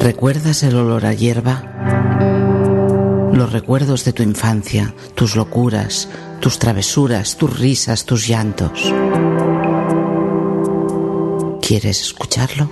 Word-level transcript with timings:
¿Recuerdas 0.00 0.62
el 0.62 0.76
olor 0.76 1.06
a 1.06 1.14
hierba? 1.14 1.75
Los 3.36 3.52
recuerdos 3.52 4.06
de 4.06 4.14
tu 4.14 4.22
infancia, 4.22 4.94
tus 5.14 5.36
locuras, 5.36 6.08
tus 6.40 6.58
travesuras, 6.58 7.36
tus 7.36 7.60
risas, 7.60 8.06
tus 8.06 8.26
llantos. 8.26 8.94
¿Quieres 11.60 12.00
escucharlo? 12.00 12.70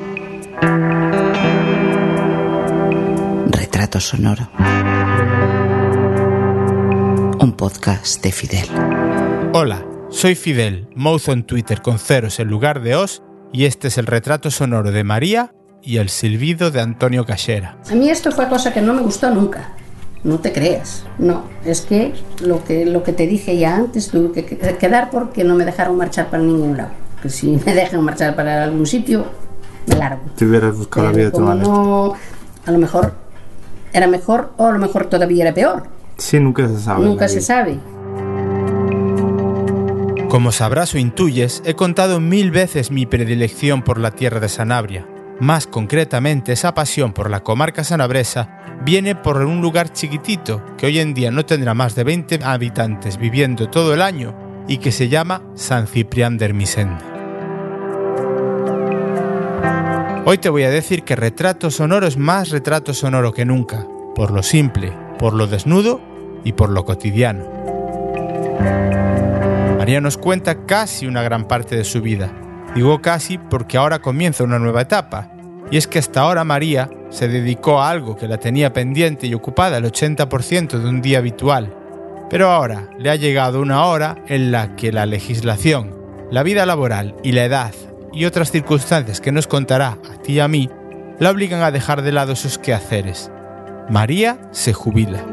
Retrato 3.50 4.00
Sonoro. 4.00 4.48
Un 7.40 7.52
podcast 7.58 8.22
de 8.22 8.32
Fidel. 8.32 8.66
Hola, 9.52 9.84
soy 10.08 10.34
Fidel, 10.34 10.88
mozo 10.96 11.32
en 11.32 11.44
Twitter 11.44 11.82
con 11.82 11.98
ceros 11.98 12.40
en 12.40 12.48
lugar 12.48 12.80
de 12.80 12.94
os, 12.94 13.22
y 13.52 13.66
este 13.66 13.88
es 13.88 13.98
el 13.98 14.06
retrato 14.06 14.50
sonoro 14.50 14.92
de 14.92 15.04
María 15.04 15.52
y 15.82 15.98
el 15.98 16.08
silbido 16.08 16.70
de 16.70 16.80
Antonio 16.80 17.26
Cachera. 17.26 17.82
A 17.90 17.94
mí 17.94 18.08
esto 18.08 18.32
fue 18.32 18.48
cosa 18.48 18.72
que 18.72 18.80
no 18.80 18.94
me 18.94 19.02
gustó 19.02 19.28
nunca. 19.28 19.74
No 20.24 20.38
te 20.40 20.52
creas. 20.52 21.04
No, 21.18 21.44
es 21.64 21.82
que 21.82 22.14
lo 22.40 22.64
que, 22.64 22.86
lo 22.86 23.02
que 23.02 23.12
te 23.12 23.26
dije 23.26 23.56
ya 23.58 23.76
antes, 23.76 24.08
tuve 24.08 24.32
que 24.32 24.56
quedar 24.78 25.10
porque 25.10 25.44
no 25.44 25.54
me 25.54 25.64
dejaron 25.66 25.96
marchar 25.98 26.30
para 26.30 26.42
ningún 26.42 26.76
lado. 26.76 26.90
Que 27.22 27.28
si 27.28 27.60
me 27.64 27.74
dejan 27.74 28.02
marchar 28.02 28.34
para 28.34 28.64
algún 28.64 28.86
sitio, 28.86 29.26
me 29.86 29.96
largo. 29.96 30.22
Te 30.36 30.46
hubieras 30.46 30.76
buscado 30.76 31.06
la 31.06 31.12
vida 31.12 31.24
de 31.26 31.30
tu. 31.30 31.40
No, 31.40 32.14
a 32.64 32.70
lo 32.70 32.78
mejor 32.78 33.12
era 33.92 34.06
mejor 34.06 34.52
o 34.56 34.66
a 34.66 34.72
lo 34.72 34.78
mejor 34.78 35.06
todavía 35.06 35.44
era 35.44 35.54
peor. 35.54 35.84
Sí, 36.16 36.40
nunca 36.40 36.66
se 36.68 36.80
sabe. 36.80 37.04
Nunca 37.04 37.28
se 37.28 37.40
sabe. 37.40 37.78
Como 40.28 40.52
sabrás 40.52 40.94
o 40.94 40.98
intuyes, 40.98 41.62
he 41.64 41.74
contado 41.74 42.18
mil 42.18 42.50
veces 42.50 42.90
mi 42.90 43.06
predilección 43.06 43.82
por 43.82 43.98
la 44.00 44.10
tierra 44.10 44.40
de 44.40 44.48
Sanabria, 44.48 45.06
más 45.40 45.66
concretamente, 45.66 46.52
esa 46.52 46.74
pasión 46.74 47.12
por 47.12 47.30
la 47.30 47.40
comarca 47.40 47.84
sanabresa 47.84 48.60
viene 48.84 49.14
por 49.14 49.42
un 49.42 49.60
lugar 49.60 49.92
chiquitito 49.92 50.62
que 50.76 50.86
hoy 50.86 50.98
en 50.98 51.14
día 51.14 51.30
no 51.30 51.44
tendrá 51.44 51.74
más 51.74 51.94
de 51.94 52.04
20 52.04 52.40
habitantes 52.42 53.18
viviendo 53.18 53.68
todo 53.68 53.94
el 53.94 54.02
año 54.02 54.34
y 54.68 54.78
que 54.78 54.92
se 54.92 55.08
llama 55.08 55.42
San 55.54 55.86
Ciprián 55.86 56.38
de 56.38 56.44
Ermisenda. 56.46 57.14
Hoy 60.26 60.38
te 60.38 60.48
voy 60.48 60.62
a 60.62 60.70
decir 60.70 61.02
que 61.02 61.16
retrato 61.16 61.70
sonoro 61.70 62.06
es 62.06 62.16
más 62.16 62.48
retrato 62.50 62.94
sonoro 62.94 63.32
que 63.32 63.44
nunca, 63.44 63.86
por 64.14 64.30
lo 64.30 64.42
simple, 64.42 64.92
por 65.18 65.34
lo 65.34 65.46
desnudo 65.46 66.00
y 66.44 66.52
por 66.52 66.70
lo 66.70 66.84
cotidiano. 66.84 67.44
María 69.76 70.00
nos 70.00 70.16
cuenta 70.16 70.64
casi 70.64 71.06
una 71.06 71.22
gran 71.22 71.46
parte 71.46 71.76
de 71.76 71.84
su 71.84 72.00
vida, 72.00 72.32
Digo 72.74 73.00
casi 73.00 73.38
porque 73.38 73.76
ahora 73.76 74.00
comienza 74.00 74.44
una 74.44 74.58
nueva 74.58 74.82
etapa, 74.82 75.30
y 75.70 75.76
es 75.76 75.86
que 75.86 75.98
hasta 75.98 76.20
ahora 76.20 76.44
María 76.44 76.90
se 77.10 77.28
dedicó 77.28 77.80
a 77.80 77.88
algo 77.88 78.16
que 78.16 78.28
la 78.28 78.38
tenía 78.38 78.72
pendiente 78.72 79.26
y 79.26 79.34
ocupada 79.34 79.78
el 79.78 79.84
80% 79.84 80.78
de 80.78 80.88
un 80.88 81.00
día 81.00 81.18
habitual, 81.18 81.72
pero 82.28 82.50
ahora 82.50 82.90
le 82.98 83.10
ha 83.10 83.16
llegado 83.16 83.60
una 83.60 83.84
hora 83.84 84.16
en 84.26 84.50
la 84.50 84.74
que 84.76 84.92
la 84.92 85.06
legislación, 85.06 85.94
la 86.30 86.42
vida 86.42 86.66
laboral 86.66 87.14
y 87.22 87.32
la 87.32 87.44
edad 87.44 87.74
y 88.12 88.24
otras 88.24 88.50
circunstancias 88.50 89.20
que 89.20 89.32
nos 89.32 89.46
contará 89.46 89.98
a 90.12 90.22
ti 90.22 90.34
y 90.34 90.40
a 90.40 90.48
mí 90.48 90.70
la 91.18 91.30
obligan 91.30 91.62
a 91.62 91.70
dejar 91.70 92.02
de 92.02 92.12
lado 92.12 92.34
sus 92.36 92.58
quehaceres. 92.58 93.30
María 93.88 94.38
se 94.50 94.72
jubila. 94.72 95.24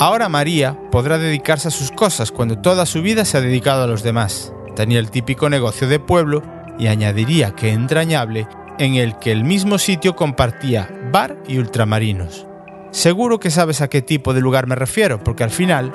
Ahora 0.00 0.30
María 0.30 0.78
podrá 0.90 1.18
dedicarse 1.18 1.68
a 1.68 1.70
sus 1.70 1.90
cosas 1.90 2.32
cuando 2.32 2.56
toda 2.56 2.86
su 2.86 3.02
vida 3.02 3.26
se 3.26 3.36
ha 3.36 3.42
dedicado 3.42 3.84
a 3.84 3.86
los 3.86 4.02
demás. 4.02 4.50
Tenía 4.74 4.98
el 4.98 5.10
típico 5.10 5.50
negocio 5.50 5.86
de 5.88 6.00
pueblo 6.00 6.42
y 6.78 6.86
añadiría 6.86 7.50
que 7.54 7.72
entrañable 7.72 8.48
en 8.78 8.94
el 8.94 9.18
que 9.18 9.30
el 9.30 9.44
mismo 9.44 9.76
sitio 9.76 10.16
compartía 10.16 10.88
bar 11.12 11.36
y 11.46 11.58
ultramarinos. 11.58 12.46
Seguro 12.92 13.38
que 13.40 13.50
sabes 13.50 13.82
a 13.82 13.88
qué 13.88 14.00
tipo 14.00 14.32
de 14.32 14.40
lugar 14.40 14.66
me 14.66 14.74
refiero, 14.74 15.22
porque 15.22 15.44
al 15.44 15.50
final 15.50 15.92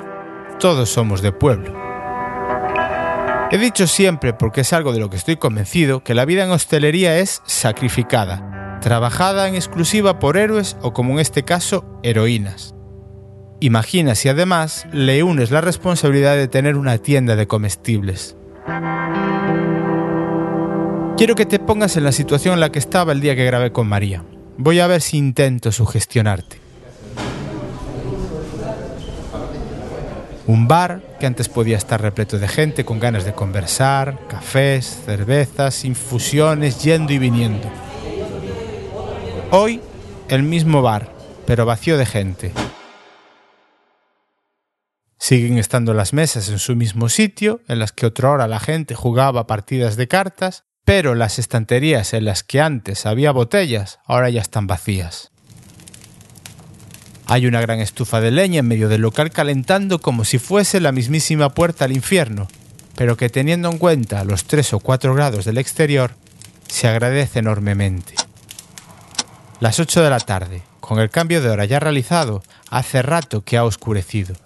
todos 0.60 0.88
somos 0.88 1.20
de 1.20 1.32
pueblo. 1.32 1.74
He 3.50 3.58
dicho 3.58 3.88
siempre, 3.88 4.32
porque 4.34 4.60
es 4.60 4.72
algo 4.72 4.92
de 4.92 5.00
lo 5.00 5.10
que 5.10 5.16
estoy 5.16 5.34
convencido, 5.34 6.04
que 6.04 6.14
la 6.14 6.24
vida 6.24 6.44
en 6.44 6.52
hostelería 6.52 7.18
es 7.18 7.42
sacrificada, 7.44 8.78
trabajada 8.80 9.48
en 9.48 9.56
exclusiva 9.56 10.20
por 10.20 10.36
héroes 10.36 10.76
o 10.80 10.92
como 10.92 11.14
en 11.14 11.18
este 11.18 11.42
caso, 11.42 11.84
heroínas. 12.04 12.75
Imagina 13.60 14.14
si 14.14 14.28
además 14.28 14.86
le 14.92 15.22
unes 15.22 15.50
la 15.50 15.62
responsabilidad 15.62 16.36
de 16.36 16.46
tener 16.46 16.76
una 16.76 16.98
tienda 16.98 17.36
de 17.36 17.46
comestibles. 17.46 18.36
Quiero 21.16 21.34
que 21.34 21.46
te 21.46 21.58
pongas 21.58 21.96
en 21.96 22.04
la 22.04 22.12
situación 22.12 22.52
en 22.52 22.60
la 22.60 22.70
que 22.70 22.78
estaba 22.78 23.12
el 23.12 23.22
día 23.22 23.34
que 23.34 23.46
grabé 23.46 23.72
con 23.72 23.88
María. 23.88 24.22
Voy 24.58 24.80
a 24.80 24.86
ver 24.86 25.00
si 25.00 25.16
intento 25.16 25.72
sugestionarte. 25.72 26.58
Un 30.46 30.68
bar 30.68 31.00
que 31.18 31.26
antes 31.26 31.48
podía 31.48 31.78
estar 31.78 32.00
repleto 32.00 32.38
de 32.38 32.48
gente 32.48 32.84
con 32.84 33.00
ganas 33.00 33.24
de 33.24 33.32
conversar, 33.32 34.18
cafés, 34.28 35.00
cervezas, 35.06 35.86
infusiones, 35.86 36.82
yendo 36.82 37.14
y 37.14 37.18
viniendo. 37.18 37.68
Hoy, 39.50 39.80
el 40.28 40.42
mismo 40.42 40.82
bar, 40.82 41.10
pero 41.46 41.64
vacío 41.64 41.96
de 41.96 42.04
gente. 42.04 42.52
Siguen 45.28 45.58
estando 45.58 45.92
las 45.92 46.12
mesas 46.12 46.48
en 46.50 46.60
su 46.60 46.76
mismo 46.76 47.08
sitio, 47.08 47.60
en 47.66 47.80
las 47.80 47.90
que 47.90 48.06
otra 48.06 48.30
hora 48.30 48.46
la 48.46 48.60
gente 48.60 48.94
jugaba 48.94 49.48
partidas 49.48 49.96
de 49.96 50.06
cartas, 50.06 50.62
pero 50.84 51.16
las 51.16 51.40
estanterías 51.40 52.14
en 52.14 52.26
las 52.26 52.44
que 52.44 52.60
antes 52.60 53.06
había 53.06 53.32
botellas 53.32 53.98
ahora 54.04 54.30
ya 54.30 54.40
están 54.40 54.68
vacías. 54.68 55.32
Hay 57.26 57.48
una 57.48 57.60
gran 57.60 57.80
estufa 57.80 58.20
de 58.20 58.30
leña 58.30 58.60
en 58.60 58.68
medio 58.68 58.88
del 58.88 59.00
local 59.00 59.32
calentando 59.32 60.00
como 60.00 60.24
si 60.24 60.38
fuese 60.38 60.78
la 60.78 60.92
mismísima 60.92 61.48
puerta 61.48 61.86
al 61.86 61.92
infierno, 61.92 62.46
pero 62.94 63.16
que 63.16 63.28
teniendo 63.28 63.68
en 63.68 63.78
cuenta 63.78 64.22
los 64.22 64.44
3 64.44 64.74
o 64.74 64.78
4 64.78 65.12
grados 65.12 65.44
del 65.44 65.58
exterior, 65.58 66.12
se 66.68 66.86
agradece 66.86 67.40
enormemente. 67.40 68.14
Las 69.58 69.80
8 69.80 70.04
de 70.04 70.10
la 70.10 70.20
tarde, 70.20 70.62
con 70.78 71.00
el 71.00 71.10
cambio 71.10 71.42
de 71.42 71.48
hora 71.48 71.64
ya 71.64 71.80
realizado, 71.80 72.44
hace 72.70 73.02
rato 73.02 73.42
que 73.42 73.56
ha 73.56 73.64
oscurecido. 73.64 74.36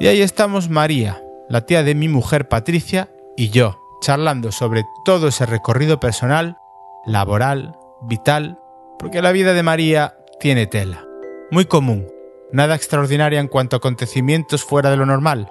Y 0.00 0.06
ahí 0.06 0.22
estamos 0.22 0.68
María, 0.68 1.20
la 1.48 1.66
tía 1.66 1.82
de 1.82 1.96
mi 1.96 2.08
mujer 2.08 2.48
Patricia, 2.48 3.08
y 3.36 3.50
yo, 3.50 3.80
charlando 4.00 4.52
sobre 4.52 4.84
todo 5.04 5.26
ese 5.26 5.44
recorrido 5.44 5.98
personal, 5.98 6.58
laboral, 7.04 7.76
vital, 8.02 8.60
porque 8.98 9.22
la 9.22 9.32
vida 9.32 9.54
de 9.54 9.64
María 9.64 10.14
tiene 10.38 10.68
tela. 10.68 11.04
Muy 11.50 11.64
común, 11.64 12.06
nada 12.52 12.76
extraordinaria 12.76 13.40
en 13.40 13.48
cuanto 13.48 13.74
a 13.74 13.78
acontecimientos 13.78 14.62
fuera 14.62 14.90
de 14.90 14.96
lo 14.96 15.04
normal, 15.04 15.50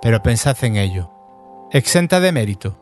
pero 0.00 0.22
pensad 0.22 0.56
en 0.62 0.76
ello. 0.76 1.10
Exenta 1.72 2.20
de 2.20 2.30
mérito. 2.30 2.76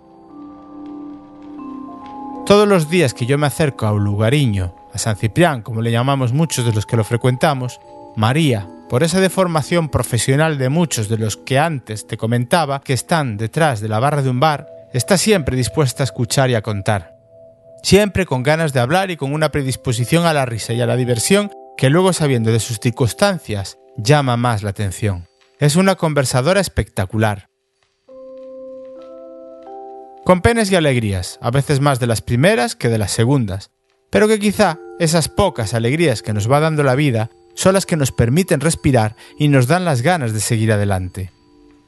Todos 2.45 2.69
los 2.69 2.91
días 2.91 3.15
que 3.15 3.25
yo 3.25 3.39
me 3.39 3.47
acerco 3.47 3.87
a 3.87 3.93
un 3.93 4.05
lugariño, 4.05 4.75
a 4.93 4.99
San 4.99 5.17
Ciprián, 5.17 5.63
como 5.63 5.81
le 5.81 5.91
llamamos 5.91 6.35
muchos 6.35 6.67
de 6.67 6.73
los 6.73 6.85
que 6.85 6.97
lo 6.97 7.05
frecuentamos, 7.05 7.81
María, 8.19 8.69
por 8.89 9.05
esa 9.05 9.21
deformación 9.21 9.91
profesional 9.91 10.59
de 10.59 10.71
muchos 10.71 11.09
de 11.09 11.19
los 11.19 11.37
que 11.37 11.57
antes 11.57 12.05
te 12.05 12.17
comentaba 12.17 12.81
que 12.81 12.93
están 12.93 13.37
detrás 13.37 13.81
de 13.81 13.87
la 13.87 14.01
barra 14.01 14.23
de 14.23 14.29
un 14.29 14.41
bar, 14.41 14.67
está 14.93 15.17
siempre 15.17 15.57
dispuesta 15.57 16.03
a 16.03 16.07
escuchar 16.07 16.51
y 16.51 16.57
a 16.57 16.63
contar. 16.63 17.15
Siempre 17.85 18.27
con 18.27 18.43
ganas 18.43 18.73
de 18.73 18.81
hablar 18.81 19.13
y 19.13 19.17
con 19.17 19.33
una 19.33 19.53
predisposición 19.53 20.27
a 20.27 20.33
la 20.33 20.47
risa 20.47 20.73
y 20.73 20.81
a 20.81 20.87
la 20.87 20.97
diversión 20.97 21.53
que 21.77 21.91
luego 21.91 22.13
sabiendo 22.13 22.51
de 22.51 22.59
sus 22.59 22.81
circunstancias 22.81 23.79
llama 23.97 24.37
más 24.37 24.65
la 24.65 24.71
atención. 24.71 25.29
Es 25.61 25.77
una 25.77 25.95
conversadora 25.95 26.61
espectacular. 26.61 27.47
Con 30.25 30.41
penas 30.41 30.73
y 30.73 30.75
alegrías, 30.75 31.39
a 31.41 31.53
veces 31.53 31.79
más 31.79 32.01
de 32.01 32.09
las 32.09 32.21
primeras 32.21 32.75
que 32.75 32.89
de 32.89 32.99
las 32.99 33.13
segundas, 33.13 33.71
pero 34.11 34.27
que 34.27 34.41
quizá 34.41 34.81
esas 34.99 35.29
pocas 35.29 35.73
alegrías 35.73 36.23
que 36.23 36.33
nos 36.33 36.51
va 36.51 36.59
dando 36.59 36.83
la 36.83 36.97
vida 36.97 37.31
son 37.59 37.75
las 37.75 37.87
que 37.87 37.97
nos 37.97 38.13
permiten 38.13 38.61
respirar 38.61 39.17
y 39.37 39.49
nos 39.49 39.67
dan 39.67 39.85
las 39.85 40.03
ganas 40.03 40.33
de 40.33 40.39
seguir 40.39 40.71
adelante. 40.71 41.33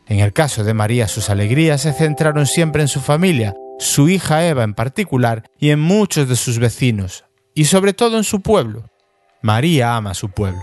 En 0.09 0.19
el 0.19 0.33
caso 0.33 0.65
de 0.65 0.75
María 0.75 1.07
sus 1.07 1.31
alegrías 1.31 1.83
se 1.83 1.93
centraron 1.93 2.47
siempre 2.47 2.83
en 2.83 2.89
su 2.89 2.99
familia, 2.99 3.55
su 3.79 4.09
hija 4.09 4.45
Eva 4.45 4.65
en 4.65 4.75
particular 4.75 5.45
y 5.61 5.71
en 5.71 5.79
muchos 5.79 6.29
de 6.29 6.35
sus 6.35 6.59
vecinos, 6.59 7.25
y 7.55 7.67
sobre 7.67 7.93
todo 7.93 8.17
en 8.17 8.25
su 8.25 8.41
pueblo. 8.41 8.91
María 9.43 9.95
ama 9.95 10.15
su 10.15 10.31
pueblo. 10.33 10.61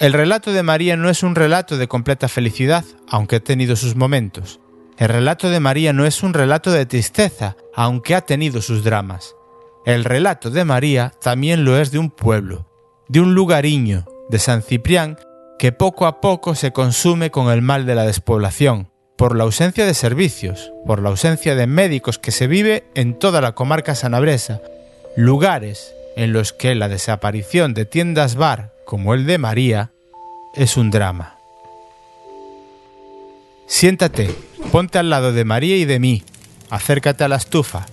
El 0.00 0.12
relato 0.12 0.52
de 0.52 0.64
María 0.64 0.96
no 0.96 1.08
es 1.08 1.22
un 1.22 1.36
relato 1.36 1.76
de 1.76 1.86
completa 1.86 2.26
felicidad, 2.26 2.84
aunque 3.08 3.36
ha 3.36 3.40
tenido 3.40 3.76
sus 3.76 3.94
momentos. 3.94 4.58
El 4.98 5.08
relato 5.08 5.50
de 5.50 5.60
María 5.60 5.92
no 5.92 6.04
es 6.04 6.24
un 6.24 6.34
relato 6.34 6.72
de 6.72 6.84
tristeza, 6.84 7.54
aunque 7.76 8.16
ha 8.16 8.22
tenido 8.22 8.60
sus 8.60 8.82
dramas. 8.82 9.36
El 9.86 10.02
relato 10.02 10.50
de 10.50 10.64
María 10.64 11.12
también 11.22 11.64
lo 11.64 11.78
es 11.78 11.92
de 11.92 12.00
un 12.00 12.10
pueblo, 12.10 12.66
de 13.14 13.20
un 13.20 13.36
lugariño, 13.36 14.06
de 14.28 14.40
San 14.40 14.60
Ciprián, 14.60 15.18
que 15.56 15.70
poco 15.70 16.06
a 16.06 16.20
poco 16.20 16.56
se 16.56 16.72
consume 16.72 17.30
con 17.30 17.48
el 17.48 17.62
mal 17.62 17.86
de 17.86 17.94
la 17.94 18.02
despoblación, 18.02 18.90
por 19.16 19.36
la 19.36 19.44
ausencia 19.44 19.86
de 19.86 19.94
servicios, 19.94 20.72
por 20.84 21.00
la 21.00 21.10
ausencia 21.10 21.54
de 21.54 21.68
médicos 21.68 22.18
que 22.18 22.32
se 22.32 22.48
vive 22.48 22.82
en 22.96 23.16
toda 23.16 23.40
la 23.40 23.52
comarca 23.52 23.94
sanabresa, 23.94 24.60
lugares 25.16 25.94
en 26.16 26.32
los 26.32 26.52
que 26.52 26.74
la 26.74 26.88
desaparición 26.88 27.72
de 27.72 27.84
tiendas 27.84 28.34
bar 28.34 28.74
como 28.84 29.14
el 29.14 29.26
de 29.26 29.38
María 29.38 29.92
es 30.56 30.76
un 30.76 30.90
drama. 30.90 31.36
Siéntate, 33.68 34.34
ponte 34.72 34.98
al 34.98 35.08
lado 35.08 35.32
de 35.32 35.44
María 35.44 35.76
y 35.76 35.84
de 35.84 36.00
mí, 36.00 36.24
acércate 36.68 37.22
a 37.22 37.28
la 37.28 37.36
estufa, 37.36 37.86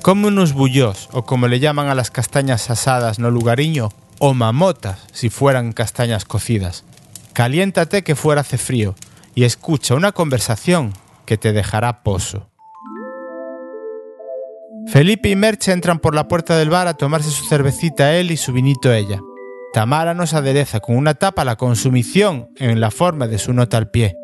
come 0.00 0.28
unos 0.28 0.52
bullós 0.52 1.08
o 1.10 1.24
como 1.24 1.48
le 1.48 1.58
llaman 1.58 1.88
a 1.88 1.96
las 1.96 2.12
castañas 2.12 2.70
asadas 2.70 3.18
no 3.18 3.32
lugariño, 3.32 3.90
o 4.18 4.34
mamotas 4.34 5.06
si 5.12 5.30
fueran 5.30 5.72
castañas 5.72 6.24
cocidas. 6.24 6.84
Caliéntate 7.32 8.02
que 8.02 8.14
fuera 8.14 8.42
hace 8.42 8.58
frío 8.58 8.94
y 9.34 9.44
escucha 9.44 9.94
una 9.94 10.12
conversación 10.12 10.92
que 11.26 11.36
te 11.36 11.52
dejará 11.52 12.02
pozo. 12.02 12.48
Felipe 14.86 15.30
y 15.30 15.36
Merche 15.36 15.72
entran 15.72 15.98
por 15.98 16.14
la 16.14 16.28
puerta 16.28 16.56
del 16.56 16.70
bar 16.70 16.86
a 16.86 16.94
tomarse 16.94 17.30
su 17.30 17.46
cervecita 17.46 18.14
él 18.14 18.30
y 18.30 18.36
su 18.36 18.52
vinito 18.52 18.92
ella. 18.92 19.20
Tamara 19.72 20.14
nos 20.14 20.34
adereza 20.34 20.80
con 20.80 20.96
una 20.96 21.14
tapa 21.14 21.44
la 21.44 21.56
consumición 21.56 22.48
en 22.56 22.80
la 22.80 22.90
forma 22.90 23.26
de 23.26 23.38
su 23.38 23.52
nota 23.52 23.76
al 23.78 23.90
pie. 23.90 24.14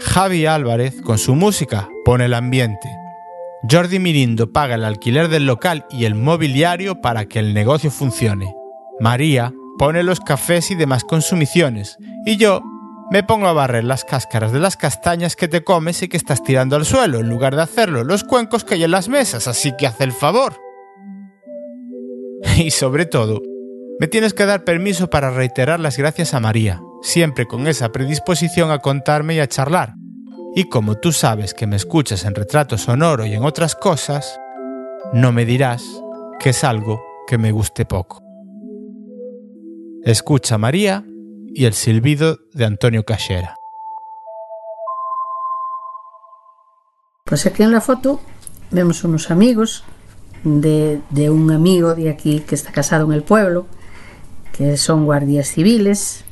Javi 0.00 0.44
Álvarez, 0.46 1.00
con 1.00 1.18
su 1.18 1.34
música, 1.34 1.88
pone 2.04 2.26
el 2.26 2.34
ambiente. 2.34 2.90
Jordi 3.70 3.98
Mirindo 3.98 4.52
paga 4.52 4.74
el 4.74 4.84
alquiler 4.84 5.28
del 5.28 5.46
local 5.46 5.86
y 5.88 6.04
el 6.04 6.14
mobiliario 6.14 7.00
para 7.00 7.24
que 7.24 7.38
el 7.38 7.54
negocio 7.54 7.90
funcione. 7.90 8.54
María 9.00 9.52
pone 9.78 10.02
los 10.02 10.20
cafés 10.20 10.70
y 10.70 10.74
demás 10.74 11.04
consumiciones, 11.04 11.96
y 12.24 12.36
yo 12.36 12.62
me 13.10 13.22
pongo 13.22 13.48
a 13.48 13.52
barrer 13.52 13.84
las 13.84 14.04
cáscaras 14.04 14.52
de 14.52 14.60
las 14.60 14.76
castañas 14.76 15.36
que 15.36 15.48
te 15.48 15.62
comes 15.62 16.02
y 16.02 16.08
que 16.08 16.16
estás 16.16 16.42
tirando 16.42 16.76
al 16.76 16.84
suelo, 16.84 17.18
en 17.18 17.28
lugar 17.28 17.54
de 17.54 17.62
hacerlo 17.62 18.04
los 18.04 18.24
cuencos 18.24 18.64
que 18.64 18.74
hay 18.74 18.84
en 18.84 18.90
las 18.90 19.08
mesas, 19.08 19.46
así 19.46 19.72
que 19.76 19.86
haz 19.86 20.00
el 20.00 20.12
favor. 20.12 20.54
Y 22.56 22.70
sobre 22.70 23.06
todo, 23.06 23.42
me 23.98 24.06
tienes 24.06 24.34
que 24.34 24.46
dar 24.46 24.64
permiso 24.64 25.08
para 25.10 25.30
reiterar 25.30 25.80
las 25.80 25.96
gracias 25.96 26.34
a 26.34 26.40
María, 26.40 26.82
siempre 27.02 27.46
con 27.46 27.66
esa 27.66 27.90
predisposición 27.90 28.70
a 28.70 28.78
contarme 28.78 29.34
y 29.34 29.40
a 29.40 29.48
charlar. 29.48 29.94
Y 30.54 30.68
como 30.68 30.96
tú 30.96 31.12
sabes 31.12 31.52
que 31.52 31.66
me 31.66 31.76
escuchas 31.76 32.24
en 32.24 32.34
retrato 32.34 32.78
sonoro 32.78 33.26
y 33.26 33.34
en 33.34 33.44
otras 33.44 33.74
cosas, 33.74 34.38
no 35.12 35.32
me 35.32 35.44
dirás 35.44 35.84
que 36.38 36.50
es 36.50 36.64
algo 36.64 37.02
que 37.26 37.38
me 37.38 37.50
guste 37.50 37.84
poco. 37.84 38.23
Escucha 40.04 40.58
María 40.58 41.02
y 41.54 41.64
el 41.64 41.72
silbido 41.72 42.38
de 42.52 42.66
Antonio 42.66 43.04
Cachera. 43.06 43.56
Pues 47.24 47.46
aquí 47.46 47.62
en 47.62 47.72
la 47.72 47.80
foto 47.80 48.20
vemos 48.70 49.02
unos 49.04 49.30
amigos 49.30 49.82
de, 50.42 51.00
de, 51.08 51.30
un 51.30 51.50
amigo 51.50 51.94
de 51.94 52.10
aquí 52.10 52.40
que 52.40 52.54
está 52.54 52.70
casado 52.70 53.06
en 53.06 53.12
el 53.12 53.22
pueblo, 53.22 53.64
que 54.52 54.76
son 54.76 55.06
guardias 55.06 55.48
civiles, 55.48 56.26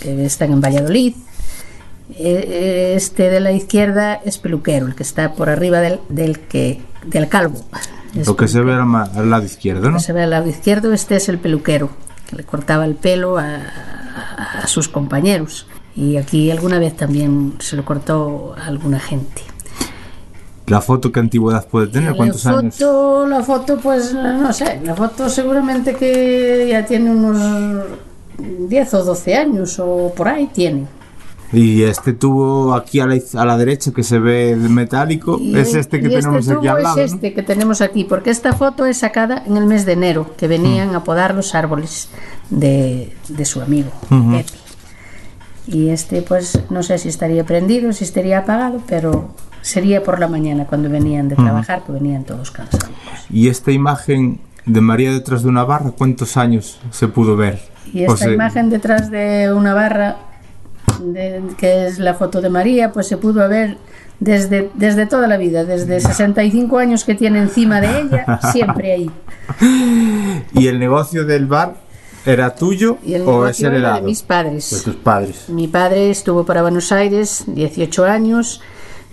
que 0.00 0.24
están 0.24 0.50
en 0.50 0.60
Valladolid. 0.60 1.14
E, 2.18 2.94
este 2.96 3.30
de 3.30 3.38
la 3.38 3.52
izquierda 3.52 4.14
es 4.16 4.38
peluquero, 4.38 4.86
el 4.86 4.96
que 4.96 5.04
está 5.04 5.34
por 5.34 5.48
arriba 5.48 5.80
del, 5.80 6.00
del, 6.08 6.40
que, 6.40 6.82
del 7.06 7.28
calvo. 7.28 7.64
Es 8.16 8.26
Lo 8.26 8.34
que 8.34 8.48
se 8.48 8.60
ve 8.62 8.72
al 8.72 9.30
lado 9.30 9.44
izquierdo, 9.44 9.92
¿no? 9.92 10.00
se 10.00 10.12
ve 10.12 10.24
al 10.24 10.30
lado 10.30 10.48
izquierdo, 10.48 10.92
este 10.92 11.14
es 11.14 11.28
el 11.28 11.38
peluquero, 11.38 11.90
que 11.90 12.13
le 12.34 12.44
cortaba 12.44 12.84
el 12.84 12.94
pelo 12.94 13.38
a, 13.38 13.58
a 14.62 14.66
sus 14.66 14.88
compañeros. 14.88 15.66
Y 15.96 16.16
aquí 16.16 16.50
alguna 16.50 16.78
vez 16.78 16.96
también 16.96 17.54
se 17.60 17.76
lo 17.76 17.84
cortó 17.84 18.54
a 18.58 18.66
alguna 18.66 18.98
gente. 18.98 19.42
¿La 20.66 20.80
foto 20.80 21.12
qué 21.12 21.20
antigüedad 21.20 21.66
puede 21.68 21.88
tener? 21.88 22.14
¿Cuántos 22.16 22.44
la 22.44 22.52
foto, 22.52 22.60
años? 22.60 23.30
La 23.30 23.42
foto, 23.42 23.78
pues 23.78 24.14
no 24.14 24.52
sé, 24.52 24.80
la 24.82 24.94
foto 24.94 25.28
seguramente 25.28 25.94
que 25.94 26.68
ya 26.70 26.86
tiene 26.86 27.10
unos 27.10 27.84
10 28.38 28.94
o 28.94 29.04
12 29.04 29.34
años 29.34 29.78
o 29.78 30.12
por 30.16 30.28
ahí 30.28 30.46
tiene. 30.46 30.86
Y 31.52 31.82
este 31.84 32.12
tubo 32.14 32.74
aquí 32.74 32.98
a 33.00 33.06
la, 33.06 33.16
a 33.34 33.44
la 33.44 33.56
derecha 33.56 33.92
que 33.92 34.02
se 34.02 34.18
ve 34.18 34.56
metálico, 34.56 35.38
Y 35.40 35.56
es 35.56 35.74
este 35.74 36.00
que 36.00 36.06
y 36.08 36.10
tenemos 36.10 36.40
este 36.40 36.52
aquí 36.54 36.66
tubo 36.66 36.76
al 36.76 36.82
lado. 36.82 37.00
Es 37.00 37.12
este 37.12 37.32
que 37.32 37.42
tenemos 37.44 37.80
aquí, 37.80 38.04
porque 38.04 38.30
esta 38.30 38.52
foto 38.54 38.86
es 38.86 38.98
sacada 38.98 39.42
en 39.46 39.56
el 39.56 39.66
mes 39.66 39.86
de 39.86 39.92
enero, 39.92 40.34
que 40.36 40.48
venían 40.48 40.92
Mm. 40.92 40.96
a 40.96 41.04
podar 41.04 41.34
los 41.34 41.54
árboles 41.54 42.08
de, 42.50 43.14
de 43.28 43.44
su 43.44 43.60
amigo, 43.60 43.90
Ujú. 44.10 44.32
Pepe. 44.32 44.50
Y 45.66 45.88
este, 45.90 46.22
pues, 46.22 46.58
no 46.70 46.82
sé 46.82 46.98
si 46.98 47.08
estaría 47.08 47.44
prendido, 47.44 47.92
si 47.92 48.04
estaría 48.04 48.38
apagado, 48.38 48.82
pero 48.86 49.30
sería 49.62 50.02
por 50.02 50.20
la 50.20 50.28
mañana 50.28 50.66
cuando 50.66 50.90
venían 50.90 51.28
de 51.28 51.36
trabajar, 51.36 51.84
que 51.86 51.92
venían 51.92 52.24
todos 52.24 52.50
cansados. 52.50 52.90
Y 53.30 53.48
esta 53.48 53.70
imagen 53.72 54.40
de 54.66 54.80
María 54.82 55.10
detrás 55.12 55.42
de 55.42 55.48
una 55.48 55.64
barra, 55.64 55.92
¿cuántos 55.92 56.36
años 56.36 56.80
se 56.90 57.08
pudo 57.08 57.36
ver? 57.36 57.60
Y 57.92 58.02
O 58.04 58.12
esta 58.12 58.24
sea, 58.26 58.32
imagen 58.34 58.68
detrás 58.70 59.10
de 59.10 59.52
una 59.54 59.72
barra, 59.72 60.16
de- 61.12 61.42
que 61.58 61.86
es 61.86 61.98
la 61.98 62.14
foto 62.14 62.40
de 62.40 62.48
María, 62.50 62.92
pues 62.92 63.06
se 63.08 63.16
pudo 63.16 63.48
ver 63.48 63.76
desde, 64.20 64.70
desde 64.74 65.06
toda 65.06 65.26
la 65.26 65.36
vida, 65.36 65.64
desde 65.64 66.00
65 66.00 66.78
años 66.78 67.04
que 67.04 67.14
tiene 67.14 67.40
encima 67.40 67.80
de 67.80 68.00
ella, 68.00 68.40
siempre 68.52 68.92
ahí. 68.92 69.10
¿Y 70.54 70.66
el 70.68 70.78
negocio 70.78 71.24
del 71.24 71.46
bar 71.46 71.76
era 72.26 72.54
tuyo 72.54 72.96
Y 73.04 73.14
el 73.14 73.22
o 73.22 73.46
es 73.46 73.60
heredado? 73.60 73.96
de 73.96 74.02
mis 74.02 74.22
padres. 74.22 74.70
De 74.70 74.80
tus 74.80 74.96
padres. 74.96 75.48
Mi 75.48 75.68
padre 75.68 76.10
estuvo 76.10 76.44
para 76.46 76.62
Buenos 76.62 76.90
Aires 76.92 77.44
18 77.48 78.04
años, 78.04 78.60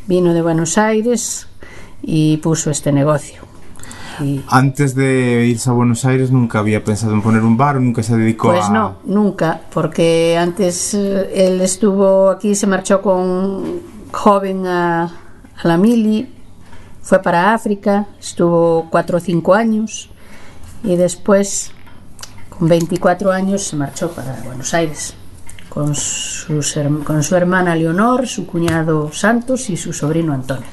vino 0.08 0.34
de 0.34 0.42
Buenos 0.42 0.78
Aires 0.78 1.48
y 2.02 2.38
puso 2.38 2.72
este 2.72 2.92
negocio. 2.92 3.42
Antes 4.48 4.96
de 4.96 5.46
irse 5.48 5.70
a 5.70 5.74
Buenos 5.74 6.06
Aires 6.06 6.32
nunca 6.32 6.60
había 6.60 6.84
pensado 6.84 7.14
en 7.14 7.22
poner 7.22 7.44
un 7.44 7.58
bar 7.58 7.80
nunca 7.80 8.04
se 8.04 8.16
dedicó 8.16 8.50
pues 8.50 8.66
a... 8.66 8.70
no, 8.70 8.98
nunca, 9.06 9.62
porque 9.74 10.38
antes 10.38 10.94
eh, 10.94 11.30
él 11.34 11.62
estuvo 11.62 12.30
aquí, 12.30 12.56
se 12.56 12.68
marchó 12.68 13.02
con 13.02 13.82
joven 14.12 14.68
a, 14.68 15.04
a 15.04 15.68
la 15.68 15.78
mili, 15.78 16.34
fue 17.02 17.22
para 17.22 17.54
África, 17.54 18.08
estuvo 18.20 18.88
cuatro 18.90 19.18
o 19.18 19.20
cinco 19.20 19.54
años 19.54 20.10
y 20.84 20.96
después, 20.96 21.72
con 22.50 22.68
24 22.68 23.32
años, 23.32 23.64
se 23.64 23.76
marchó 23.76 24.12
para 24.12 24.42
Buenos 24.44 24.74
Aires 24.74 25.16
con, 25.72 25.96
sus 25.96 26.78
con 27.06 27.24
su 27.24 27.34
hermana 27.34 27.74
Leonor, 27.78 28.28
su 28.28 28.46
cuñado 28.46 29.10
Santos 29.14 29.70
y 29.70 29.78
su 29.78 29.94
sobrino 29.94 30.34
Antonio. 30.34 30.68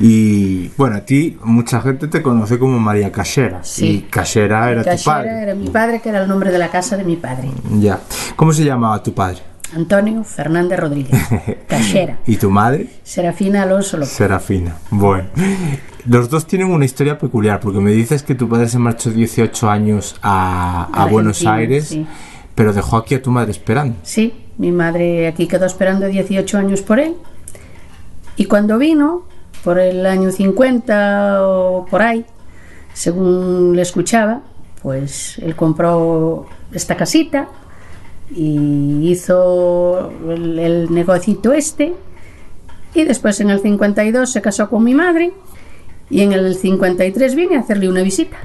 Y 0.00 0.66
bueno, 0.76 0.96
a 0.96 1.02
ti 1.02 1.38
mucha 1.44 1.80
gente 1.80 2.08
te 2.08 2.22
conoce 2.22 2.58
como 2.58 2.80
María 2.80 3.12
Cachera. 3.12 3.60
Sí. 3.62 3.86
Y 3.86 4.00
Cachera 4.02 4.68
era 4.72 4.82
tu 4.82 5.04
padre. 5.04 5.42
era 5.42 5.54
mi 5.54 5.68
padre, 5.68 6.00
que 6.00 6.08
era 6.08 6.22
el 6.22 6.28
nombre 6.28 6.50
de 6.50 6.58
la 6.58 6.72
casa 6.72 6.96
de 6.96 7.04
mi 7.04 7.14
padre. 7.14 7.50
Ya. 7.78 8.00
¿Cómo 8.34 8.52
se 8.52 8.64
llamaba 8.64 9.00
tu 9.00 9.14
padre? 9.14 9.38
Antonio 9.76 10.24
Fernández 10.24 10.80
Rodríguez. 10.80 11.22
Cachera. 11.68 12.18
¿Y 12.26 12.36
tu 12.36 12.50
madre? 12.50 12.88
Serafina 13.04 13.62
Alonso 13.62 13.96
López. 13.96 14.12
Serafina. 14.12 14.74
Bueno. 14.90 15.28
Los 16.04 16.28
dos 16.28 16.48
tienen 16.48 16.68
una 16.68 16.84
historia 16.84 17.16
peculiar, 17.16 17.60
porque 17.60 17.78
me 17.78 17.92
dices 17.92 18.24
que 18.24 18.34
tu 18.34 18.48
padre 18.48 18.68
se 18.68 18.80
marchó 18.80 19.10
18 19.10 19.70
años 19.70 20.16
a, 20.20 21.06
Buenos 21.08 21.46
Aires, 21.46 21.90
sí. 21.90 22.04
Pero 22.54 22.72
dejó 22.72 22.96
aquí 22.96 23.14
a 23.14 23.22
tu 23.22 23.30
madre 23.30 23.50
esperando. 23.50 23.96
Sí, 24.02 24.32
mi 24.58 24.72
madre 24.72 25.26
aquí 25.26 25.46
quedó 25.46 25.66
esperando 25.66 26.06
18 26.06 26.58
años 26.58 26.82
por 26.82 26.98
él. 26.98 27.14
Y 28.36 28.46
cuando 28.46 28.78
vino, 28.78 29.24
por 29.64 29.78
el 29.78 30.04
año 30.06 30.30
50 30.30 31.46
o 31.46 31.86
por 31.86 32.02
ahí, 32.02 32.24
según 32.92 33.74
le 33.76 33.82
escuchaba, 33.82 34.42
pues 34.82 35.38
él 35.38 35.54
compró 35.54 36.46
esta 36.72 36.96
casita 36.96 37.48
y 38.34 39.08
hizo 39.10 40.10
el, 40.28 40.58
el 40.58 40.94
negocito 40.94 41.52
este. 41.52 41.94
Y 42.94 43.04
después 43.04 43.40
en 43.40 43.50
el 43.50 43.60
52 43.60 44.30
se 44.30 44.42
casó 44.42 44.68
con 44.68 44.84
mi 44.84 44.94
madre. 44.94 45.32
Y 46.10 46.20
en 46.20 46.32
el 46.32 46.54
53 46.54 47.34
vine 47.34 47.56
a 47.56 47.60
hacerle 47.60 47.88
una 47.88 48.02
visita. 48.02 48.36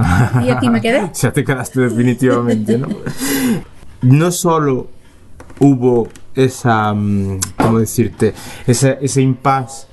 Y 0.45 0.49
aquí 0.49 0.69
me 0.69 0.79
quedé. 0.79 1.11
Ya 1.21 1.33
te 1.33 1.43
quedaste 1.43 1.81
definitivamente, 1.81 2.77
¿no? 2.77 2.87
no 4.01 4.31
solo 4.31 4.87
hubo 5.59 6.07
esa, 6.35 6.93
mm, 6.93 7.39
¿cómo 7.57 7.79
decirte? 7.79 8.33
Ese, 8.65 8.97
ese 9.01 9.21
impasse 9.21 9.87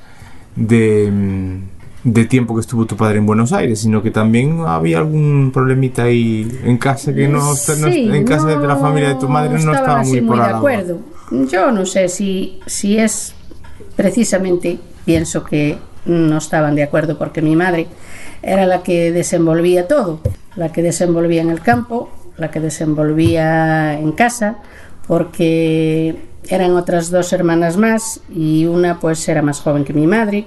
de, 0.56 1.10
mm, 1.10 1.74
de 2.04 2.24
tiempo 2.26 2.54
que 2.54 2.60
estuvo 2.60 2.84
tu 2.84 2.96
padre 2.96 3.18
en 3.18 3.26
Buenos 3.26 3.52
Aires, 3.52 3.80
sino 3.80 4.02
que 4.02 4.10
también 4.10 4.60
había 4.66 4.98
algún 4.98 5.50
problemita 5.52 6.04
ahí 6.04 6.60
en 6.64 6.76
casa 6.76 7.14
que 7.14 7.26
no, 7.28 7.54
en 7.86 8.24
casa 8.24 8.46
de 8.46 8.66
la 8.66 8.76
familia 8.76 9.08
de 9.08 9.14
tu 9.14 9.28
madre 9.28 9.58
no 9.64 9.74
estaba 9.74 10.02
muy 10.02 10.20
por 10.20 10.36
de 10.36 10.44
acuerdo. 10.44 10.98
Yo 11.50 11.72
no 11.72 11.86
sé 11.86 12.08
si, 12.08 12.60
si 12.66 12.98
es 12.98 13.34
precisamente, 13.96 14.78
pienso 15.06 15.44
que 15.44 15.78
no 16.04 16.36
estaban 16.36 16.74
de 16.74 16.82
acuerdo 16.82 17.16
porque 17.18 17.40
mi 17.40 17.56
madre 17.56 17.86
era 18.42 18.66
la 18.66 18.82
que 18.82 19.10
desenvolvía 19.10 19.88
todo, 19.88 20.20
la 20.56 20.70
que 20.70 20.82
desenvolvía 20.82 21.40
en 21.40 21.48
el 21.48 21.60
campo, 21.60 22.10
la 22.36 22.50
que 22.50 22.60
desenvolvía 22.60 23.98
en 23.98 24.12
casa, 24.12 24.56
porque 25.06 26.16
eran 26.48 26.72
otras 26.72 27.10
dos 27.10 27.32
hermanas 27.32 27.76
más 27.76 28.20
y 28.34 28.66
una 28.66 29.00
pues 29.00 29.26
era 29.28 29.42
más 29.42 29.60
joven 29.60 29.84
que 29.84 29.92
mi 29.92 30.06
madre 30.06 30.46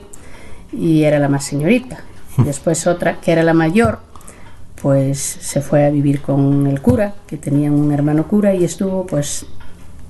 y 0.71 1.03
era 1.03 1.19
la 1.19 1.29
más 1.29 1.45
señorita. 1.45 1.99
Después 2.37 2.85
otra 2.87 3.19
que 3.19 3.31
era 3.31 3.43
la 3.43 3.53
mayor, 3.53 3.99
pues 4.81 5.19
se 5.19 5.61
fue 5.61 5.85
a 5.85 5.89
vivir 5.89 6.21
con 6.21 6.67
el 6.67 6.81
cura, 6.81 7.15
que 7.25 7.37
tenía 7.37 7.71
un 7.71 7.91
hermano 7.91 8.27
cura 8.27 8.53
y 8.53 8.63
estuvo 8.63 9.05
pues 9.07 9.45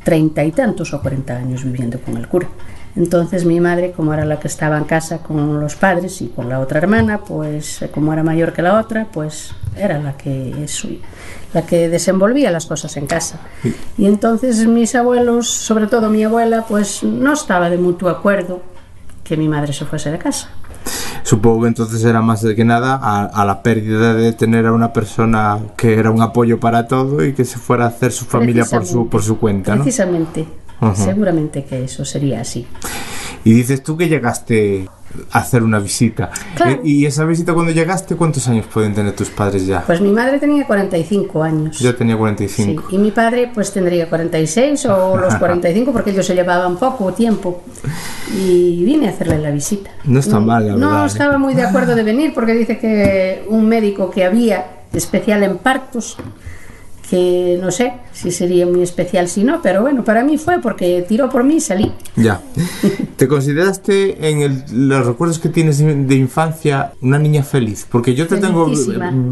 treinta 0.03 0.43
y 0.43 0.51
tantos 0.51 0.93
o 0.93 1.01
cuarenta 1.01 1.37
años 1.37 1.63
viviendo 1.63 1.99
con 1.99 2.17
el 2.17 2.27
cura. 2.27 2.47
Entonces 2.95 3.45
mi 3.45 3.59
madre, 3.59 3.91
como 3.91 4.13
era 4.13 4.25
la 4.25 4.39
que 4.39 4.47
estaba 4.47 4.77
en 4.77 4.85
casa 4.85 5.19
con 5.19 5.59
los 5.59 5.75
padres 5.75 6.21
y 6.21 6.27
con 6.27 6.49
la 6.49 6.59
otra 6.59 6.79
hermana, 6.79 7.19
pues 7.19 7.85
como 7.93 8.11
era 8.11 8.23
mayor 8.23 8.53
que 8.53 8.61
la 8.61 8.79
otra, 8.79 9.05
pues 9.11 9.51
era 9.79 9.99
la 9.99 10.17
que 10.17 10.63
es 10.63 10.87
la 11.53 11.65
que 11.65 11.89
desenvolvía 11.89 12.51
las 12.51 12.65
cosas 12.65 12.97
en 12.97 13.07
casa. 13.07 13.39
Y 13.97 14.05
entonces 14.05 14.67
mis 14.67 14.95
abuelos, 14.95 15.49
sobre 15.49 15.87
todo 15.87 16.09
mi 16.09 16.23
abuela, 16.23 16.65
pues 16.67 17.03
no 17.03 17.33
estaba 17.33 17.69
de 17.69 17.77
mutuo 17.77 18.09
acuerdo 18.09 18.61
que 19.23 19.37
mi 19.37 19.47
madre 19.47 19.73
se 19.73 19.85
fuese 19.85 20.11
de 20.11 20.17
casa. 20.17 20.49
Supongo 21.23 21.63
que 21.63 21.67
entonces 21.67 22.03
era 22.05 22.21
más 22.21 22.41
de 22.41 22.55
que 22.55 22.63
nada 22.63 22.97
a, 23.01 23.25
a 23.25 23.45
la 23.45 23.61
pérdida 23.61 24.13
de 24.13 24.31
tener 24.31 24.65
a 24.65 24.71
una 24.71 24.93
persona 24.93 25.59
que 25.75 25.95
era 25.95 26.11
un 26.11 26.21
apoyo 26.21 26.59
para 26.59 26.87
todo 26.87 27.25
y 27.25 27.33
que 27.33 27.43
se 27.43 27.57
fuera 27.57 27.85
a 27.85 27.87
hacer 27.89 28.13
su 28.13 28.25
familia 28.25 28.63
por 28.65 28.85
su, 28.85 29.09
por 29.09 29.21
su 29.21 29.37
cuenta, 29.37 29.75
¿no? 29.75 29.83
Precisamente, 29.83 30.47
seguramente 30.95 31.65
que 31.65 31.83
eso 31.83 32.05
sería 32.05 32.41
así. 32.41 32.65
Y 33.43 33.53
dices 33.53 33.83
tú 33.83 33.97
que 33.97 34.07
llegaste 34.07 34.89
hacer 35.31 35.63
una 35.63 35.79
visita. 35.79 36.29
Claro. 36.55 36.71
Eh, 36.73 36.81
y 36.83 37.05
esa 37.05 37.25
visita 37.25 37.53
cuando 37.53 37.71
llegaste, 37.71 38.15
¿cuántos 38.15 38.47
años 38.47 38.65
pueden 38.71 38.93
tener 38.93 39.13
tus 39.13 39.29
padres 39.29 39.65
ya? 39.65 39.81
Pues 39.85 39.99
mi 40.01 40.11
madre 40.11 40.39
tenía 40.39 40.65
45 40.67 41.43
años. 41.43 41.79
Ya 41.79 41.95
tenía 41.95 42.15
Sí, 42.15 42.19
45. 42.19 42.83
y 42.91 42.97
mi 42.97 43.11
padre 43.11 43.49
pues 43.53 43.71
tendría 43.71 44.07
46 44.09 44.85
o 44.87 45.17
los 45.17 45.35
45 45.39 45.91
porque 45.91 46.11
ellos 46.11 46.25
se 46.25 46.35
llevaban 46.35 46.77
poco 46.77 47.13
tiempo 47.13 47.61
y 48.35 48.83
vine 48.85 49.07
a 49.07 49.09
hacerle 49.11 49.39
la 49.39 49.51
visita. 49.51 49.89
No 50.03 50.19
está 50.19 50.39
mal, 50.39 50.67
la 50.67 50.73
No 50.73 50.87
verdad, 50.87 51.03
¿eh? 51.03 51.07
estaba 51.07 51.37
muy 51.37 51.53
de 51.55 51.63
acuerdo 51.63 51.95
de 51.95 52.03
venir 52.03 52.33
porque 52.33 52.53
dice 52.53 52.77
que 52.77 53.43
un 53.49 53.67
médico 53.67 54.11
que 54.11 54.23
había 54.25 54.65
especial 54.93 55.43
en 55.43 55.57
partos 55.57 56.17
que 57.09 57.57
no 57.61 57.71
sé 57.71 57.93
si 58.17 58.31
sería 58.31 58.65
muy 58.65 58.81
especial 58.81 59.27
si 59.29 59.43
no, 59.43 59.61
pero 59.61 59.81
bueno, 59.81 60.03
para 60.03 60.23
mí 60.23 60.37
fue 60.37 60.59
porque 60.59 61.05
tiró 61.07 61.29
por 61.29 61.43
mí 61.43 61.57
y 61.57 61.61
salí. 61.61 61.91
Ya. 62.15 62.41
¿Te 63.15 63.27
consideraste 63.27 64.29
en 64.29 64.41
el- 64.41 64.63
los 64.71 65.05
recuerdos 65.05 65.37
que 65.39 65.49
tienes 65.49 65.77
de 65.77 66.15
infancia 66.15 66.93
una 67.01 67.19
niña 67.19 67.43
feliz? 67.43 67.85
Porque 67.89 68.15
yo 68.15 68.25
te 68.27 68.37
tengo 68.37 68.67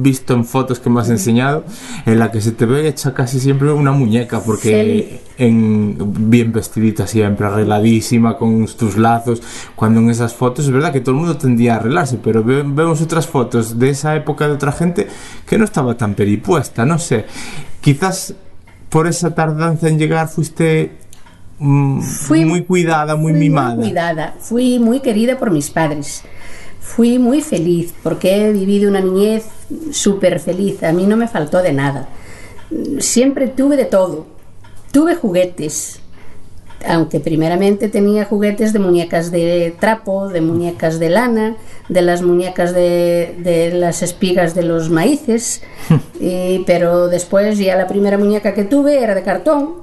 visto 0.01 0.33
en 0.35 0.45
fotos 0.45 0.79
que 0.79 0.89
me 0.89 1.01
has 1.01 1.09
enseñado 1.09 1.65
en 2.05 2.19
la 2.19 2.29
que 2.31 2.41
se 2.41 2.51
te 2.51 2.65
ve 2.65 2.87
hecha 2.87 3.13
casi 3.13 3.39
siempre 3.39 3.71
una 3.71 3.91
muñeca, 3.91 4.39
porque 4.41 4.69
Feliz. 4.69 5.05
en 5.37 6.29
bien 6.29 6.51
vestidita 6.53 7.07
siempre, 7.07 7.47
arregladísima, 7.47 8.37
con 8.37 8.65
tus 8.77 8.97
lazos. 8.97 9.41
Cuando 9.75 9.99
en 9.99 10.09
esas 10.11 10.33
fotos 10.35 10.65
es 10.65 10.71
verdad 10.71 10.93
que 10.93 11.01
todo 11.01 11.15
el 11.15 11.21
mundo 11.21 11.37
tendía 11.37 11.73
a 11.73 11.77
arreglarse, 11.77 12.19
pero 12.23 12.43
ve- 12.43 12.63
vemos 12.65 13.01
otras 13.01 13.25
fotos 13.27 13.79
de 13.79 13.89
esa 13.89 14.15
época 14.15 14.47
de 14.47 14.53
otra 14.53 14.71
gente 14.71 15.07
que 15.47 15.57
no 15.57 15.65
estaba 15.65 15.97
tan 15.97 16.13
peripuesta, 16.13 16.85
no 16.85 16.99
sé. 16.99 17.25
Quizás 17.81 18.33
por 18.95 19.07
esa 19.07 19.35
tardanza 19.35 19.89
en 19.89 19.99
llegar 19.99 20.29
fuiste 20.29 20.91
mm, 21.59 21.99
Fui- 22.01 22.45
muy 22.45 22.63
cuidada, 22.63 23.17
muy 23.17 23.33
Fui 23.33 23.39
mimada. 23.41 23.75
Muy 23.75 23.83
cuidada, 23.89 24.35
fui 24.39 24.79
muy 24.79 25.01
querida 25.01 25.37
por 25.37 25.51
mis 25.51 25.69
padres. 25.69 26.23
Fui 26.79 27.19
muy 27.19 27.41
feliz 27.41 27.93
porque 28.01 28.27
he 28.47 28.53
vivido 28.53 28.89
una 28.89 29.01
niñez 29.01 29.43
súper 29.91 30.39
feliz. 30.39 30.81
A 30.81 30.93
mí 30.93 31.05
no 31.05 31.17
me 31.17 31.27
faltó 31.27 31.61
de 31.61 31.73
nada. 31.73 32.07
Siempre 32.99 33.49
tuve 33.49 33.75
de 33.75 33.83
todo. 33.83 34.27
Tuve 34.93 35.15
juguetes, 35.15 35.99
aunque 36.87 37.19
primeramente 37.19 37.89
tenía 37.89 38.25
juguetes 38.25 38.73
de 38.73 38.79
muñecas 38.79 39.31
de 39.31 39.73
trapo, 39.79 40.27
de 40.29 40.41
muñecas 40.41 40.99
de 40.99 41.09
lana, 41.09 41.55
de 41.89 42.01
las 42.01 42.21
muñecas 42.21 42.73
de, 42.73 43.35
de 43.39 43.71
las 43.71 44.01
espigas 44.01 44.55
de 44.55 44.63
los 44.63 44.89
maíces, 44.89 45.61
y- 46.19 46.63
pero 46.65 47.07
después 47.07 47.57
ya 47.57 47.75
la 47.75 47.87
primera 47.87 48.17
muñeca 48.17 48.53
que 48.53 48.63
tuve 48.63 49.01
era 49.03 49.15
de 49.15 49.23
cartón, 49.23 49.75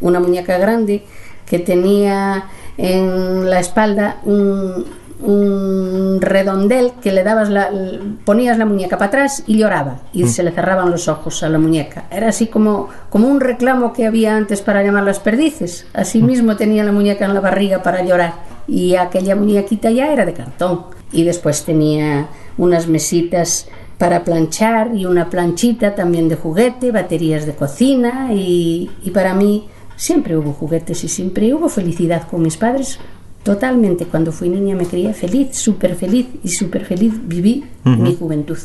una 0.00 0.20
muñeca 0.20 0.58
grande 0.58 1.02
que 1.46 1.58
tenía 1.58 2.46
en 2.76 3.48
la 3.48 3.60
espalda 3.60 4.18
un, 4.24 4.84
un 5.20 6.18
redondel 6.20 6.92
que 7.02 7.12
le 7.12 7.22
dabas 7.22 7.48
la, 7.48 7.70
ponías 8.24 8.58
la 8.58 8.66
muñeca 8.66 8.98
para 8.98 9.08
atrás 9.08 9.44
y 9.46 9.58
lloraba 9.58 10.00
y 10.12 10.26
se 10.26 10.42
le 10.42 10.50
cerraban 10.50 10.90
los 10.90 11.08
ojos 11.08 11.42
a 11.42 11.48
la 11.48 11.58
muñeca. 11.58 12.04
Era 12.10 12.28
así 12.28 12.46
como, 12.46 12.88
como 13.10 13.28
un 13.28 13.40
reclamo 13.40 13.92
que 13.92 14.06
había 14.06 14.36
antes 14.36 14.60
para 14.60 14.82
llamar 14.82 15.04
las 15.04 15.20
perdices. 15.20 15.86
Así 15.94 16.20
mismo 16.20 16.56
tenía 16.56 16.84
la 16.84 16.92
muñeca 16.92 17.24
en 17.24 17.34
la 17.34 17.40
barriga 17.40 17.82
para 17.82 18.04
llorar 18.04 18.34
y 18.66 18.96
aquella 18.96 19.36
muñequita 19.36 19.90
ya 19.90 20.12
era 20.12 20.24
de 20.26 20.34
cartón. 20.34 20.86
Y 21.12 21.22
después 21.22 21.64
tenía 21.64 22.28
unas 22.58 22.88
mesitas 22.88 23.68
para 23.98 24.24
planchar 24.24 24.94
y 24.94 25.06
una 25.06 25.30
planchita 25.30 25.94
también 25.94 26.28
de 26.28 26.36
juguete, 26.36 26.90
baterías 26.90 27.46
de 27.46 27.54
cocina 27.54 28.32
y, 28.32 28.90
y 29.02 29.10
para 29.10 29.34
mí 29.34 29.68
siempre 29.96 30.36
hubo 30.36 30.52
juguetes 30.52 31.04
y 31.04 31.08
siempre 31.08 31.54
hubo 31.54 31.68
felicidad 31.68 32.26
con 32.28 32.42
mis 32.42 32.56
padres. 32.56 32.98
Totalmente, 33.44 34.06
cuando 34.06 34.32
fui 34.32 34.48
niña 34.48 34.74
me 34.74 34.86
creía 34.86 35.12
feliz, 35.12 35.56
súper 35.56 35.94
feliz 35.96 36.26
y 36.42 36.48
súper 36.48 36.86
feliz 36.86 37.12
viví 37.28 37.62
mi 37.84 38.16
juventud. 38.16 38.56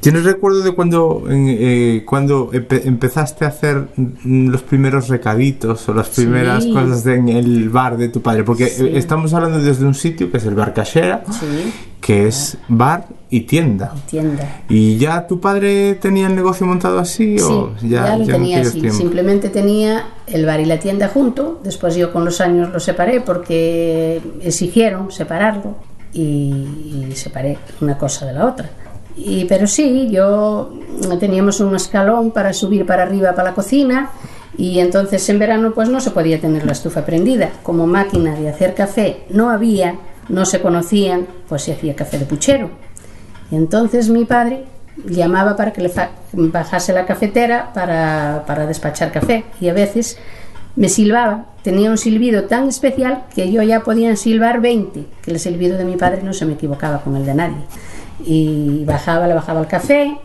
¿Tienes 0.00 0.24
recuerdo 0.24 0.60
de 0.62 0.72
cuando, 0.72 1.24
eh, 1.28 2.02
cuando 2.06 2.50
empe- 2.52 2.82
empezaste 2.86 3.44
a 3.44 3.48
hacer 3.48 3.88
mm, 3.96 4.48
los 4.48 4.62
primeros 4.62 5.08
recaditos 5.08 5.86
o 5.88 5.94
las 5.94 6.08
primeras 6.08 6.64
Sí. 6.64 6.72
cosas 6.72 7.04
en 7.06 7.28
el 7.28 7.68
bar 7.68 7.96
de 7.98 8.08
tu 8.08 8.22
padre? 8.22 8.42
Porque 8.44 8.66
Sí. 8.66 8.84
eh, 8.86 8.92
estamos 8.96 9.34
hablando 9.34 9.58
desde 9.62 9.84
un 9.84 9.94
sitio 9.94 10.30
que 10.30 10.38
es 10.38 10.46
el 10.46 10.54
bar 10.54 10.72
Cachera, 10.72 11.22
Sí, 11.30 11.72
que 12.00 12.26
es 12.28 12.56
bar 12.68 13.08
y 13.28 13.42
tienda. 13.42 13.92
tienda. 14.08 14.62
¿Y 14.70 14.96
ya 14.96 15.26
tu 15.26 15.38
padre 15.38 15.94
tenía 15.96 16.28
el 16.28 16.34
negocio 16.34 16.66
montado 16.66 16.98
así? 16.98 17.38
Sí, 17.38 17.44
o 17.44 17.74
ya, 17.82 18.16
lo 18.16 18.22
en 18.24 18.28
tenía 18.30 18.60
así. 18.62 18.90
Simplemente 18.90 19.50
tenía 19.50 20.06
el 20.26 20.46
bar 20.46 20.60
y 20.60 20.64
la 20.64 20.78
tienda 20.78 21.08
junto. 21.08 21.60
Después 21.62 21.94
yo 21.94 22.10
con 22.10 22.24
los 22.24 22.40
años 22.40 22.70
lo 22.72 22.80
separé 22.80 23.20
porque 23.20 24.20
exigieron 24.42 25.12
separarlo 25.12 25.74
y, 26.12 27.06
y 27.10 27.12
separé 27.14 27.58
una 27.82 27.98
cosa 27.98 28.24
de 28.26 28.32
la 28.32 28.46
otra. 28.46 28.70
Pero 29.48 29.66
sí, 29.66 30.08
yo 30.10 30.72
teníamos 31.18 31.60
un 31.60 31.74
escalón 31.74 32.30
para 32.30 32.52
subir 32.52 32.86
para 32.86 33.02
arriba 33.02 33.32
para 33.32 33.50
la 33.50 33.54
cocina 33.54 34.10
y 34.56 34.78
entonces 34.78 35.28
en 35.28 35.38
verano 35.38 35.72
pues 35.74 35.88
no 35.88 36.00
se 36.00 36.10
podía 36.10 36.40
tener 36.40 36.64
la 36.64 36.72
estufa 36.72 37.04
prendida. 37.04 37.50
Como 37.62 37.86
máquina 37.86 38.34
de 38.34 38.48
hacer 38.48 38.74
café 38.74 39.24
no 39.30 39.50
había, 39.50 39.96
no 40.28 40.44
se 40.44 40.60
conocían, 40.60 41.26
pues 41.48 41.62
se 41.62 41.72
hacía 41.72 41.94
café 41.94 42.18
de 42.18 42.26
puchero. 42.26 42.70
Entonces 43.50 44.08
mi 44.08 44.24
padre 44.24 44.64
llamaba 45.04 45.56
para 45.56 45.72
que 45.72 45.82
le 45.82 45.92
bajase 46.32 46.92
la 46.92 47.06
cafetera 47.06 47.72
para, 47.72 48.44
para 48.46 48.66
despachar 48.66 49.12
café 49.12 49.44
y 49.60 49.68
a 49.68 49.72
veces 49.72 50.18
me 50.76 50.88
silbaba. 50.88 51.46
Tenía 51.62 51.90
un 51.90 51.98
silbido 51.98 52.44
tan 52.44 52.68
especial 52.68 53.24
que 53.34 53.50
yo 53.50 53.62
ya 53.62 53.80
podía 53.80 54.14
silbar 54.16 54.60
20, 54.60 55.04
que 55.22 55.30
el 55.30 55.38
silbido 55.38 55.76
de 55.76 55.84
mi 55.84 55.96
padre 55.96 56.22
no 56.22 56.32
se 56.32 56.46
me 56.46 56.54
equivocaba 56.54 57.02
con 57.02 57.16
el 57.16 57.26
de 57.26 57.34
nadie. 57.34 57.64
Y 58.24 58.84
bajaba, 58.84 59.26
le 59.26 59.34
bajaba 59.34 59.60
el 59.60 59.66
café. 59.66 60.18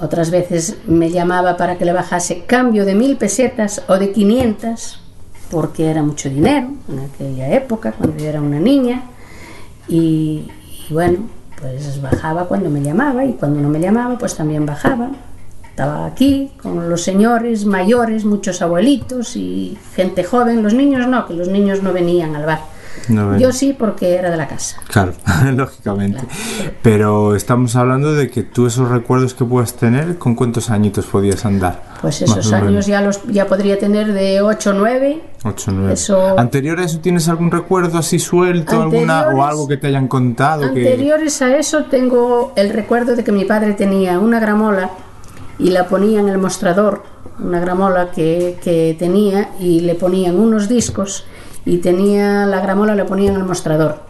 Otras 0.00 0.30
veces 0.30 0.78
me 0.86 1.10
llamaba 1.10 1.56
para 1.56 1.78
que 1.78 1.84
le 1.84 1.92
bajase 1.92 2.44
cambio 2.44 2.84
de 2.84 2.94
mil 2.94 3.16
pesetas 3.16 3.82
o 3.88 3.98
de 3.98 4.12
500, 4.12 5.00
porque 5.50 5.90
era 5.90 6.02
mucho 6.02 6.28
dinero 6.28 6.68
en 6.88 6.98
aquella 6.98 7.52
época, 7.54 7.92
cuando 7.92 8.16
yo 8.18 8.26
era 8.26 8.40
una 8.40 8.58
niña. 8.58 9.02
Y, 9.88 10.50
y 10.88 10.92
bueno, 10.92 11.18
pues 11.60 12.00
bajaba 12.02 12.46
cuando 12.46 12.68
me 12.68 12.82
llamaba 12.82 13.24
y 13.24 13.34
cuando 13.34 13.60
no 13.60 13.68
me 13.68 13.80
llamaba, 13.80 14.18
pues 14.18 14.34
también 14.34 14.66
bajaba. 14.66 15.10
Estaba 15.70 16.06
aquí 16.06 16.52
con 16.62 16.88
los 16.88 17.02
señores 17.02 17.66
mayores, 17.66 18.24
muchos 18.24 18.62
abuelitos 18.62 19.36
y 19.36 19.76
gente 19.94 20.24
joven. 20.24 20.62
Los 20.62 20.74
niños 20.74 21.06
no, 21.06 21.26
que 21.26 21.34
los 21.34 21.48
niños 21.48 21.82
no 21.82 21.92
venían 21.92 22.34
al 22.34 22.46
bar. 22.46 22.75
No 23.08 23.38
Yo 23.38 23.52
sí 23.52 23.74
porque 23.78 24.14
era 24.14 24.30
de 24.30 24.36
la 24.36 24.48
casa. 24.48 24.80
Claro, 24.88 25.12
lógicamente. 25.54 26.22
Pero 26.82 27.34
estamos 27.36 27.76
hablando 27.76 28.14
de 28.14 28.30
que 28.30 28.42
tú 28.42 28.66
esos 28.66 28.88
recuerdos 28.88 29.34
que 29.34 29.44
puedes 29.44 29.74
tener, 29.74 30.18
¿con 30.18 30.34
cuántos 30.34 30.70
añitos 30.70 31.06
podías 31.06 31.44
andar? 31.44 31.82
Pues 32.00 32.22
esos 32.22 32.52
años 32.52 32.86
ya 32.86 33.00
los 33.00 33.22
ya 33.28 33.46
podría 33.46 33.78
tener 33.78 34.12
de 34.12 34.40
8 34.42 34.70
o 34.70 34.72
9. 34.74 35.20
8 35.44 35.70
9. 35.72 35.92
Eso- 35.92 36.38
¿Anterior 36.38 36.78
a 36.80 36.84
eso 36.84 36.98
tienes 37.00 37.28
algún 37.28 37.50
recuerdo 37.50 37.98
así 37.98 38.18
suelto? 38.18 38.82
alguna, 38.82 39.28
¿O 39.28 39.44
algo 39.44 39.66
que 39.68 39.76
te 39.76 39.86
hayan 39.86 40.08
contado? 40.08 40.72
que 40.74 40.88
Anteriores 40.88 41.40
a 41.42 41.56
eso 41.56 41.84
tengo 41.84 42.52
el 42.56 42.70
recuerdo 42.70 43.16
de 43.16 43.24
que 43.24 43.32
mi 43.32 43.44
padre 43.44 43.72
tenía 43.74 44.18
una 44.18 44.40
gramola 44.40 44.90
y 45.58 45.70
la 45.70 45.86
ponía 45.88 46.20
en 46.20 46.28
el 46.28 46.38
mostrador, 46.38 47.02
una 47.38 47.60
gramola 47.60 48.10
que, 48.10 48.58
que 48.62 48.94
tenía 48.98 49.50
y 49.58 49.80
le 49.80 49.94
ponían 49.94 50.38
unos 50.38 50.68
discos 50.68 51.24
y 51.66 51.78
tenía 51.78 52.46
la 52.46 52.60
gramola 52.60 52.94
la 52.94 53.04
ponía 53.04 53.30
en 53.30 53.36
el 53.36 53.44
mostrador 53.44 54.00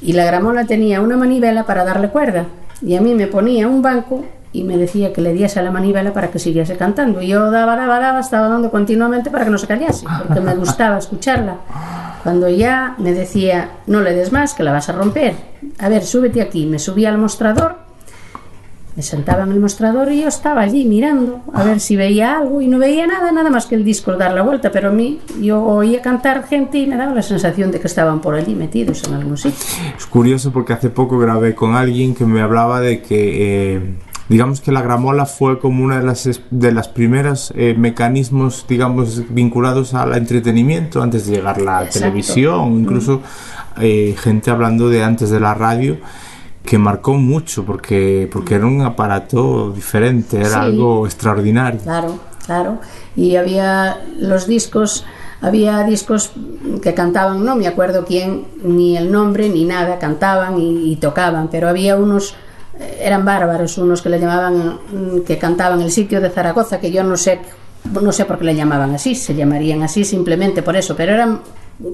y 0.00 0.14
la 0.14 0.24
gramola 0.24 0.64
tenía 0.64 1.02
una 1.02 1.18
manivela 1.18 1.64
para 1.64 1.84
darle 1.84 2.08
cuerda 2.08 2.46
y 2.80 2.96
a 2.96 3.02
mí 3.02 3.14
me 3.14 3.26
ponía 3.26 3.68
un 3.68 3.82
banco 3.82 4.24
y 4.54 4.64
me 4.64 4.78
decía 4.78 5.12
que 5.12 5.20
le 5.20 5.34
diese 5.34 5.60
a 5.60 5.62
la 5.62 5.70
manivela 5.70 6.14
para 6.14 6.30
que 6.30 6.38
siguiese 6.38 6.76
cantando 6.76 7.20
y 7.20 7.28
yo 7.28 7.50
daba, 7.50 7.76
daba, 7.76 7.98
daba, 7.98 8.20
estaba 8.20 8.48
dando 8.48 8.70
continuamente 8.70 9.30
para 9.30 9.44
que 9.44 9.50
no 9.50 9.58
se 9.58 9.66
callase 9.66 10.06
porque 10.26 10.40
me 10.40 10.54
gustaba 10.54 10.96
escucharla 10.96 11.58
cuando 12.22 12.48
ya 12.48 12.94
me 12.98 13.12
decía, 13.12 13.70
no 13.86 14.00
le 14.00 14.14
des 14.14 14.30
más, 14.32 14.54
que 14.54 14.62
la 14.62 14.72
vas 14.72 14.88
a 14.88 14.92
romper. 14.92 15.34
A 15.78 15.88
ver, 15.88 16.04
súbete 16.04 16.40
aquí. 16.40 16.66
Me 16.66 16.78
subía 16.78 17.08
al 17.08 17.18
mostrador, 17.18 17.78
me 18.94 19.02
sentaba 19.02 19.44
en 19.44 19.52
el 19.52 19.60
mostrador 19.60 20.12
y 20.12 20.22
yo 20.22 20.28
estaba 20.28 20.60
allí 20.60 20.84
mirando 20.84 21.40
a 21.54 21.64
ver 21.64 21.80
si 21.80 21.96
veía 21.96 22.36
algo 22.38 22.60
y 22.60 22.66
no 22.66 22.78
veía 22.78 23.06
nada, 23.06 23.32
nada 23.32 23.48
más 23.48 23.64
que 23.66 23.74
el 23.74 23.84
disco 23.84 24.12
dar 24.16 24.34
la 24.34 24.42
vuelta. 24.42 24.70
Pero 24.70 24.90
a 24.90 24.92
mí, 24.92 25.20
yo 25.40 25.62
oía 25.62 26.02
cantar 26.02 26.46
gente 26.46 26.78
y 26.78 26.86
me 26.86 26.96
daba 26.96 27.14
la 27.14 27.22
sensación 27.22 27.70
de 27.70 27.80
que 27.80 27.86
estaban 27.86 28.20
por 28.20 28.34
allí 28.34 28.54
metidos 28.54 29.02
en 29.04 29.14
algún 29.14 29.38
sitio. 29.38 29.58
Es 29.96 30.06
curioso 30.06 30.52
porque 30.52 30.74
hace 30.74 30.90
poco 30.90 31.18
grabé 31.18 31.54
con 31.54 31.74
alguien 31.74 32.14
que 32.14 32.26
me 32.26 32.42
hablaba 32.42 32.80
de 32.80 33.00
que, 33.00 33.76
eh, 33.76 33.80
digamos 34.28 34.60
que 34.60 34.72
la 34.72 34.82
gramola 34.82 35.24
fue 35.24 35.58
como 35.58 35.82
una 35.82 35.98
de 35.98 36.04
las, 36.04 36.28
de 36.50 36.72
las 36.72 36.88
primeras 36.88 37.52
eh, 37.56 37.74
mecanismos, 37.76 38.66
digamos, 38.68 39.22
vinculados 39.30 39.94
al 39.94 40.14
entretenimiento 40.14 41.02
antes 41.02 41.26
de 41.26 41.36
llegar 41.36 41.62
la 41.62 41.84
Exacto. 41.84 42.00
televisión, 42.00 42.80
incluso 42.80 43.22
eh, 43.80 44.14
gente 44.18 44.50
hablando 44.50 44.90
de 44.90 45.02
antes 45.02 45.30
de 45.30 45.40
la 45.40 45.54
radio 45.54 45.96
que 46.64 46.78
marcó 46.78 47.14
mucho 47.14 47.64
porque, 47.64 48.28
porque 48.32 48.54
era 48.54 48.66
un 48.66 48.82
aparato 48.82 49.70
diferente, 49.72 50.38
era 50.38 50.48
Sí. 50.48 50.54
algo 50.56 51.06
extraordinario. 51.06 51.80
Claro, 51.80 52.18
claro. 52.46 52.78
Y 53.16 53.36
había 53.36 53.98
los 54.18 54.46
discos, 54.46 55.04
había 55.40 55.82
discos 55.82 56.30
que 56.82 56.94
cantaban, 56.94 57.44
no 57.44 57.56
me 57.56 57.66
acuerdo 57.66 58.04
quién, 58.04 58.44
ni 58.62 58.96
el 58.96 59.10
nombre, 59.10 59.48
ni 59.48 59.64
nada, 59.64 59.98
cantaban 59.98 60.58
y, 60.58 60.92
y 60.92 60.96
tocaban, 60.96 61.48
pero 61.48 61.68
había 61.68 61.96
unos, 61.96 62.34
eh, 62.78 63.00
eran 63.02 63.24
bárbaros, 63.24 63.76
unos 63.78 64.00
que 64.00 64.08
le 64.08 64.20
llamaban, 64.20 64.78
mm, 64.92 65.20
que 65.26 65.38
cantaban 65.38 65.80
el 65.82 65.90
sitio 65.90 66.20
de 66.20 66.30
Zaragoza, 66.30 66.78
que 66.78 66.92
yo 66.92 67.02
no 67.02 67.16
sé, 67.16 67.40
no 67.90 68.12
sé 68.12 68.24
por 68.24 68.38
qué 68.38 68.44
le 68.44 68.54
llamaban 68.54 68.94
así, 68.94 69.16
se 69.16 69.34
llamarían 69.34 69.82
así 69.82 70.04
simplemente 70.04 70.62
por 70.62 70.76
eso, 70.76 70.94
pero 70.96 71.12
eran 71.12 71.40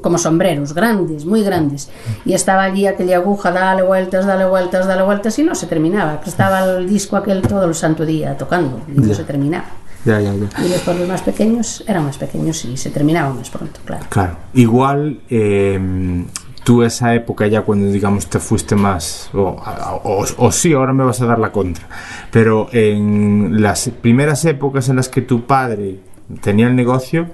como 0.02 0.18
sombreros, 0.18 0.74
grandes, 0.74 1.24
muy 1.24 1.42
grandes. 1.42 1.90
Y 2.24 2.32
estaba 2.34 2.64
allí 2.64 2.86
aquella 2.86 3.16
aguja, 3.16 3.50
dale 3.50 3.82
vueltas, 3.82 4.26
dale 4.26 4.44
vueltas, 4.46 4.86
dale 4.86 5.02
vueltas, 5.02 5.38
y 5.38 5.42
no 5.44 5.54
se 5.54 5.66
terminaba. 5.66 6.20
Estaba 6.26 6.64
el 6.64 6.88
disco 6.88 7.16
aquel 7.16 7.42
todo 7.42 7.64
el 7.64 7.74
santo 7.74 8.04
día 8.04 8.36
tocando, 8.36 8.80
y 8.88 9.00
no 9.00 9.06
Ya. 9.06 9.14
se 9.14 9.24
terminaba. 9.24 9.64
Ya, 10.04 10.20
ya, 10.20 10.32
ya. 10.32 10.46
Y 10.64 10.68
después 10.68 10.98
los 10.98 11.08
más 11.08 11.22
pequeños 11.22 11.82
eran 11.86 12.04
más 12.04 12.16
pequeños 12.18 12.64
y 12.64 12.76
se 12.76 12.90
terminaban 12.90 13.36
más 13.36 13.50
pronto, 13.50 13.80
claro. 13.84 14.04
Claro. 14.08 14.36
Igual 14.54 15.20
eh, 15.28 16.24
tú 16.64 16.82
esa 16.82 17.14
época 17.14 17.46
ya 17.48 17.62
cuando 17.62 17.90
digamos 17.90 18.26
te 18.28 18.38
fuiste 18.38 18.76
más, 18.76 19.28
o, 19.34 19.56
o- 20.04 20.24
o 20.38 20.52
sí, 20.52 20.72
ahora 20.72 20.92
me 20.92 21.02
vas 21.04 21.20
a 21.20 21.26
dar 21.26 21.38
la 21.40 21.50
contra, 21.50 21.88
pero 22.30 22.68
en 22.72 23.60
las 23.60 23.90
primeras 24.00 24.44
épocas 24.44 24.88
en 24.88 24.96
las 24.96 25.08
que 25.08 25.20
tu 25.22 25.46
padre 25.46 25.98
tenía 26.42 26.68
el 26.68 26.76
negocio, 26.76 27.26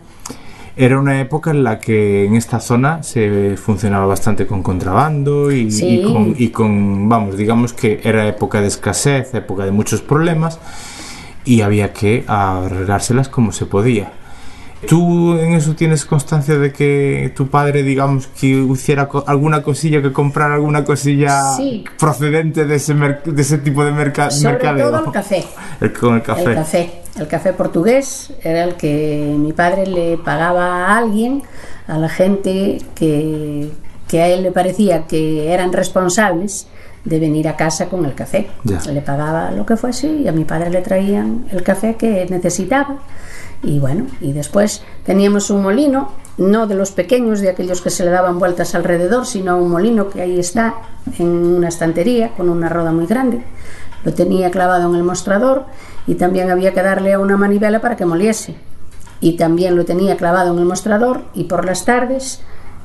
era 0.76 0.98
una 0.98 1.20
época 1.20 1.50
en 1.52 1.62
la 1.62 1.78
que 1.78 2.24
en 2.24 2.34
esta 2.34 2.58
zona 2.60 3.02
se 3.02 3.56
funcionaba 3.56 4.06
bastante 4.06 4.46
con 4.46 4.62
contrabando 4.62 5.52
y, 5.52 5.70
Sí. 5.70 6.00
y 6.00 6.02
con, 6.02 6.34
y 6.36 6.48
con, 6.48 7.08
vamos, 7.08 7.37
digamos 7.37 7.72
que 7.72 8.00
era 8.02 8.26
época 8.26 8.60
de 8.60 8.66
escasez, 8.66 9.32
época 9.34 9.64
de 9.64 9.70
muchos 9.70 10.00
problemas 10.02 10.58
y 11.44 11.60
había 11.60 11.92
que 11.92 12.24
arreglárselas 12.26 13.28
como 13.28 13.52
se 13.52 13.66
podía. 13.66 14.12
¿Tú 14.88 15.38
en 15.38 15.52
eso 15.54 15.74
tienes 15.74 16.04
constancia 16.04 16.58
de 16.58 16.70
que 16.70 17.32
tu 17.34 17.46
padre, 17.48 17.82
digamos, 17.82 18.26
que 18.26 18.48
hiciera 18.48 19.08
co- 19.08 19.24
alguna 19.26 19.62
cosilla, 19.62 20.02
que 20.02 20.12
comprara 20.12 20.54
alguna 20.56 20.84
cosilla 20.84 21.40
Sí. 21.56 21.84
procedente 21.98 22.66
de 22.66 22.74
ese, 22.74 22.94
merc- 22.94 23.22
de 23.24 23.40
ese 23.40 23.56
tipo 23.58 23.82
de 23.82 23.92
merca- 23.92 24.30
Sobre 24.30 24.52
mercadeo? 24.54 24.90
todo 24.90 25.04
el 25.06 25.12
café. 25.12 25.44
El- 25.80 25.92
con 25.94 26.14
el 26.16 26.22
café. 26.22 26.42
El 26.50 26.54
café. 26.56 26.90
El 27.16 27.29
café 27.29 27.53
portugués 27.53 28.33
era 28.42 28.64
el 28.64 28.74
que 28.74 29.35
mi 29.38 29.53
padre 29.53 29.87
le 29.87 30.18
pagaba 30.18 30.87
a 30.87 30.98
alguien, 30.98 31.42
a 31.87 31.98
la 31.98 32.09
gente 32.09 32.83
que, 32.94 33.70
que 34.09 34.22
a 34.22 34.29
él 34.29 34.42
le 34.42 34.50
parecía 34.50 35.07
que 35.07 35.53
eran 35.53 35.72
responsables 35.72 36.66
de 37.05 37.18
venir 37.18 37.48
a 37.48 37.57
casa 37.57 37.87
con 37.87 38.05
el 38.05 38.14
café. 38.14 38.48
Ya. 38.64 38.81
Le 38.90 39.00
pagaba 39.00 39.50
lo 39.50 39.66
que 39.66 39.77
fuese 39.77 40.09
y 40.09 40.29
a 40.29 40.33
mi 40.33 40.44
padre 40.44 40.70
le 40.70 40.81
traían 40.81 41.46
el 41.50 41.62
café 41.62 41.96
que 41.96 42.27
necesitaba. 42.29 42.96
Y 43.62 43.79
bueno, 43.79 44.07
y 44.20 44.33
después 44.33 44.83
teníamos 45.05 45.50
un 45.50 45.62
molino, 45.62 46.11
no 46.37 46.66
de 46.66 46.74
los 46.74 46.92
pequeños, 46.92 47.40
de 47.40 47.50
aquellos 47.50 47.81
que 47.81 47.90
se 47.90 48.05
le 48.05 48.11
daban 48.11 48.38
vueltas 48.38 48.74
alrededor, 48.74 49.27
sino 49.27 49.57
un 49.59 49.70
molino 49.70 50.11
que 50.11 50.22
ahí 50.22 50.38
está 50.38 50.74
en 51.18 51.29
una 51.29 51.68
estantería 51.68 52.31
con 52.31 52.48
una 52.48 52.68
roda 52.68 52.92
muy 52.92 53.07
grande. 53.07 53.42
Lo 54.05 54.12
tenía 54.12 54.50
clavado 54.50 54.88
en 54.90 54.96
el 54.96 55.03
mostrador 55.03 55.64
y 56.06 56.14
también 56.14 56.50
había 56.50 56.72
que 56.72 56.82
darle 56.82 57.12
a 57.12 57.18
una 57.18 57.36
manivela 57.36 57.80
para 57.80 57.96
que 57.96 58.04
moliese. 58.04 58.56
Y 59.20 59.36
también 59.36 59.76
lo 59.76 59.84
tenía 59.84 60.16
clavado 60.16 60.52
en 60.52 60.58
el 60.58 60.64
mostrador 60.66 61.22
y 61.34 61.44
por 61.44 61.64
las 61.64 61.84
tardes 61.84 62.42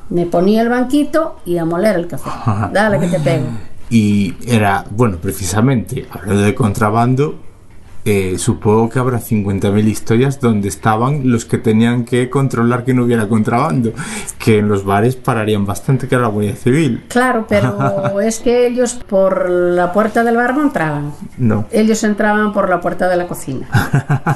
me 0.08 0.26
ponía 0.26 0.62
el 0.62 0.68
banquito 0.68 1.36
y 1.44 1.58
a 1.58 1.64
moler 1.64 1.96
el 1.96 2.06
café. 2.06 2.30
Dale 2.72 2.98
que 2.98 3.08
te 3.08 3.20
pego. 3.20 3.46
Y 3.90 4.34
era, 4.46 4.84
bueno, 4.90 5.18
precisamente, 5.18 6.06
hablando 6.10 6.42
de 6.42 6.54
contrabando, 6.54 7.34
eh, 8.04 8.36
supongo 8.38 8.88
que 8.88 8.98
habrá 8.98 9.18
50.000 9.20 9.84
historias 9.86 10.40
donde 10.40 10.68
estaban 10.68 11.30
los 11.30 11.44
que 11.44 11.58
tenían 11.58 12.04
que 12.04 12.30
controlar 12.30 12.84
que 12.84 12.94
no 12.94 13.04
hubiera 13.04 13.28
contrabando, 13.28 13.92
que 14.38 14.58
en 14.58 14.68
los 14.68 14.84
bares 14.84 15.16
pararían 15.16 15.66
bastante, 15.66 16.08
que 16.08 16.14
era 16.14 16.22
la 16.22 16.30
Guardia 16.30 16.56
Civil. 16.56 17.04
Claro, 17.08 17.44
pero 17.48 18.20
es 18.20 18.38
que 18.40 18.66
ellos 18.66 18.94
por 19.08 19.48
la 19.50 19.92
puerta 19.92 20.24
del 20.24 20.36
bar 20.36 20.54
no 20.56 20.62
entraban. 20.62 21.12
No. 21.36 21.66
Ellos 21.70 22.02
entraban 22.04 22.52
por 22.52 22.68
la 22.70 22.80
puerta 22.80 23.08
de 23.08 23.16
la 23.16 23.26
cocina 23.26 23.68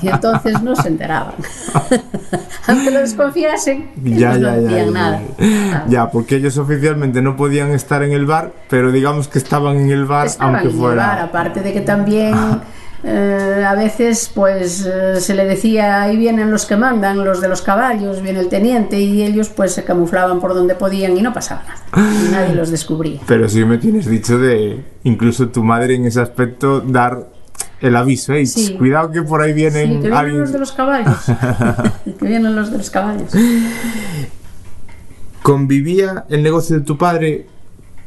y 0.03 0.09
entonces 0.09 0.61
no 0.63 0.77
se 0.77 0.89
enteraban. 0.89 1.35
Aunque 2.67 2.91
lo 2.91 3.01
desconfiasen, 3.01 3.91
Ya, 4.03 4.11
ellos 4.13 4.21
ya, 4.21 4.33
no 4.39 4.39
ya, 4.41 4.57
decían 4.57 4.87
ya, 4.87 4.91
nada. 4.93 5.23
ya. 5.39 5.85
Ya, 5.89 6.11
porque 6.11 6.37
ellos 6.37 6.57
oficialmente 6.59 7.21
no 7.23 7.37
podían 7.37 7.71
estar 7.73 8.03
en 8.03 8.13
el 8.13 8.27
bar, 8.27 8.53
pero 8.69 8.91
digamos 8.93 9.29
que 9.29 9.39
estaban 9.39 9.77
en 9.77 9.91
el 9.91 10.05
bar, 10.07 10.27
Estaban 10.27 10.55
aunque 10.57 10.69
en 10.69 10.75
el 10.75 10.81
fuera. 10.81 11.07
bar, 11.07 11.19
aparte 11.21 11.61
de 11.61 11.73
que 11.73 11.81
también 11.83 12.35
eh, 13.07 13.65
a 13.69 13.75
veces 13.75 14.31
pues 14.35 14.87
eh, 14.87 15.21
se 15.21 15.35
le 15.35 15.45
decía 15.45 16.03
ahí 16.03 16.17
vienen 16.17 16.51
los 16.51 16.65
que 16.65 16.77
mandan, 16.77 17.23
los 17.25 17.41
de 17.41 17.49
los 17.49 17.61
caballos, 17.63 18.23
viene 18.23 18.41
el 18.41 18.49
teniente 18.49 18.99
y 18.99 19.23
ellos 19.23 19.51
pues 19.51 19.73
se 19.73 19.85
camuflaban 19.85 20.41
por 20.41 20.55
donde 20.55 20.75
podían 20.75 21.17
y 21.17 21.21
no 21.23 21.33
pasaba 21.35 21.63
nada. 21.93 22.15
Y 22.15 22.29
nadie 22.33 22.55
los 22.55 22.71
descubría. 22.71 23.21
Pero 23.27 23.49
sí 23.49 23.65
me 23.65 23.77
tienes 23.79 24.07
dicho 24.07 24.39
de 24.39 24.83
incluso 25.05 25.49
tu 25.49 25.63
madre 25.63 25.95
en 25.97 26.07
ese 26.07 26.21
aspecto 26.21 26.81
dar 26.81 27.29
el 27.81 27.95
aviso, 27.97 28.33
"Ey, 28.33 28.47
Sí. 28.47 28.75
cuidado 28.79 29.11
que 29.11 29.23
por 29.23 29.43
ahí 29.43 29.51
Sí, 29.51 29.57
vienen 29.57 29.89
que 29.89 29.99
vienen 30.09 30.15
alguien". 30.15 30.41
los 30.41 30.53
de 30.53 30.59
los 30.59 30.73
caballos. 30.73 31.17
que 32.19 32.27
vienen 32.27 32.57
los 32.57 32.71
de 32.71 32.79
los 32.79 32.89
caballos. 32.91 33.31
¿Convivía 35.43 36.25
el 36.31 36.43
negocio 36.43 36.79
de 36.79 36.83
tu 36.87 36.97
padre 36.97 37.47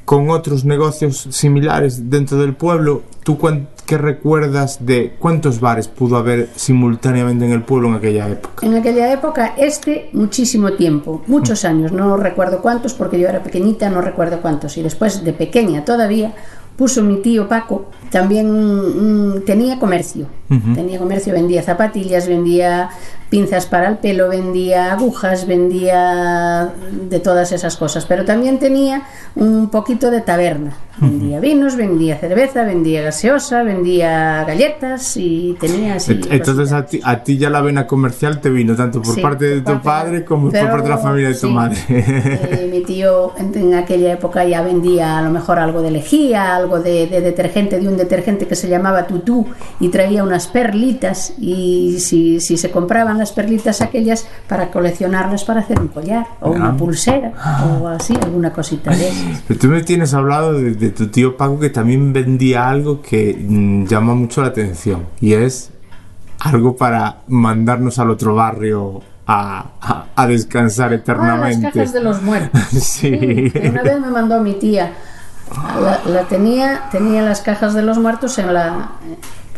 con 0.07 0.29
otros 0.29 0.63
negocios 0.63 1.27
similares 1.31 2.09
dentro 2.09 2.37
del 2.37 2.55
pueblo? 2.55 3.01
¿Tú 3.25 3.37
qué 3.85 3.97
recuerdas 3.97 4.77
de 4.85 5.17
cuántos 5.19 5.59
bares 5.59 5.89
pudo 5.89 6.15
haber 6.15 6.47
simultáneamente 6.55 7.43
en 7.43 7.51
el 7.51 7.61
pueblo 7.63 7.89
en 7.89 7.95
aquella 7.95 8.29
época? 8.29 8.65
En 8.65 8.75
aquella 8.75 9.11
época, 9.11 9.53
este 9.57 10.09
muchísimo 10.13 10.71
tiempo, 10.71 11.23
muchos 11.27 11.65
años, 11.65 11.91
no 11.91 12.15
recuerdo 12.15 12.61
cuántos 12.61 12.93
porque 12.93 13.19
yo 13.19 13.27
era 13.27 13.43
pequeñita, 13.43 13.89
no 13.89 13.99
recuerdo 13.99 14.39
cuántos. 14.41 14.77
Y 14.77 14.81
después 14.81 15.25
de 15.25 15.33
pequeña 15.33 15.83
todavía 15.83 16.33
puso 16.77 17.03
mi 17.03 17.17
tío 17.17 17.49
Paco, 17.49 17.89
también 18.09 19.33
mm, 19.33 19.41
tenía 19.41 19.77
comercio, 19.77 20.27
Tenía 20.49 20.97
comercio, 20.97 21.33
vendía 21.33 21.61
zapatillas, 21.61 22.27
vendía 22.27 22.89
pinzas 23.29 23.65
para 23.65 23.89
el 23.89 23.97
pelo, 23.97 24.29
vendía 24.29 24.93
agujas, 24.93 25.45
vendía 25.45 26.69
de 27.09 27.19
todas 27.19 27.51
esas 27.51 27.75
cosas, 27.75 28.05
pero 28.05 28.23
también 28.25 28.57
tenía 28.57 29.03
un 29.35 29.69
poquito 29.69 30.09
de 30.11 30.21
taberna. 30.21 30.71
Vendía 30.99 31.39
vinos, 31.39 31.75
vendía 31.75 32.17
cerveza, 32.17 32.63
vendía 32.63 33.03
gaseosa, 33.03 33.61
vendía 33.61 34.43
galletas 34.45 35.15
y 35.17 35.55
tenía 35.59 35.95
así. 35.95 36.13
Ent- 36.15 36.27
Entonces 36.31 36.71
a 36.71 36.85
ti, 36.87 36.99
a 37.03 37.23
ti 37.23 37.37
ya 37.37 37.51
la 37.51 37.61
vena 37.61 37.85
comercial 37.85 38.41
te 38.41 38.49
vino 38.49 38.75
tanto 38.75 39.01
por 39.03 39.13
Sí, 39.13 39.21
parte 39.21 39.45
de 39.45 39.61
por 39.61 39.75
tu 39.75 39.81
parte 39.83 39.83
padre 39.83 40.25
como 40.25 40.49
pero 40.49 40.63
por 40.63 40.71
parte 40.71 40.89
de 40.89 40.95
la 40.95 40.97
familia 40.97 41.27
de 41.27 41.33
tu 41.35 41.47
sí, 41.47 41.53
madre. 41.53 41.77
eh, 41.89 42.67
mi 42.71 42.81
tío 42.85 43.33
en, 43.37 43.53
en 43.55 43.73
aquella 43.75 44.13
época 44.13 44.43
ya 44.45 44.63
vendía 44.63 45.19
a 45.19 45.21
lo 45.21 45.29
mejor 45.29 45.59
algo 45.59 45.83
de 45.83 45.91
lejía, 45.91 46.55
algo 46.55 46.79
de, 46.79 47.05
de 47.05 47.21
detergente, 47.21 47.79
de 47.79 47.87
un 47.87 47.95
detergente 47.97 48.47
que 48.47 48.55
se 48.55 48.67
llamaba 48.67 49.05
tutú 49.05 49.45
y 49.79 49.89
traía 49.89 50.23
unas 50.37 50.47
perlitas 50.49 51.33
y 51.39 51.97
si, 51.99 52.39
si 52.39 52.57
se 52.57 52.69
compraban 52.69 53.17
las 53.17 53.31
perlitas 53.31 53.81
aquellas 53.81 54.27
para 54.47 54.69
coleccionarlas 54.69 55.43
para 55.43 55.61
hacer 55.61 55.79
un 55.79 55.87
collar 55.87 56.27
o 56.41 56.49
Ah. 56.49 56.55
una 56.55 56.77
pulsera 56.77 57.31
o 57.81 57.87
así, 57.87 58.15
alguna 58.21 58.53
cosita 58.53 58.91
de 58.91 59.07
esas. 59.09 59.41
Pero 59.47 59.59
tú 59.59 59.67
me 59.67 59.81
tienes 59.81 60.13
hablado 60.13 60.53
de, 60.53 60.75
de 60.75 60.91
tu 60.91 61.07
tío 61.07 61.35
Paco 61.37 61.59
que 61.59 61.71
también 61.71 62.13
vendía 62.13 62.69
algo 62.69 63.01
que 63.01 63.35
mm, 63.39 63.85
llama 63.87 64.13
mucho 64.13 64.41
la 64.43 64.49
atención 64.49 65.05
y 65.19 65.33
es 65.33 65.71
algo 66.39 66.75
para 66.75 67.21
mandarnos 67.27 67.97
al 67.97 68.11
otro 68.11 68.35
barrio 68.35 69.01
a, 69.25 69.65
a- 69.81 70.05
a 70.15 70.27
descansar 70.27 70.89
Ah, 70.89 70.91
las 70.91 70.99
eternamente. 71.01 71.71
cajas 71.71 71.93
de 71.93 72.01
los 72.01 72.21
muertos. 72.21 72.61
Sí. 72.69 73.09
que 73.09 73.69
una 73.71 73.81
vez 73.81 73.99
me 73.99 74.09
mandó 74.11 74.39
mi 74.39 74.53
tía. 74.53 74.93
La, 75.81 76.01
la 76.11 76.23
tenía, 76.27 76.89
tenía 76.91 77.21
las 77.23 77.39
cajas 77.41 77.73
de 77.73 77.81
los 77.81 77.97
muertos 77.97 78.37
en 78.37 78.53
la 78.53 78.91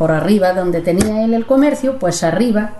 por 0.00 0.12
arriba, 0.12 0.54
donde 0.54 0.80
tenía 0.80 1.22
él 1.26 1.34
el 1.34 1.44
comercio, 1.44 1.98
pues 1.98 2.24
arriba, 2.24 2.70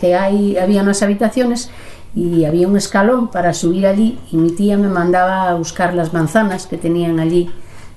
que 0.00 0.16
hay, 0.16 0.56
había 0.56 0.82
unas 0.82 1.00
habitaciones 1.00 1.70
y 2.16 2.46
había 2.46 2.66
un 2.66 2.76
escalón 2.76 3.28
para 3.28 3.54
subir 3.54 3.86
allí 3.86 4.18
y 4.32 4.36
mi 4.36 4.50
tía 4.50 4.76
me 4.76 4.88
mandaba 4.88 5.48
a 5.48 5.54
buscar 5.54 5.94
las 5.94 6.12
manzanas 6.12 6.66
que 6.66 6.76
tenían 6.76 7.20
allí. 7.20 7.48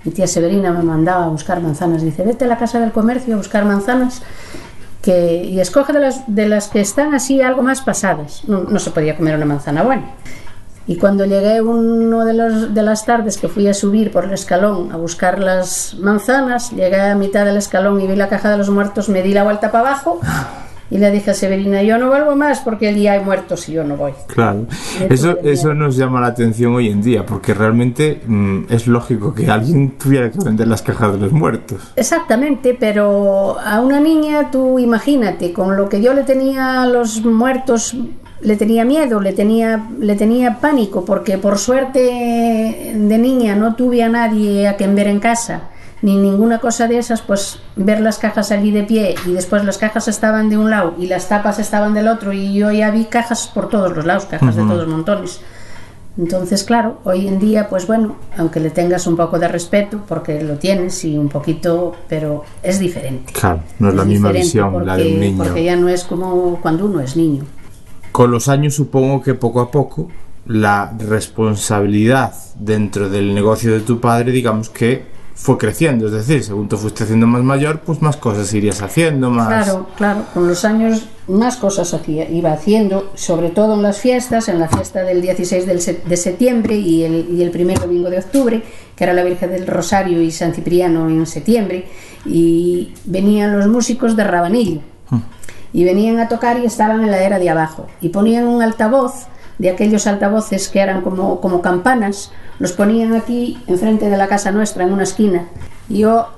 Mi 0.03 0.11
tía 0.11 0.27
Severina 0.27 0.71
me 0.71 0.83
mandaba 0.83 1.25
a 1.25 1.27
buscar 1.27 1.59
manzanas. 1.59 2.03
Dice, 2.03 2.21
vete 2.21 2.45
a 2.45 2.47
la 2.47 2.59
casa 2.59 2.79
del 2.79 2.91
comercio 2.91 3.33
a 3.33 3.37
buscar 3.37 3.65
manzanas 3.65 4.21
que, 5.01 5.43
y 5.43 5.59
escoge 5.59 5.91
de 5.91 6.01
las, 6.01 6.21
de 6.27 6.47
las 6.47 6.67
que 6.67 6.81
están 6.81 7.15
así 7.15 7.41
algo 7.41 7.63
más 7.63 7.81
pasadas. 7.81 8.43
No, 8.47 8.61
no 8.61 8.77
se 8.77 8.91
podía 8.91 9.17
comer 9.17 9.37
una 9.37 9.45
manzana 9.45 9.81
buena. 9.81 10.05
Y 10.87 10.97
cuando 10.97 11.25
llegué 11.25 11.61
uno 11.61 12.25
de, 12.25 12.33
los, 12.33 12.73
de 12.73 12.83
las 12.83 13.05
tardes 13.05 13.37
que 13.37 13.47
fui 13.47 13.67
a 13.67 13.73
subir 13.73 14.11
por 14.11 14.25
el 14.25 14.33
escalón 14.33 14.91
a 14.91 14.97
buscar 14.97 15.39
las 15.39 15.95
manzanas, 15.99 16.71
llegué 16.71 17.01
a 17.01 17.15
mitad 17.15 17.45
del 17.45 17.57
escalón 17.57 17.99
y 18.01 18.07
vi 18.07 18.15
la 18.15 18.29
caja 18.29 18.51
de 18.51 18.57
los 18.57 18.69
muertos, 18.69 19.09
me 19.09 19.23
di 19.23 19.33
la 19.33 19.43
vuelta 19.43 19.71
para 19.71 19.89
abajo 19.89 20.19
y 20.89 20.97
le 20.97 21.11
dije 21.11 21.31
a 21.31 21.33
Severina, 21.33 21.81
yo 21.81 21.97
no 21.97 22.07
vuelvo 22.07 22.35
más 22.35 22.59
porque 22.59 22.89
el 22.89 22.95
día 22.95 23.13
hay 23.13 23.23
muertos 23.23 23.67
y 23.69 23.73
yo 23.73 23.83
no 23.83 23.97
voy. 23.97 24.13
Claro, 24.27 24.67
eso, 25.09 25.37
eso 25.43 25.73
nos 25.73 25.97
llama 25.97 26.21
la 26.21 26.27
atención 26.27 26.75
hoy 26.75 26.89
en 26.89 27.01
día, 27.01 27.25
porque 27.25 27.53
realmente 27.53 28.21
mm, 28.25 28.65
es 28.69 28.87
lógico 28.87 29.33
que 29.33 29.49
alguien 29.49 29.91
tuviera 29.97 30.29
que 30.31 30.39
vender 30.43 30.67
las 30.67 30.81
cajas 30.81 31.13
de 31.13 31.19
los 31.19 31.31
muertos. 31.31 31.91
Exactamente, 31.95 32.77
pero 32.79 33.57
a 33.59 33.81
una 33.81 33.99
niña 33.99 34.51
tú 34.51 34.77
imagínate, 34.77 35.51
con 35.53 35.75
lo 35.75 35.89
que 35.89 36.01
yo 36.01 36.13
le 36.13 36.23
tenía 36.23 36.83
a 36.83 36.85
los 36.85 37.25
muertos, 37.25 37.95
le 38.41 38.55
tenía 38.57 38.85
miedo, 38.85 39.21
le 39.21 39.33
tenía, 39.33 39.87
le 39.99 40.15
tenía 40.15 40.59
pánico, 40.59 41.05
porque 41.05 41.37
por 41.37 41.57
suerte 41.57 42.93
de 42.93 43.17
niña 43.17 43.55
no 43.55 43.75
tuve 43.75 44.03
a 44.03 44.09
nadie 44.09 44.67
a 44.67 44.75
quien 44.75 44.95
ver 44.95 45.07
en 45.07 45.19
casa, 45.19 45.69
ni 46.01 46.17
ninguna 46.17 46.59
cosa 46.59 46.87
de 46.87 46.97
esas, 46.97 47.21
pues 47.21 47.59
ver 47.75 48.01
las 48.01 48.19
cajas 48.19 48.51
allí 48.51 48.71
de 48.71 48.83
pie 48.83 49.15
y 49.25 49.31
después 49.31 49.63
las 49.63 49.77
cajas 49.77 50.07
estaban 50.07 50.49
de 50.49 50.57
un 50.57 50.69
lado 50.69 50.93
y 50.99 51.07
las 51.07 51.29
tapas 51.29 51.59
estaban 51.59 51.93
del 51.93 52.07
otro 52.07 52.33
y 52.33 52.53
yo 52.53 52.71
ya 52.71 52.91
vi 52.91 53.05
cajas 53.05 53.49
por 53.53 53.69
todos 53.69 53.95
los 53.95 54.05
lados, 54.05 54.25
cajas 54.25 54.55
de 54.55 54.63
todos 54.63 54.87
montones. 54.87 55.39
Entonces, 56.17 56.63
claro, 56.63 56.99
hoy 57.03 57.27
en 57.27 57.39
día, 57.39 57.67
pues 57.67 57.87
bueno, 57.87 58.15
aunque 58.37 58.61
le 58.61 58.69
tengas 58.69 59.05
un 59.05 59.17
poco 59.17 59.37
de 59.37 59.49
respeto, 59.49 60.01
porque 60.07 60.41
lo 60.41 60.57
tienes 60.57 61.03
y 61.03 61.17
un 61.17 61.27
poquito, 61.27 61.93
pero 62.07 62.45
es 62.63 62.79
diferente. 62.79 63.33
Claro, 63.33 63.59
no 63.79 63.89
es 63.89 63.95
la 63.95 64.05
misma 64.05 64.31
visión, 64.31 64.85
la 64.85 64.95
de 64.95 65.13
un 65.13 65.19
niño. 65.19 65.43
Porque 65.43 65.63
ya 65.65 65.75
no 65.75 65.89
es 65.89 66.05
como 66.05 66.59
cuando 66.61 66.85
uno 66.85 67.01
es 67.01 67.17
niño. 67.17 67.43
Con 68.15 68.31
los 68.31 68.47
años 68.47 68.75
supongo 68.75 69.21
que 69.21 69.33
poco 69.33 69.59
a 69.59 69.69
poco 69.71 70.07
la 70.47 70.93
responsabilidad 70.97 72.33
dentro 72.57 73.09
del 73.09 73.33
negocio 73.33 73.73
de 73.73 73.81
tu 73.81 73.99
padre, 73.99 74.31
digamos 74.31 74.69
que 74.69 75.03
fue 75.33 75.57
creciendo, 75.57 76.05
es 76.07 76.13
decir, 76.13 76.41
según 76.45 76.69
te 76.69 76.77
fuiste 76.77 77.03
haciendo 77.03 77.27
más 77.27 77.43
mayor, 77.43 77.81
pues 77.81 78.01
más 78.01 78.15
cosas 78.15 78.53
irías 78.53 78.81
haciendo, 78.81 79.29
más... 79.29 79.47
Claro, 79.65 79.87
claro, 79.97 80.25
con 80.33 80.47
los 80.47 80.63
años 80.63 81.07
más 81.27 81.57
cosas 81.57 81.93
hacía, 81.93 82.29
iba 82.29 82.53
haciendo, 82.53 83.11
sobre 83.15 83.49
todo 83.49 83.73
en 83.73 83.81
las 83.81 83.97
fiestas, 83.99 84.47
en 84.47 84.59
la 84.59 84.69
fiesta 84.69 85.03
del 85.03 85.21
16 85.21 85.65
del 85.67 85.81
se- 85.81 86.01
de 86.07 86.15
septiembre 86.15 86.77
y 86.77 87.03
el, 87.03 87.27
y 87.37 87.41
el 87.43 87.51
primer 87.51 87.77
domingo 87.81 88.09
de 88.09 88.19
octubre, 88.19 88.63
que 88.95 89.03
era 89.03 89.11
la 89.13 89.25
Virgen 89.25 89.51
del 89.51 89.67
Rosario 89.67 90.21
y 90.21 90.31
San 90.31 90.53
Cipriano 90.53 91.09
en 91.09 91.25
septiembre, 91.25 91.85
y 92.25 92.93
venían 93.03 93.57
los 93.57 93.67
músicos 93.67 94.15
de 94.15 94.23
Rabanillo, 94.23 94.79
y 95.75 95.83
venían 95.83 96.19
a 96.19 96.29
tocar 96.29 96.57
y 96.57 96.65
estaban 96.65 97.03
en 97.03 97.11
la 97.11 97.21
era 97.21 97.37
de 97.37 97.49
abajo, 97.49 97.87
y 97.99 98.07
ponían 98.07 98.47
un 98.47 98.61
altavoz, 98.61 99.27
de 99.57 99.69
aquellos 99.69 100.07
altavoces 100.07 100.69
que 100.69 100.79
eran 100.79 101.01
como, 101.01 101.41
como 101.41 101.61
campanas, 101.61 102.31
los 102.59 102.71
ponían 102.71 103.13
aquí 103.13 103.61
enfrente 103.67 104.09
de 104.09 104.15
la 104.15 104.27
casa 104.27 104.51
nuestra, 104.51 104.85
en 104.85 104.93
una 104.93 105.03
esquina, 105.03 105.47
yo 105.89 106.29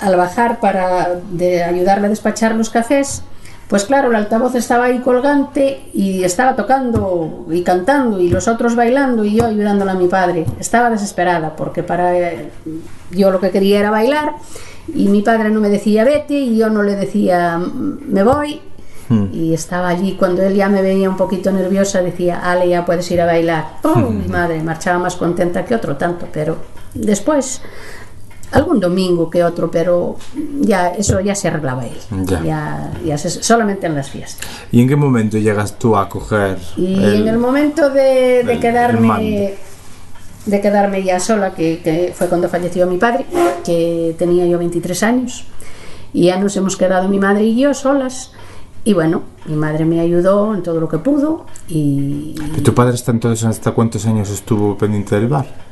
al 0.00 0.16
bajar 0.16 0.58
para 0.58 1.20
de 1.30 1.62
ayudarle 1.62 2.06
a 2.06 2.10
despachar 2.10 2.56
los 2.56 2.70
cafés, 2.70 3.22
pues 3.68 3.84
claro, 3.84 4.08
el 4.08 4.16
altavoz 4.16 4.56
estaba 4.56 4.86
ahí 4.86 4.98
colgante 4.98 5.88
y 5.94 6.24
estaba 6.24 6.56
tocando 6.56 7.46
y 7.52 7.62
cantando 7.62 8.18
y 8.18 8.30
los 8.30 8.48
otros 8.48 8.74
bailando 8.74 9.24
y 9.24 9.36
yo 9.36 9.46
ayudándole 9.46 9.92
a 9.92 9.94
mi 9.94 10.08
padre. 10.08 10.44
Estaba 10.58 10.90
desesperada 10.90 11.54
porque 11.54 11.84
para 11.84 12.18
eh, 12.18 12.50
yo 13.12 13.30
lo 13.30 13.38
que 13.38 13.52
quería 13.52 13.78
era 13.78 13.92
bailar 13.92 14.34
y 14.94 15.08
mi 15.08 15.22
padre 15.22 15.50
no 15.50 15.60
me 15.60 15.68
decía 15.68 16.04
vete 16.04 16.34
y 16.34 16.56
yo 16.56 16.68
no 16.70 16.82
le 16.82 16.96
decía 16.96 17.58
"Mm, 17.58 17.98
me 18.12 18.22
voy 18.22 18.60
y 19.32 19.52
estaba 19.54 19.88
allí 19.88 20.14
cuando 20.16 20.40
él 20.42 20.54
ya 20.54 20.68
me 20.68 20.82
veía 20.82 21.10
un 21.10 21.16
poquito 21.16 21.50
nerviosa 21.50 22.00
decía 22.00 22.38
Ale 22.48 22.68
ya 22.68 22.84
puedes 22.84 23.10
ir 23.10 23.20
a 23.20 23.26
bailar. 23.26 23.78
Oh, 23.82 23.96
mi 23.98 24.28
madre 24.28 24.62
marchaba 24.62 25.00
más 25.00 25.16
contenta 25.16 25.64
que 25.64 25.74
otro 25.74 25.96
tanto, 25.96 26.28
pero 26.32 26.58
después 26.94 27.60
algún 28.52 28.78
domingo 28.78 29.28
que 29.28 29.42
otro, 29.42 29.68
pero 29.68 30.16
ya 30.60 30.88
eso 30.90 31.18
ya 31.20 31.34
se 31.34 31.48
arreglaba 31.48 31.86
él. 31.86 31.98
Ya. 32.24 32.40
Ya, 32.44 32.92
ya 33.04 33.18
se- 33.18 33.30
solamente 33.30 33.86
en 33.88 33.96
las 33.96 34.10
fiestas. 34.10 34.46
¿Y 34.70 34.80
en 34.82 34.88
qué 34.88 34.94
momento 34.94 35.38
llegas 35.38 35.76
tú 35.78 35.96
a 35.96 36.08
coger 36.08 36.58
Y 36.76 36.94
en 37.02 37.26
el 37.26 37.38
momento 37.38 37.90
de, 37.90 38.02
de 38.02 38.40
el- 38.42 38.50
el 38.50 38.60
quedarme 38.60 39.08
mando. 39.08 39.26
De 40.50 40.60
quedarme 40.60 41.02
ya 41.02 41.20
sola, 41.20 41.54
que, 41.54 42.12
fue 42.14 42.28
cuando 42.28 42.48
falleció 42.48 42.86
mi 42.86 42.98
padre, 42.98 43.24
que 43.64 44.14
tenía 44.18 44.46
yo 44.46 44.58
23 44.58 45.02
años, 45.02 45.44
y 46.12 46.26
ya 46.26 46.38
nos 46.38 46.56
hemos 46.56 46.76
quedado 46.76 47.08
mi 47.08 47.18
madre 47.18 47.44
y 47.44 47.60
yo 47.60 47.74
solas. 47.74 48.32
Y 48.82 48.94
bueno, 48.94 49.22
mi 49.46 49.56
madre 49.56 49.84
me 49.84 50.00
ayudó 50.00 50.54
en 50.54 50.62
todo 50.62 50.80
lo 50.80 50.88
que 50.88 50.96
pudo 50.96 51.44
y 51.68 52.34
¿Y 52.56 52.60
tu 52.62 52.74
padre 52.74 52.94
hasta 52.94 53.10
entonces, 53.10 53.44
hasta 53.44 53.72
cuántos 53.72 54.06
años 54.06 54.30
estuvo 54.30 54.76
pendiente 54.78 55.14
del 55.16 55.28
bar? 55.28 55.69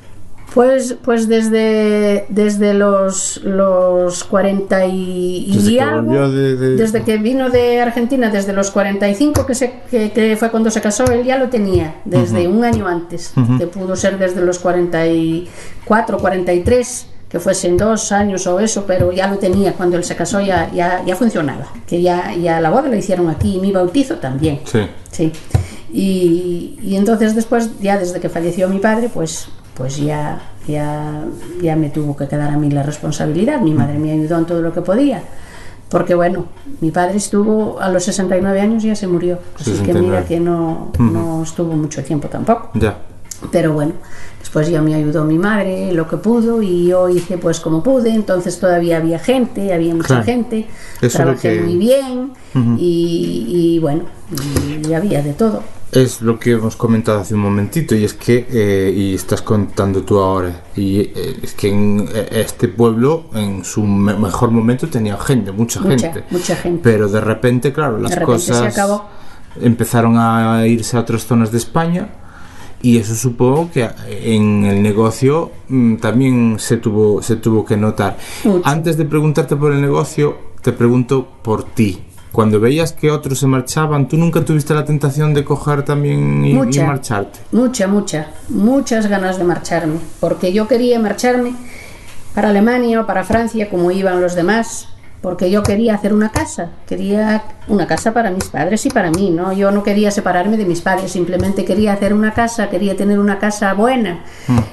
Pues, 0.54 0.96
pues 1.04 1.28
desde, 1.28 2.24
desde 2.30 2.72
los, 2.74 3.36
los 3.44 4.24
40 4.24 4.86
y, 4.86 5.50
Desde 5.54 5.70
que 5.74 5.80
algo, 5.80 6.28
de- 6.30 6.56
de- 6.56 6.76
desde 6.76 7.02
que 7.02 7.18
vino 7.18 7.50
de 7.50 7.80
Argentina, 7.80 8.30
desde 8.30 8.52
los 8.54 8.70
45, 8.70 9.44
que, 9.46 9.54
se, 9.54 9.74
que, 9.90 10.10
que 10.10 10.36
fue 10.36 10.50
cuando 10.50 10.70
se 10.70 10.80
casó, 10.80 11.04
él 11.12 11.24
ya 11.24 11.36
lo 11.38 11.48
tenía, 11.48 11.96
desde 12.06 12.48
un 12.48 12.64
año 12.64 12.88
antes, 12.88 13.32
que 13.58 13.66
pudo 13.66 13.94
ser 13.94 14.18
desde 14.18 14.40
los 14.40 14.58
44, 14.58 16.18
43, 16.18 17.06
que 17.28 17.38
fuesen 17.40 17.76
dos 17.76 18.10
años 18.10 18.46
o 18.46 18.58
eso, 18.58 18.84
pero 18.86 19.12
ya 19.12 19.28
lo 19.28 19.36
tenía, 19.36 19.74
cuando 19.74 19.96
él 19.98 20.04
se 20.04 20.16
casó 20.16 20.40
ya, 20.40 20.70
ya, 20.72 21.02
ya 21.04 21.14
funcionaba, 21.14 21.66
que 21.86 22.00
ya, 22.00 22.34
ya 22.34 22.58
la 22.60 22.70
boda 22.70 22.88
la 22.88 22.96
hicieron 22.96 23.28
aquí 23.28 23.56
y 23.56 23.60
mi 23.60 23.70
bautizo 23.70 24.16
también. 24.16 24.60
Sí. 24.64 24.80
Sí. 25.10 25.32
Y, 25.92 26.78
y 26.82 26.96
entonces 26.96 27.34
después, 27.34 27.70
ya 27.80 27.98
desde 27.98 28.18
que 28.20 28.28
falleció 28.28 28.68
mi 28.68 28.78
padre, 28.78 29.10
pues, 29.12 29.48
pues 29.78 29.96
ya, 29.96 30.40
ya, 30.66 31.22
ya 31.62 31.76
me 31.76 31.88
tuvo 31.88 32.16
que 32.16 32.26
quedar 32.28 32.50
a 32.50 32.58
mí 32.58 32.70
la 32.70 32.82
responsabilidad. 32.82 33.60
Mi 33.60 33.72
madre 33.72 33.98
me 33.98 34.10
ayudó 34.12 34.36
en 34.38 34.44
todo 34.44 34.60
lo 34.60 34.72
que 34.74 34.82
podía. 34.82 35.22
Porque 35.88 36.14
bueno, 36.14 36.46
mi 36.82 36.90
padre 36.90 37.16
estuvo 37.16 37.80
a 37.80 37.88
los 37.88 38.02
69 38.04 38.60
años 38.60 38.84
y 38.84 38.88
ya 38.88 38.94
se 38.96 39.06
murió. 39.06 39.38
Así 39.54 39.70
que 39.70 39.76
69. 39.94 40.06
mira 40.06 40.24
que 40.26 40.40
no, 40.40 40.92
no 40.98 41.42
estuvo 41.42 41.72
mucho 41.74 42.02
tiempo 42.04 42.28
tampoco. 42.28 42.70
Ya. 42.74 42.98
Pero 43.52 43.72
bueno, 43.72 43.92
después 44.40 44.68
ya 44.68 44.82
me 44.82 44.94
ayudó 44.96 45.24
mi 45.24 45.38
madre 45.38 45.92
lo 45.92 46.08
que 46.08 46.16
pudo 46.16 46.60
y 46.60 46.88
yo 46.88 47.08
hice 47.08 47.38
pues 47.38 47.60
como 47.60 47.84
pude, 47.84 48.10
entonces 48.10 48.58
todavía 48.58 48.96
había 48.96 49.20
gente, 49.20 49.72
había 49.72 49.94
mucha 49.94 50.08
Claro. 50.08 50.24
gente, 50.24 50.66
Eso 51.00 51.18
trabajé 51.18 51.54
que- 51.58 51.60
muy 51.62 51.76
bien 51.76 52.32
y, 52.76 53.46
y 53.48 53.78
bueno, 53.78 54.02
y 54.88 54.92
había 54.92 55.22
de 55.22 55.34
todo. 55.34 55.62
Es 55.92 56.20
lo 56.20 56.38
que 56.38 56.52
hemos 56.52 56.76
comentado 56.76 57.20
hace 57.20 57.34
un 57.34 57.40
momentito 57.40 57.94
y 57.94 58.04
es 58.04 58.12
que 58.14 58.46
eh, 58.50 58.92
y 58.94 59.14
estás 59.14 59.40
contando 59.40 60.02
tú 60.02 60.18
ahora 60.18 60.64
y 60.76 61.00
eh, 61.00 61.38
es 61.42 61.54
que 61.54 61.68
en 61.70 62.06
eh, 62.14 62.28
este 62.32 62.68
pueblo 62.68 63.24
en 63.34 63.64
su 63.64 63.82
me- 63.84 64.14
mejor 64.14 64.50
momento 64.50 64.86
tenía 64.88 65.16
gente 65.16 65.50
mucha, 65.50 65.80
Mucha, 65.80 66.12
gente 66.12 66.24
mucha 66.30 66.56
gente. 66.56 66.80
pero 66.82 67.08
de 67.08 67.20
repente 67.22 67.72
claro 67.72 67.98
las 67.98 68.10
repente 68.10 68.26
cosas 68.26 69.02
empezaron 69.62 70.16
a 70.18 70.66
irse 70.66 70.96
a 70.96 71.00
otras 71.00 71.24
zonas 71.26 71.50
de 71.52 71.58
España 71.58 72.08
y 72.82 72.98
eso 72.98 73.14
supongo 73.14 73.70
que 73.72 73.88
en 74.08 74.64
el 74.66 74.82
negocio 74.82 75.50
mm, 75.68 75.96
también 75.96 76.56
se 76.58 76.76
tuvo 76.76 77.22
se 77.22 77.36
tuvo 77.36 77.64
que 77.64 77.76
notar 77.78 78.18
Mucho. 78.44 78.60
antes 78.68 78.96
de 78.98 79.04
preguntarte 79.06 79.56
por 79.56 79.72
el 79.72 79.80
negocio 79.80 80.36
te 80.62 80.72
pregunto 80.72 81.26
por 81.42 81.64
ti 81.64 81.98
cuando 82.38 82.60
veías 82.60 82.92
que 82.92 83.10
otros 83.10 83.40
se 83.40 83.48
marchaban, 83.48 84.06
¿tú 84.06 84.16
nunca 84.16 84.44
tuviste 84.44 84.72
la 84.72 84.84
tentación 84.84 85.34
de 85.34 85.44
coger 85.44 85.84
también 85.84 86.44
y, 86.44 86.52
y 86.52 86.54
Mucha. 86.54 86.86
marcharte? 86.86 87.40
Mucha, 87.50 87.88
mucha, 87.88 88.28
muchas 88.48 89.08
ganas 89.08 89.38
de 89.38 89.42
marcharme, 89.42 89.98
porque 90.20 90.52
yo 90.52 90.68
quería 90.68 91.00
marcharme 91.00 91.54
para 92.36 92.50
Alemania 92.50 93.00
o 93.00 93.06
para 93.06 93.24
Francia 93.24 93.68
como 93.68 93.90
iban 93.90 94.20
los 94.20 94.36
demás, 94.36 94.86
porque 95.20 95.50
yo 95.50 95.62
quería 95.62 95.94
hacer 95.94 96.12
una 96.12 96.30
casa, 96.30 96.70
quería 96.86 97.42
una 97.66 97.86
casa 97.86 98.12
para 98.12 98.30
mis 98.30 98.44
padres 98.44 98.86
y 98.86 98.90
para 98.90 99.10
mí, 99.10 99.30
¿no? 99.30 99.52
Yo 99.52 99.70
no 99.70 99.82
quería 99.82 100.10
separarme 100.10 100.56
de 100.56 100.64
mis 100.64 100.80
padres, 100.80 101.12
simplemente 101.12 101.64
quería 101.64 101.92
hacer 101.92 102.14
una 102.14 102.34
casa, 102.34 102.70
quería 102.70 102.96
tener 102.96 103.18
una 103.18 103.38
casa 103.38 103.74
buena 103.74 104.20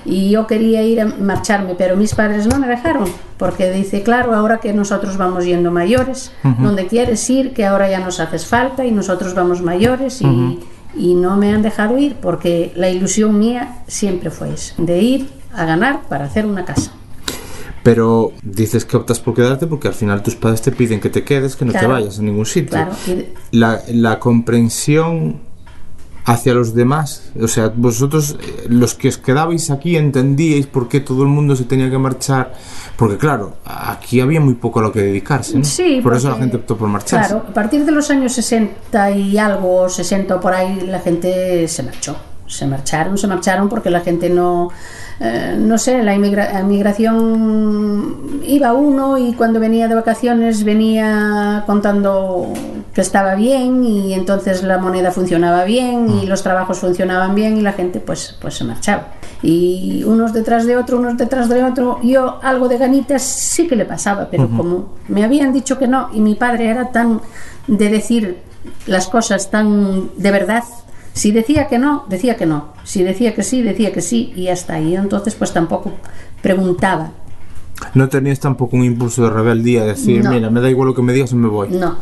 y 0.06 0.30
yo 0.30 0.48
quería 0.48 0.84
ir 0.84 1.02
a 1.02 1.06
marcharme, 1.06 1.76
pero 1.76 1.96
mis 1.98 2.14
padres 2.14 2.48
no 2.48 2.60
me 2.60 2.68
dejaron, 2.68 3.10
porque 3.38 3.72
dice, 3.72 4.04
claro, 4.04 4.36
ahora 4.36 4.60
que 4.60 4.74
nosotros 4.74 5.18
vamos 5.18 5.46
yendo 5.46 5.72
mayores, 5.72 6.32
donde 6.60 6.88
quieres 6.88 7.28
ir, 7.30 7.54
que 7.54 7.66
ahora 7.66 7.90
ya 7.90 8.00
nos 8.00 8.20
haces 8.20 8.46
falta 8.46 8.86
y 8.86 8.92
nosotros 8.92 9.34
vamos 9.34 9.62
mayores 9.62 10.22
y 10.22 10.60
y 10.98 11.14
no 11.14 11.38
me 11.38 11.54
han 11.54 11.62
dejado 11.62 11.98
ir 11.98 12.16
porque 12.16 12.72
la 12.76 12.90
ilusión 12.90 13.38
mía 13.38 13.80
siempre 13.88 14.30
fue 14.32 14.54
esa, 14.54 14.74
de 14.78 15.02
ir 15.02 15.30
a 15.54 15.66
ganar 15.66 16.02
para 16.08 16.26
hacer 16.26 16.46
una 16.46 16.66
casa. 16.66 16.92
Pero 17.86 18.32
dices 18.42 18.84
que 18.84 18.98
optas 18.98 19.20
por 19.20 19.36
quedarte 19.36 19.68
porque 19.68 19.88
al 19.88 19.94
final 19.94 20.24
tus 20.24 20.34
padres 20.36 20.60
te 20.64 20.72
piden 20.72 21.00
que 21.00 21.12
te 21.12 21.24
quedes, 21.24 21.56
que 21.56 21.66
no 21.66 21.72
te 21.72 21.78
Claro. 21.78 21.94
vayas 21.94 22.18
a 22.18 22.24
ningún 22.24 22.48
sitio. 22.48 22.72
Claro, 22.72 22.92
La, 23.52 23.80
la 23.90 24.18
comprensión 24.20 25.40
hacia 26.26 26.56
los 26.56 26.74
demás, 26.74 27.30
o 27.40 27.48
sea, 27.48 27.72
vosotros, 27.76 28.38
eh, 28.42 28.66
los 28.70 28.96
que 28.96 29.10
os 29.10 29.20
quedabais 29.20 29.70
aquí, 29.70 29.96
entendíais 29.98 30.66
por 30.66 30.88
qué 30.90 31.00
todo 31.00 31.22
el 31.22 31.30
mundo 31.30 31.56
se 31.56 31.66
tenía 31.66 31.88
que 31.92 32.00
marchar, 32.00 32.54
porque 32.98 33.18
claro, 33.18 33.58
aquí 33.64 34.20
había 34.20 34.42
muy 34.42 34.56
poco 34.56 34.80
a 34.80 34.82
lo 34.82 34.92
que 34.92 35.02
dedicarse, 35.04 35.56
¿no? 35.60 35.64
Sí, 35.64 36.00
por 36.02 36.16
eso 36.16 36.30
la 36.30 36.34
porque- 36.34 36.42
gente 36.46 36.58
optó 36.58 36.76
por 36.78 36.88
marcharse. 36.90 37.30
Claro, 37.30 37.46
a 37.48 37.54
partir 37.54 37.86
de 37.86 37.92
los 37.92 38.10
años 38.10 38.34
60 38.34 39.12
y 39.12 39.38
algo, 39.38 39.88
60 39.88 40.38
o 40.38 40.40
por 40.42 40.54
ahí, 40.54 40.88
la 40.88 41.00
gente 41.02 41.68
se 41.68 41.84
marchó. 41.84 42.16
Se 42.48 42.66
marcharon, 42.68 43.18
se 43.18 43.28
marcharon 43.28 43.68
porque 43.70 43.90
la 43.90 44.02
gente 44.02 44.30
no, 44.30 44.70
eh, 45.20 45.56
no 45.60 45.78
sé, 45.78 46.04
la 46.04 46.14
inmigra- 46.16 46.52
la 46.54 46.62
inmigración 46.62 48.42
iba 48.46 48.74
uno 48.74 49.18
y 49.18 49.34
cuando 49.34 49.60
venía 49.60 49.88
de 49.88 49.96
vacaciones 49.96 50.64
venía 50.64 51.64
contando 51.66 52.54
que 52.94 53.02
estaba 53.02 53.36
bien 53.36 53.84
y 53.84 54.14
entonces 54.14 54.64
la 54.64 54.78
moneda 54.78 55.12
funcionaba 55.12 55.64
bien 55.66 56.10
y 56.22 56.28
los 56.28 56.44
trabajos 56.44 56.80
funcionaban 56.80 57.36
bien 57.36 57.58
y 57.58 57.62
la 57.62 57.74
gente 57.74 58.00
pues, 58.00 58.38
pues 58.40 58.56
se 58.56 58.64
marchaba. 58.64 59.08
Y 59.42 60.04
unos 60.06 60.32
detrás 60.34 60.66
de 60.66 60.78
otro, 60.78 60.98
unos 61.00 61.18
detrás 61.18 61.50
de 61.50 61.64
otro, 61.64 62.00
yo 62.04 62.40
algo 62.42 62.68
de 62.68 62.78
ganitas 62.78 63.22
sí 63.22 63.68
que 63.68 63.76
le 63.76 63.86
pasaba, 63.86 64.28
pero 64.32 64.48
como 64.56 64.94
me 65.08 65.24
habían 65.24 65.52
dicho 65.52 65.78
que 65.78 65.88
no 65.88 66.10
y 66.14 66.22
mi 66.22 66.36
padre 66.36 66.70
era 66.70 66.92
tan 66.92 67.22
de 67.68 67.90
decir 67.90 68.38
las 68.88 69.08
cosas 69.08 69.52
tan 69.52 70.10
de 70.18 70.32
verdad, 70.32 70.64
si 71.16 71.32
decía 71.32 71.68
que 71.68 71.80
no, 71.80 72.06
decía 72.10 72.36
que 72.36 72.46
no, 72.46 72.74
si 72.84 73.02
decía 73.02 73.34
que 73.34 73.42
sí, 73.42 73.62
decía 73.64 73.92
que 73.94 74.02
sí 74.02 74.32
y 74.36 74.50
hasta 74.50 74.74
ahí. 74.76 74.96
Entonces 74.96 75.34
pues 75.34 75.52
tampoco 75.54 75.92
preguntaba, 76.42 77.12
No 77.94 78.08
tenías 78.10 78.40
tampoco 78.40 78.76
un 78.78 78.84
impulso 78.84 79.24
de 79.24 79.30
rebeldía, 79.32 79.82
de 79.82 79.88
decir, 79.88 80.24
No. 80.24 80.32
mira, 80.32 80.50
me 80.50 80.62
da 80.62 80.70
igual 80.70 80.90
lo 80.90 80.94
que 80.94 81.02
me 81.02 81.14
digas 81.14 81.34
me 81.34 81.48
voy. 81.48 81.70
No, 81.70 81.96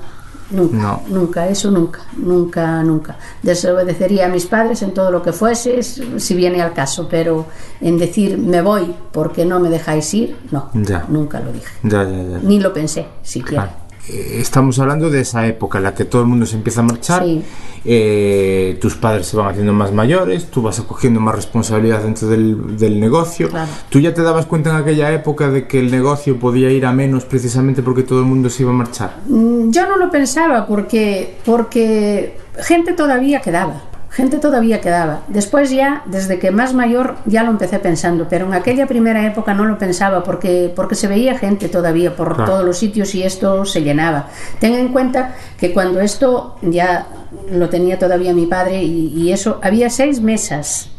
nunca, 0.52 0.76
No. 0.78 1.02
nunca, 1.10 1.48
eso 1.48 1.72
nunca, 1.72 2.00
nunca, 2.18 2.84
nunca. 2.84 3.18
Desobedecería 3.44 4.26
a 4.26 4.30
mis 4.30 4.46
padres 4.48 4.82
en 4.82 4.94
todo 4.94 5.10
lo 5.12 5.22
que 5.22 5.32
fuese, 5.32 5.82
si 5.84 6.36
viene 6.36 6.62
al 6.62 6.74
caso, 6.74 7.08
pero 7.10 7.46
en 7.82 7.98
decir 7.98 8.38
me 8.38 8.62
voy 8.62 8.94
porque 9.12 9.46
no 9.46 9.60
me 9.60 9.70
dejáis 9.70 10.12
ir, 10.14 10.36
no, 10.52 10.70
Ya. 10.74 11.06
nunca 11.08 11.40
lo 11.40 11.52
dije. 11.52 11.68
Ya, 11.84 12.04
ya, 12.04 12.24
ya. 12.24 12.40
Ni 12.44 12.60
lo 12.60 12.74
pensé 12.74 13.06
siquiera. 13.24 13.64
Claro. 13.66 13.83
Eh, 14.10 14.38
Estamos 14.40 14.80
hablando 14.80 15.10
de 15.10 15.22
esa 15.22 15.46
época 15.48 15.78
en 15.78 15.86
la 15.86 15.94
que 15.96 16.06
todo 16.06 16.22
el 16.24 16.28
mundo 16.28 16.46
se 16.46 16.56
empieza 16.56 16.82
a 16.82 16.84
marchar, 16.84 17.24
Sí. 17.24 17.42
eh, 17.86 18.78
tus 18.82 18.96
padres 18.96 19.28
se 19.28 19.38
van 19.38 19.48
haciendo 19.50 19.72
más 19.74 19.92
mayores, 19.94 20.48
tú 20.52 20.62
vas 20.62 20.80
acogiendo 20.80 21.20
más 21.20 21.36
responsabilidad 21.36 22.02
dentro 22.04 22.28
del, 22.28 22.78
del 22.78 23.00
negocio. 23.00 23.50
Claro. 23.50 23.70
¿Tú 23.90 24.00
ya 24.00 24.14
te 24.14 24.22
dabas 24.22 24.46
cuenta 24.46 24.72
en 24.72 24.76
aquella 24.78 25.12
época 25.14 25.50
de 25.50 25.68
que 25.68 25.80
el 25.80 25.90
negocio 25.92 26.38
podía 26.38 26.70
ir 26.70 26.86
a 26.86 26.92
menos 26.92 27.24
precisamente 27.26 27.82
porque 27.82 28.04
todo 28.04 28.20
el 28.20 28.26
mundo 28.26 28.50
se 28.50 28.64
iba 28.64 28.72
a 28.72 28.76
marchar? 28.76 29.18
Mm, 29.28 29.70
Yo 29.72 29.88
no 29.88 29.98
lo 29.98 30.10
pensaba 30.12 30.66
porque, 30.68 31.36
porque 31.46 32.38
gente 32.62 32.94
todavía 32.94 33.40
quedaba, 33.42 33.84
gente 34.14 34.38
todavía 34.38 34.80
quedaba. 34.80 35.22
Después 35.28 35.72
ya, 35.72 36.04
desde 36.06 36.38
que 36.40 36.52
más 36.52 36.74
mayor, 36.74 37.16
ya 37.26 37.44
lo 37.44 37.50
empecé 37.52 37.80
pensando, 37.80 38.28
pero 38.30 38.46
en 38.46 38.54
aquella 38.54 38.86
primera 38.86 39.26
época 39.26 39.54
no 39.56 39.66
lo 39.66 39.78
pensaba 39.78 40.24
porque, 40.24 40.72
porque 40.76 40.94
se 40.96 41.08
veía 41.08 41.38
gente 41.38 41.68
todavía 41.68 42.16
por 42.16 42.36
Claro. 42.36 42.52
todos 42.52 42.66
los 42.66 42.78
sitios 42.78 43.16
y 43.16 43.24
esto 43.24 43.66
se 43.66 43.82
llenaba. 43.82 44.28
Ten 44.60 44.76
en 44.76 44.90
cuenta 44.90 45.34
que 45.58 45.74
cuando 45.74 46.00
esto 46.00 46.58
ya 46.62 47.08
lo 47.52 47.70
tenía 47.70 47.98
todavía 47.98 48.34
mi 48.34 48.46
padre 48.46 48.84
y, 48.84 49.08
y 49.16 49.32
eso, 49.32 49.60
había 49.64 49.90
seis 49.90 50.22
mesas. 50.22 50.90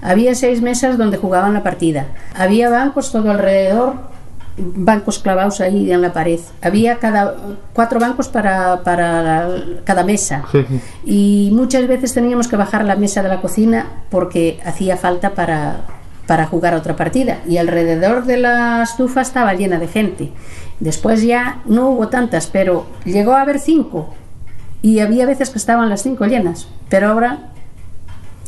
Había 0.00 0.34
seis 0.34 0.60
mesas 0.62 0.98
donde 0.98 1.16
jugaban 1.18 1.54
la 1.54 1.62
partida. 1.62 2.06
Había 2.34 2.68
bancos 2.70 3.12
todo 3.12 3.30
alrededor 3.30 3.94
bancos 4.56 5.18
clavados 5.18 5.60
ahí 5.60 5.90
en 5.92 6.02
la 6.02 6.12
pared. 6.12 6.38
Había 6.60 6.98
cada 6.98 7.34
cuatro 7.72 7.98
bancos 7.98 8.28
para, 8.28 8.82
para 8.82 9.22
la- 9.22 9.50
cada 9.84 10.04
mesa. 10.04 10.44
Sí. 10.52 10.64
Y 11.04 11.50
muchas 11.52 11.86
veces 11.88 12.12
teníamos 12.14 12.48
que 12.48 12.56
bajar 12.56 12.84
la 12.84 12.96
mesa 12.96 13.22
de 13.22 13.28
la 13.28 13.40
cocina 13.40 13.86
porque 14.10 14.60
hacía 14.64 14.96
falta 14.96 15.30
para, 15.30 15.80
para 16.26 16.46
jugar 16.46 16.74
otra 16.74 16.96
partida. 16.96 17.38
Y 17.48 17.56
alrededor 17.58 18.24
de 18.24 18.36
la 18.36 18.82
estufa 18.82 19.22
estaba 19.22 19.54
llena 19.54 19.78
de 19.78 19.88
gente. 19.88 20.32
Después 20.80 21.22
ya 21.22 21.62
no 21.64 21.88
hubo 21.90 22.08
tantas, 22.08 22.46
pero 22.46 22.86
llegó 23.04 23.32
a 23.34 23.42
haber 23.42 23.58
cinco. 23.58 24.14
Y 24.82 24.98
había 24.98 25.26
veces 25.26 25.50
que 25.50 25.58
estaban 25.58 25.88
las 25.88 26.02
cinco 26.02 26.26
llenas. 26.26 26.66
Pero 26.88 27.08
ahora 27.08 27.50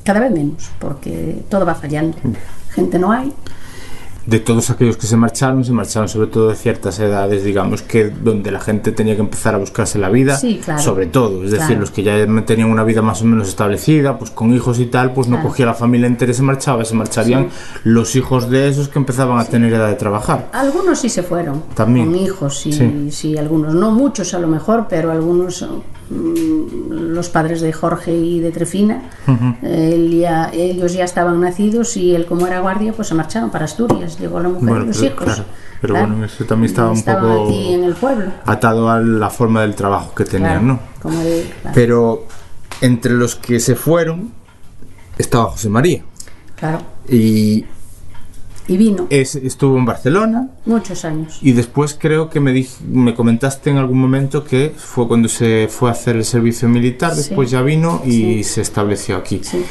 cada 0.04 0.20
vez 0.20 0.32
menos, 0.32 0.68
porque 0.80 1.42
todo 1.48 1.64
va 1.64 1.74
fallando. 1.74 2.16
Gente 2.74 2.98
no 2.98 3.10
hay. 3.12 3.32
De 4.26 4.40
todos 4.40 4.70
aquellos 4.70 4.96
que 4.96 5.06
se 5.06 5.16
marcharon, 5.16 5.64
se 5.64 5.72
marcharon 5.72 6.08
sobre 6.08 6.28
todo 6.28 6.48
de 6.48 6.54
ciertas 6.56 6.98
edades, 6.98 7.44
digamos, 7.44 7.82
que 7.82 8.08
donde 8.08 8.50
la 8.50 8.58
gente 8.60 8.90
tenía 8.92 9.14
que 9.16 9.20
empezar 9.20 9.54
a 9.54 9.58
buscarse 9.58 9.98
la 9.98 10.08
vida, 10.08 10.37
Sí, 10.38 10.60
claro. 10.64 10.80
sobre 10.82 11.06
todo, 11.06 11.44
es 11.44 11.50
decir, 11.50 11.76
los 11.78 11.90
que 11.90 12.02
ya 12.02 12.14
tenían 12.46 12.70
una 12.70 12.84
vida 12.84 13.02
más 13.02 13.20
o 13.20 13.26
menos 13.26 13.48
establecida, 13.48 14.18
pues 14.18 14.30
con 14.30 14.54
hijos 14.54 14.78
y 14.80 14.87
tal, 14.87 15.12
pues 15.12 15.28
no 15.28 15.37
Claro. 15.37 15.48
cogía 15.50 15.66
la 15.66 15.74
familia 15.74 16.06
entera 16.06 16.32
y 16.32 16.34
se 16.34 16.42
marchaba, 16.42 16.84
se 16.84 16.94
marcharían 16.94 17.48
los 17.84 18.16
hijos 18.16 18.48
de 18.48 18.68
esos 18.68 18.88
que 18.88 18.98
empezaban 18.98 19.38
a 19.38 19.44
tener 19.44 19.72
edad 19.72 19.88
de 19.88 19.94
trabajar. 19.94 20.48
Algunos 20.52 20.98
sí 21.00 21.08
se 21.10 21.22
fueron. 21.22 21.62
También. 21.74 22.06
Con 22.06 22.16
hijos, 22.16 22.58
sí, 22.60 23.08
Sí. 23.10 23.37
algunos. 23.37 23.74
No 23.74 23.90
muchos 23.90 24.32
a 24.34 24.38
lo 24.38 24.48
mejor, 24.48 24.87
pero 24.88 25.10
algunos, 25.12 25.62
mm, 26.10 26.90
los 27.14 27.28
padres 27.28 27.60
de 27.60 27.72
Jorge 27.72 28.14
y 28.16 28.40
de 28.40 28.50
Trefina, 28.52 29.02
él 29.62 30.18
ya- 30.18 30.50
ellos 30.52 30.92
ya 30.94 31.04
estaban 31.04 31.40
nacidos 31.40 31.96
y 31.96 32.14
él 32.14 32.26
como 32.26 32.46
era 32.46 32.60
guardia, 32.60 32.92
pues 32.92 33.08
se 33.08 33.14
marcharon 33.14 33.50
para 33.50 33.64
Asturias. 33.66 34.13
Llegó 34.18 34.40
la 34.40 34.48
mujer 34.48 34.68
Bueno, 34.68 34.85
y 34.85 34.88
los 34.88 34.96
pero- 34.98 35.12
hijos. 35.12 35.24
claro, 35.24 35.44
pero 35.81 35.94
Claro. 35.94 36.09
bueno, 36.09 36.24
eso 36.24 36.44
también 36.44 36.70
estaba 36.70 36.90
un 36.92 37.03
poco- 37.03 37.44
aquí 37.46 37.74
en 37.74 37.85
el 37.85 37.94
pueblo. 37.94 38.27
Atado 38.46 38.90
a 38.90 39.00
la 39.00 39.31
forma 39.31 39.62
del 39.62 39.74
trabajo 39.74 40.14
que 40.14 40.24
tenían, 40.24 40.50
claro, 40.61 40.64
¿no? 40.66 40.81
como 41.03 41.18
de- 41.20 41.53
claro, 41.62 41.74
Pero 41.74 42.27
entre 42.81 43.12
los 43.12 43.35
que 43.37 43.61
se 43.61 43.74
fueron 43.77 44.33
estaba 45.18 45.44
José 45.50 45.68
María 45.68 46.03
claro. 46.57 46.79
y 47.09 47.64
Y 48.66 48.77
vino 48.79 49.07
es- 49.11 49.35
estuvo 49.37 49.77
en 49.77 49.85
Barcelona 49.85 50.48
muchos 50.64 51.05
años. 51.05 51.38
y 51.42 51.53
después 51.53 51.94
creo 52.00 52.31
que 52.31 52.40
me, 52.40 52.53
dij- 52.55 52.81
me 52.81 53.14
comentaste 53.14 53.68
en 53.70 53.77
algún 53.77 53.98
momento 53.98 54.42
que 54.42 54.72
fue 54.74 55.07
cuando 55.07 55.29
se 55.29 55.68
fue 55.70 55.90
a 55.90 55.92
hacer 55.92 56.16
el 56.16 56.24
servicio 56.24 56.66
militar, 56.68 57.11
Sí. 57.12 57.16
después 57.18 57.50
ya 57.50 57.61
vino 57.61 58.00
y 58.07 58.11
Sí. 58.11 58.44
se 58.44 58.61
estableció 58.62 59.16
aquí. 59.18 59.40
Sí. 59.44 59.62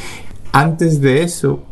Antes 0.51 1.01
de 1.01 1.23
eso, 1.23 1.63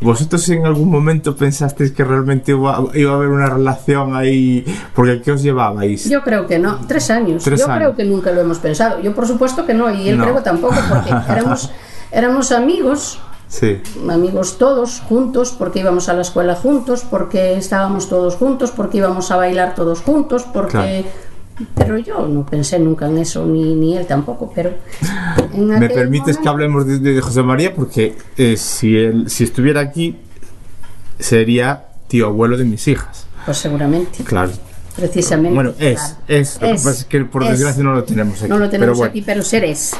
¿vosotros 0.00 0.48
en 0.48 0.64
algún 0.66 0.90
momento 0.90 1.34
pensasteis 1.36 1.92
que 1.92 2.04
realmente 2.04 2.52
iba, 2.52 2.84
iba 2.94 3.12
a 3.12 3.14
haber 3.16 3.28
una 3.28 3.46
relación 3.46 4.14
ahí? 4.16 4.64
Porque 4.94 5.20
¿qué 5.22 5.32
os 5.32 5.42
llevabais? 5.42 6.08
Yo 6.08 6.22
creo 6.22 6.46
que 6.46 6.58
no, 6.58 6.78
tres 6.86 7.10
años. 7.10 7.44
Tres 7.44 7.60
Yo 7.60 7.66
años. 7.66 7.78
creo 7.78 7.96
que 7.96 8.04
nunca 8.04 8.30
lo 8.32 8.40
hemos 8.40 8.58
pensado. 8.58 9.00
Yo 9.00 9.14
por 9.14 9.26
supuesto 9.26 9.66
que 9.66 9.74
no, 9.74 9.92
y 9.92 10.08
él 10.08 10.18
No. 10.18 10.24
creo 10.24 10.42
tampoco, 10.42 10.76
porque 10.88 11.10
éramos, 11.32 11.70
éramos 12.10 12.52
amigos 12.52 13.20
Sí, 13.50 13.80
amigos 14.10 14.58
todos 14.58 15.00
juntos, 15.08 15.54
porque 15.58 15.80
íbamos 15.80 16.10
a 16.10 16.12
la 16.12 16.20
escuela 16.20 16.54
juntos, 16.54 17.02
porque 17.08 17.56
estábamos 17.56 18.10
todos 18.10 18.36
juntos, 18.36 18.70
porque 18.72 18.98
íbamos 18.98 19.30
a 19.30 19.36
bailar 19.36 19.74
todos 19.74 20.02
juntos, 20.02 20.44
porque... 20.52 21.06
Pero 21.74 21.98
yo 21.98 22.28
no 22.28 22.46
pensé 22.46 22.78
nunca 22.78 23.06
en 23.08 23.18
eso, 23.18 23.44
ni, 23.46 23.74
ni 23.74 23.96
él 23.96 24.06
tampoco, 24.06 24.52
pero 24.54 24.74
En 25.54 25.66
me 25.68 25.88
permites 25.88 26.36
que 26.36 26.44
momento- 26.44 26.50
hablemos 26.50 26.86
de, 26.86 26.98
de 27.00 27.20
José 27.20 27.42
María 27.42 27.74
porque 27.74 28.14
eh, 28.36 28.56
si 28.56 28.96
él 28.96 29.28
si 29.28 29.44
estuviera 29.44 29.80
aquí 29.80 30.16
sería 31.18 31.86
tío 32.08 32.26
abuelo 32.26 32.56
de 32.56 32.64
mis 32.64 32.86
hijas. 32.88 33.26
Pues 33.44 33.58
seguramente, 33.58 34.22
Claro. 34.24 34.52
precisamente. 34.96 35.54
Bueno, 35.54 35.70
es, 35.78 35.98
claro. 36.00 36.14
es. 36.28 36.54
Lo 36.60 36.68
que 36.68 36.74
Es, 36.74 36.82
pasa 36.84 36.98
es 37.00 37.04
que 37.06 37.24
por 37.24 37.42
es. 37.42 37.50
desgracia 37.50 37.82
no 37.82 37.92
lo 37.94 38.04
tenemos 38.04 38.40
aquí. 38.40 38.48
No 38.48 38.56
lo 38.58 38.60
pero 38.66 38.70
tenemos 38.70 38.98
bueno, 38.98 39.10
aquí, 39.10 39.22
pero 39.22 39.42
seres. 39.42 39.92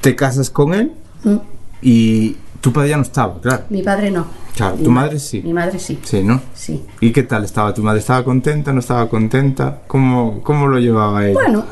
Te 0.00 0.14
casas 0.16 0.50
con 0.50 0.74
él 0.74 0.92
Mm, 1.24 1.36
y 1.82 2.36
tu 2.66 2.72
padre 2.72 2.88
ya 2.88 2.96
no 2.96 3.02
estaba, 3.04 3.40
claro. 3.40 3.62
Mi 3.70 3.80
padre 3.80 4.10
no. 4.10 4.26
Claro, 4.56 4.74
Mi 4.76 4.82
tu 4.82 4.90
ma- 4.90 5.02
madre 5.02 5.20
sí. 5.20 5.40
Mi 5.44 5.52
madre 5.52 5.78
sí. 5.78 6.00
Sí, 6.02 6.24
¿no? 6.24 6.40
Sí. 6.52 6.84
¿Y 7.00 7.12
qué 7.12 7.22
tal 7.22 7.44
estaba 7.44 7.72
tu 7.72 7.80
madre? 7.84 8.00
¿Estaba 8.00 8.24
contenta? 8.24 8.72
¿No 8.72 8.80
estaba 8.80 9.08
contenta? 9.08 9.82
¿Cómo, 9.86 10.40
cómo 10.42 10.66
lo 10.66 10.80
llevaba 10.80 11.24
ella? 11.24 11.34
Bueno, 11.34 11.64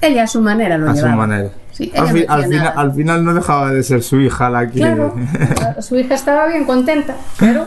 ella 0.00 0.22
a 0.22 0.26
su 0.26 0.40
manera 0.40 0.78
lo 0.78 0.88
a 0.88 0.94
su 0.94 1.02
llevaba. 1.02 1.16
manera. 1.26 1.50
Sí, 1.72 1.92
al, 1.94 2.08
fi- 2.08 2.24
al 2.26 2.44
final, 2.44 2.72
al 2.76 2.92
final 2.94 3.24
no 3.26 3.34
dejaba 3.34 3.72
de 3.72 3.82
ser 3.82 4.02
su 4.02 4.18
hija 4.22 4.48
la 4.48 4.70
que... 4.70 4.78
Claro, 4.78 5.14
su 5.80 5.96
hija 5.96 6.14
estaba 6.14 6.46
bien 6.48 6.64
contenta, 6.64 7.14
pero 7.38 7.66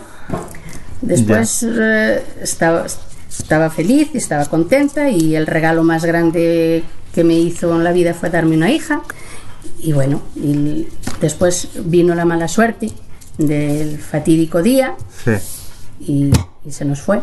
después 1.01 1.63
eh, 1.69 2.23
estaba, 2.41 2.85
estaba 3.29 3.69
feliz, 3.69 4.09
estaba 4.15 4.45
contenta 4.45 5.07
y 5.11 5.35
el 5.35 5.45
regalo 5.45 5.83
más 5.83 6.03
grande 6.03 6.83
que 7.13 7.23
me 7.23 7.35
hizo 7.35 7.75
en 7.75 7.83
la 7.83 7.91
vida 7.91 8.15
fue 8.15 8.31
darme 8.31 8.55
una 8.55 8.71
hija. 8.71 9.01
Y 9.81 9.93
bueno, 9.93 10.21
y 10.35 10.87
después 11.21 11.69
vino 11.85 12.15
la 12.15 12.25
mala 12.25 12.47
suerte 12.47 12.91
del 13.37 13.97
fatídico 13.99 14.61
día 14.61 14.95
Sí. 15.23 15.31
y, 16.01 16.31
y 16.65 16.71
se 16.71 16.83
nos 16.85 17.01
fue 17.01 17.21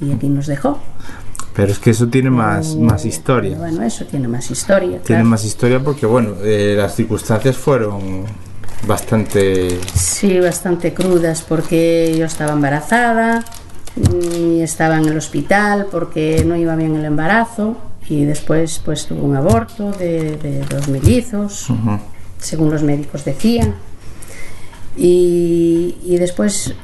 y 0.00 0.12
aquí 0.12 0.28
nos 0.28 0.46
dejó. 0.46 0.78
Pero 1.54 1.70
es 1.72 1.78
que 1.78 1.90
eso 1.90 2.08
tiene 2.08 2.30
más, 2.30 2.74
más 2.76 3.02
Pero 3.02 3.14
historia. 3.14 3.56
Bueno, 3.56 3.82
eso 3.82 4.04
tiene 4.06 4.26
más 4.28 4.50
historia. 4.50 4.88
Tiene 5.00 5.02
claro. 5.02 5.24
más 5.26 5.44
historia 5.44 5.80
porque, 5.80 6.04
bueno, 6.04 6.34
eh, 6.42 6.74
las 6.76 6.96
circunstancias 6.96 7.56
fueron 7.56 8.24
bastante... 8.88 9.78
Sí, 9.94 10.40
bastante 10.40 10.92
crudas 10.92 11.42
porque 11.42 12.14
yo 12.18 12.26
estaba 12.26 12.52
embarazada 12.52 13.44
y 13.96 14.60
estaba 14.62 14.98
en 14.98 15.04
el 15.06 15.16
hospital 15.16 15.86
porque 15.90 16.44
no 16.44 16.56
iba 16.56 16.74
bien 16.74 16.96
el 16.96 17.04
embarazo 17.04 17.76
y 18.08 18.24
después 18.24 18.80
pues 18.84 19.06
tuve 19.06 19.20
un 19.20 19.36
aborto 19.36 19.90
de, 19.92 20.36
de 20.36 20.60
dos 20.66 20.88
mellizos, 20.88 21.70
Ujú. 21.70 21.98
según 22.38 22.70
los 22.70 22.82
médicos 22.82 23.24
decían. 23.24 23.74
Y, 24.96 25.96
y 26.04 26.16
después 26.18 26.74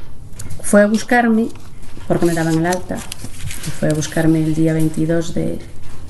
fue 0.62 0.82
a 0.82 0.86
buscarme, 0.86 1.48
porque 2.08 2.26
me 2.26 2.34
daban 2.34 2.58
el 2.58 2.66
alta, 2.66 2.96
y 2.96 3.70
fue 3.70 3.88
a 3.90 3.94
buscarme 3.94 4.42
el 4.42 4.54
día 4.54 4.72
22 4.72 5.34
de, 5.34 5.58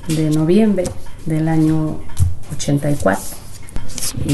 de 0.07 0.29
noviembre 0.31 0.85
del 1.25 1.47
año 1.47 1.99
84 2.55 3.21
y, 4.25 4.31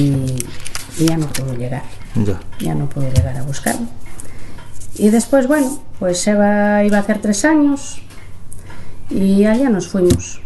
y 0.97 1.05
ya 1.05 1.17
no 1.17 1.27
pudo 1.27 1.53
llegar 1.55 1.83
Ya. 2.15 2.39
ya 2.59 2.73
no 2.73 2.87
pudo 2.87 3.11
llegar 3.11 3.35
a 3.37 3.43
buscarme. 3.43 3.87
Y 4.95 5.09
después, 5.09 5.47
bueno, 5.47 5.79
pues 5.99 6.25
Eva 6.27 6.83
iba 6.85 6.97
a 6.97 7.01
hacer 7.01 7.19
tres 7.21 7.43
años 7.45 7.99
y 9.09 9.43
allá 9.45 9.69
nos 9.69 9.87
fuimos. 9.89 10.41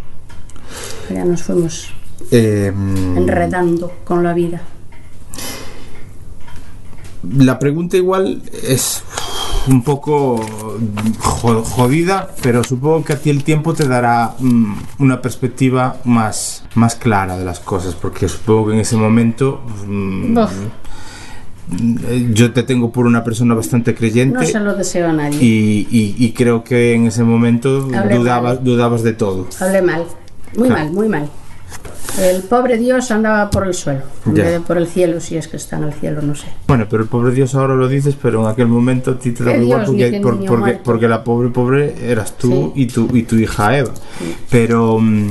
Allá 1.11 1.25
nos 1.25 1.43
fuimos 1.43 1.89
Eh, 2.31 2.71
enredando 3.17 3.91
con 4.03 4.23
la 4.23 4.33
vida. 4.33 4.61
la 7.37 7.59
pregunta 7.59 7.97
igual 7.97 8.41
es 8.63 9.03
un 9.67 9.83
poco 9.83 10.43
jo- 11.19 11.63
jodida, 11.63 12.29
pero 12.41 12.63
supongo 12.63 13.03
que 13.03 13.13
a 13.13 13.19
ti 13.19 13.29
el 13.29 13.43
tiempo 13.43 13.73
te 13.73 13.87
dará 13.87 14.33
mm, 14.39 14.73
una 14.99 15.21
perspectiva 15.21 15.97
más, 16.05 16.63
más 16.75 16.95
clara 16.95 17.37
de 17.37 17.45
las 17.45 17.59
cosas, 17.59 17.93
porque 17.95 18.27
supongo 18.27 18.67
que 18.69 18.73
en 18.73 18.79
ese 18.79 18.95
momento 18.97 19.61
mm, 19.87 20.37
eh, 22.07 22.29
yo 22.33 22.51
te 22.53 22.63
tengo 22.63 22.91
por 22.91 23.05
una 23.05 23.23
persona 23.23 23.53
bastante 23.53 23.93
creyente. 23.93 24.39
no 24.39 24.43
se 24.45 24.59
lo 24.59 24.73
deseo 24.75 25.09
a 25.09 25.13
nadie. 25.13 25.37
Y, 25.39 25.87
y- 25.91 26.15
y 26.17 26.31
creo 26.33 26.63
que 26.63 26.95
en 26.95 27.05
ese 27.07 27.23
momento 27.23 27.81
dudabas, 27.81 28.63
dudabas 28.63 29.03
de 29.03 29.13
todo. 29.13 29.47
Hablé 29.59 29.81
mal, 29.83 30.05
muy 30.55 30.67
Claro. 30.67 30.83
mal, 30.85 30.93
muy 30.93 31.09
mal. 31.09 31.29
El 32.19 32.41
pobre 32.43 32.77
Dios 32.77 33.09
andaba 33.11 33.49
por 33.49 33.65
el 33.65 33.73
suelo, 33.73 34.01
en 34.25 34.33
vez 34.33 34.51
de 34.51 34.59
por 34.59 34.77
el 34.77 34.85
cielo, 34.87 35.21
si 35.21 35.37
es 35.37 35.47
que 35.47 35.55
está 35.55 35.77
en 35.77 35.83
el 35.83 35.93
cielo, 35.93 36.21
no 36.21 36.35
sé. 36.35 36.47
Bueno, 36.67 36.85
pero 36.89 37.03
el 37.03 37.09
pobre 37.09 37.33
Dios 37.33 37.55
ahora 37.55 37.73
lo 37.75 37.87
dices, 37.87 38.15
pero 38.21 38.41
en 38.41 38.47
aquel 38.51 38.67
momento 38.67 39.11
a 39.11 39.17
ti 39.19 39.31
te 39.31 39.45
daba 39.45 39.57
igual 39.57 39.85
porque, 39.85 40.11
que 40.11 40.19
por- 40.19 40.45
porque, 40.45 40.73
porque 40.83 41.07
la 41.07 41.23
pobre 41.23 41.49
pobre 41.49 41.95
eras 42.11 42.37
tú 42.37 42.73
Sí. 42.75 42.81
y, 42.81 42.85
tu, 42.87 43.15
y 43.15 43.23
tu 43.23 43.37
hija 43.37 43.77
Eva. 43.77 43.91
Pero 44.49 44.99
mm, 44.99 45.29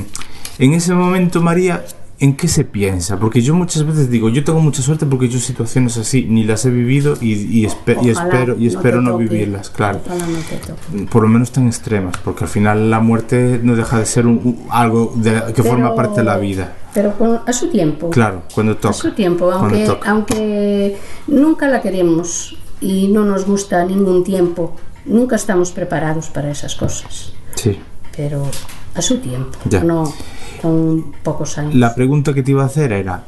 en 0.57 0.73
ese 0.73 0.95
momento, 0.95 1.39
María, 1.41 1.83
¿en 2.21 2.37
qué 2.37 2.47
se 2.47 2.63
piensa? 2.63 3.17
Porque 3.19 3.41
yo 3.41 3.53
muchas 3.53 3.85
veces 3.85 4.09
digo, 4.09 4.29
yo 4.29 4.43
tengo 4.45 4.61
mucha 4.61 4.81
suerte 4.81 5.05
porque 5.05 5.27
yo 5.27 5.39
situaciones 5.39 5.97
así 5.97 6.25
ni 6.29 6.45
las 6.45 6.63
he 6.65 6.69
vivido 6.69 7.17
y, 7.19 7.33
y 7.33 7.65
espe- 7.65 7.97
y 8.01 8.09
espero, 8.11 8.55
y 8.57 8.61
no 8.65 8.69
espero 8.69 9.01
no 9.01 9.11
toque. 9.11 9.23
vivirlas, 9.25 9.69
claro. 9.69 9.99
No 10.07 10.15
toque. 10.15 11.05
Por 11.11 11.23
lo 11.23 11.27
menos 11.27 11.51
tan 11.51 11.67
extremas, 11.67 12.15
porque 12.23 12.45
al 12.45 12.49
final 12.49 12.89
la 12.89 12.99
muerte 13.01 13.59
no 13.61 13.75
deja 13.75 13.99
de 13.99 14.05
ser 14.05 14.25
un- 14.27 14.39
un- 14.43 14.65
algo 14.69 15.11
de- 15.15 15.51
que 15.53 15.61
forma 15.63 15.89
Pero- 15.89 15.95
parte 15.95 16.19
de 16.21 16.25
la 16.25 16.37
vida. 16.37 16.75
Pero 16.93 17.13
con- 17.17 17.41
a 17.45 17.53
su 17.53 17.69
tiempo. 17.69 18.09
Claro, 18.09 18.43
cuando 18.53 18.73
A 18.73 18.75
toca. 18.79 18.93
su 18.93 19.11
tiempo, 19.13 19.51
aunque, 19.51 19.87
aunque 20.05 20.97
nunca 21.27 21.67
la 21.67 21.81
queremos 21.81 22.55
y 22.79 23.07
no 23.07 23.25
nos 23.25 23.45
gusta 23.45 23.83
ningún 23.85 24.23
tiempo, 24.23 24.75
nunca 25.05 25.35
estamos 25.35 25.71
preparados 25.71 26.27
para 26.29 26.51
esas 26.51 26.75
cosas. 26.75 27.33
Sí. 27.55 27.79
Pero 28.15 28.43
a 28.93 29.01
su 29.01 29.17
tiempo, 29.19 29.57
Ya. 29.69 29.83
no 29.83 30.13
con 30.61 31.11
pocos 31.23 31.57
años. 31.57 31.75
La 31.75 31.95
pregunta 31.95 32.33
que 32.33 32.43
te 32.43 32.51
iba 32.51 32.63
a 32.63 32.67
hacer 32.67 32.91
era, 32.93 33.23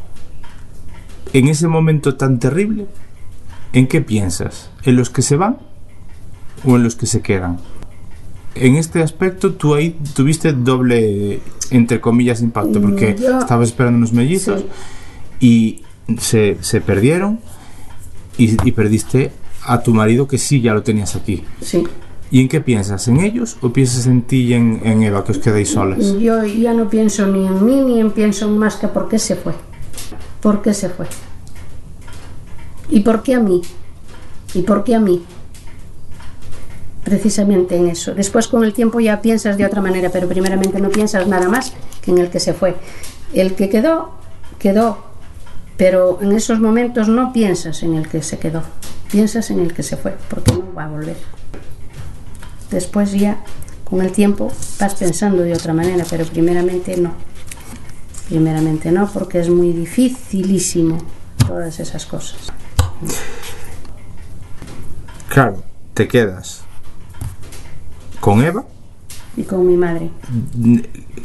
en 1.34 1.48
ese 1.48 1.68
momento 1.68 2.16
tan 2.16 2.40
terrible, 2.40 2.86
¿en 3.74 3.88
qué 3.88 4.02
piensas? 4.02 4.70
¿En 4.84 4.96
los 4.96 5.10
que 5.10 5.22
se 5.22 5.36
van 5.36 5.58
o 6.66 6.76
en 6.76 6.84
los 6.84 6.96
que 6.96 7.06
se 7.06 7.22
quedan? 7.22 7.58
En 8.56 8.76
este 8.76 9.02
aspecto 9.02 9.54
tú 9.54 9.74
ahí 9.74 9.98
tuviste 10.16 10.54
doble, 10.54 11.40
entre 11.72 12.00
comillas, 12.00 12.42
impacto, 12.42 12.80
porque 12.80 13.16
Mm, 13.18 13.22
yo- 13.22 13.40
estabas 13.40 13.70
esperando 13.70 13.98
unos 13.98 14.14
mellizos 14.14 14.62
Sí. 14.62 14.68
y 16.10 16.18
se, 16.20 16.58
se 16.62 16.80
perdieron 16.82 17.40
y, 18.38 18.56
y 18.68 18.72
perdiste 18.74 19.32
a 19.66 19.82
tu 19.82 19.94
marido 19.94 20.28
que 20.28 20.38
sí 20.38 20.62
ya 20.62 20.74
lo 20.74 20.84
tenías 20.84 21.16
aquí. 21.16 21.44
Sí. 21.62 21.84
¿Y 22.34 22.42
en 22.42 22.48
qué 22.48 22.62
piensas? 22.62 23.08
¿En 23.08 23.20
ellos 23.20 23.58
o 23.62 23.72
piensas 23.72 24.08
en 24.08 24.24
ti 24.24 24.38
y 24.38 24.54
en, 24.56 24.82
en 24.84 25.04
Eva, 25.04 25.24
que 25.24 25.34
os 25.34 25.38
quedáis 25.38 25.70
solas? 25.70 26.18
Yo 26.20 26.44
ya 26.44 26.74
no 26.74 26.90
pienso 26.90 27.28
ni 27.28 27.46
en 27.46 27.64
mí 27.64 27.80
ni 27.82 28.00
en 28.00 28.10
pienso 28.10 28.48
en 28.48 28.58
más 28.58 28.78
que 28.78 28.88
por 28.88 29.08
qué 29.08 29.20
se 29.20 29.36
fue. 29.36 29.54
¿Por 30.42 30.64
qué 30.64 30.74
se 30.74 30.90
fue? 30.90 31.06
¿Y 32.90 33.02
por 33.02 33.22
qué 33.22 33.36
a 33.36 33.40
mí? 33.40 33.62
¿Y 34.56 34.64
por 34.64 34.84
qué 34.84 34.96
a 34.96 35.00
mí? 35.00 35.24
Precisamente 37.04 37.76
en 37.76 37.90
eso. 37.90 38.16
Después 38.16 38.48
con 38.48 38.64
el 38.64 38.74
tiempo 38.74 39.00
ya 39.00 39.22
piensas 39.22 39.56
de 39.56 39.68
otra 39.68 39.84
manera, 39.84 40.10
pero 40.10 40.28
primeramente 40.28 40.82
no 40.82 40.90
piensas 40.90 41.28
nada 41.28 41.48
más 41.48 41.74
que 42.02 42.10
en 42.10 42.18
el 42.18 42.32
que 42.32 42.40
se 42.40 42.56
fue. 42.56 42.76
El 43.32 43.54
que 43.54 43.70
quedó, 43.70 44.10
quedó, 44.58 45.04
pero 45.78 46.18
en 46.20 46.32
esos 46.32 46.60
momentos 46.60 47.08
no 47.08 47.32
piensas 47.32 47.84
en 47.84 47.94
el 47.94 48.08
que 48.08 48.24
se 48.24 48.40
quedó, 48.40 48.64
piensas 49.12 49.52
en 49.52 49.60
el 49.60 49.72
que 49.72 49.84
se 49.84 49.98
fue, 49.98 50.18
porque 50.32 50.52
no 50.54 50.74
va 50.74 50.86
a 50.86 50.88
volver. 50.88 51.43
Después 52.74 53.12
ya, 53.12 53.38
con 53.84 54.02
el 54.02 54.12
tiempo, 54.12 54.52
vas 54.80 54.96
pensando 54.96 55.44
de 55.44 55.54
otra 55.54 55.74
manera, 55.74 56.04
pero 56.10 56.26
primeramente 56.26 56.98
no. 56.98 57.14
Primeramente 58.28 58.92
no, 58.92 59.08
porque 59.14 59.40
es 59.40 59.50
muy 59.50 59.74
dificilísimo 59.74 60.98
todas 61.46 61.80
esas 61.80 62.08
cosas. 62.08 62.52
Claro, 65.30 65.64
te 65.94 66.08
quedas 66.08 66.64
con 68.20 68.44
Eva, 68.44 68.66
Y 69.38 69.44
con 69.44 69.68
mi 69.68 69.78
madre. 69.78 70.10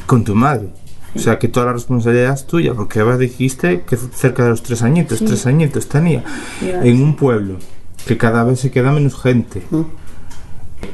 con 0.06 0.24
tu 0.24 0.34
madre. 0.34 0.68
O 1.14 1.18
sea 1.18 1.38
que 1.38 1.48
toda 1.48 1.66
la 1.66 1.72
responsabilidad 1.72 2.34
es 2.34 2.46
tuya, 2.46 2.74
porque 2.74 2.98
Eva 2.98 3.16
dijiste 3.16 3.84
que 3.88 3.96
cerca 3.96 4.44
de 4.44 4.50
los 4.50 4.62
tres 4.62 4.82
añitos, 4.82 5.20
tres 5.20 5.46
añitos 5.46 5.88
tenía, 5.88 6.22
en 6.60 7.02
un 7.02 7.16
pueblo 7.16 7.56
que 8.06 8.18
cada 8.18 8.44
vez 8.44 8.60
se 8.60 8.70
queda 8.70 8.92
menos 8.92 9.18
gente. 9.18 9.62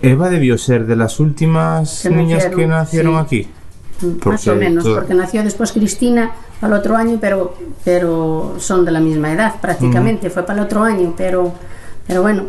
Eva 0.03 0.29
debió 0.31 0.57
ser 0.59 0.87
de 0.87 0.97
las 0.97 1.21
últimas 1.21 2.01
Que 2.03 2.11
niñas 2.11 2.47
que 2.47 2.67
nacieron, 2.67 3.15
sí. 3.29 3.47
aquí. 4.01 4.07
Mm, 4.07 4.29
Más 4.29 4.49
o 4.49 4.57
menos, 4.57 4.85
porque 4.87 5.15
nació 5.15 5.43
después 5.45 5.73
Cristina 5.73 6.33
al 6.61 6.73
otro 6.73 6.97
año, 6.97 7.19
pero, 7.21 7.55
pero 7.85 8.57
son 8.59 8.85
de 8.85 8.91
la 8.93 9.01
misma 9.01 9.33
edad 9.33 9.61
prácticamente. 9.61 10.31
Fue 10.31 10.43
para 10.45 10.61
el 10.61 10.67
otro 10.67 10.83
año, 10.83 11.15
pero, 11.17 11.53
pero 12.07 12.23
bueno, 12.23 12.45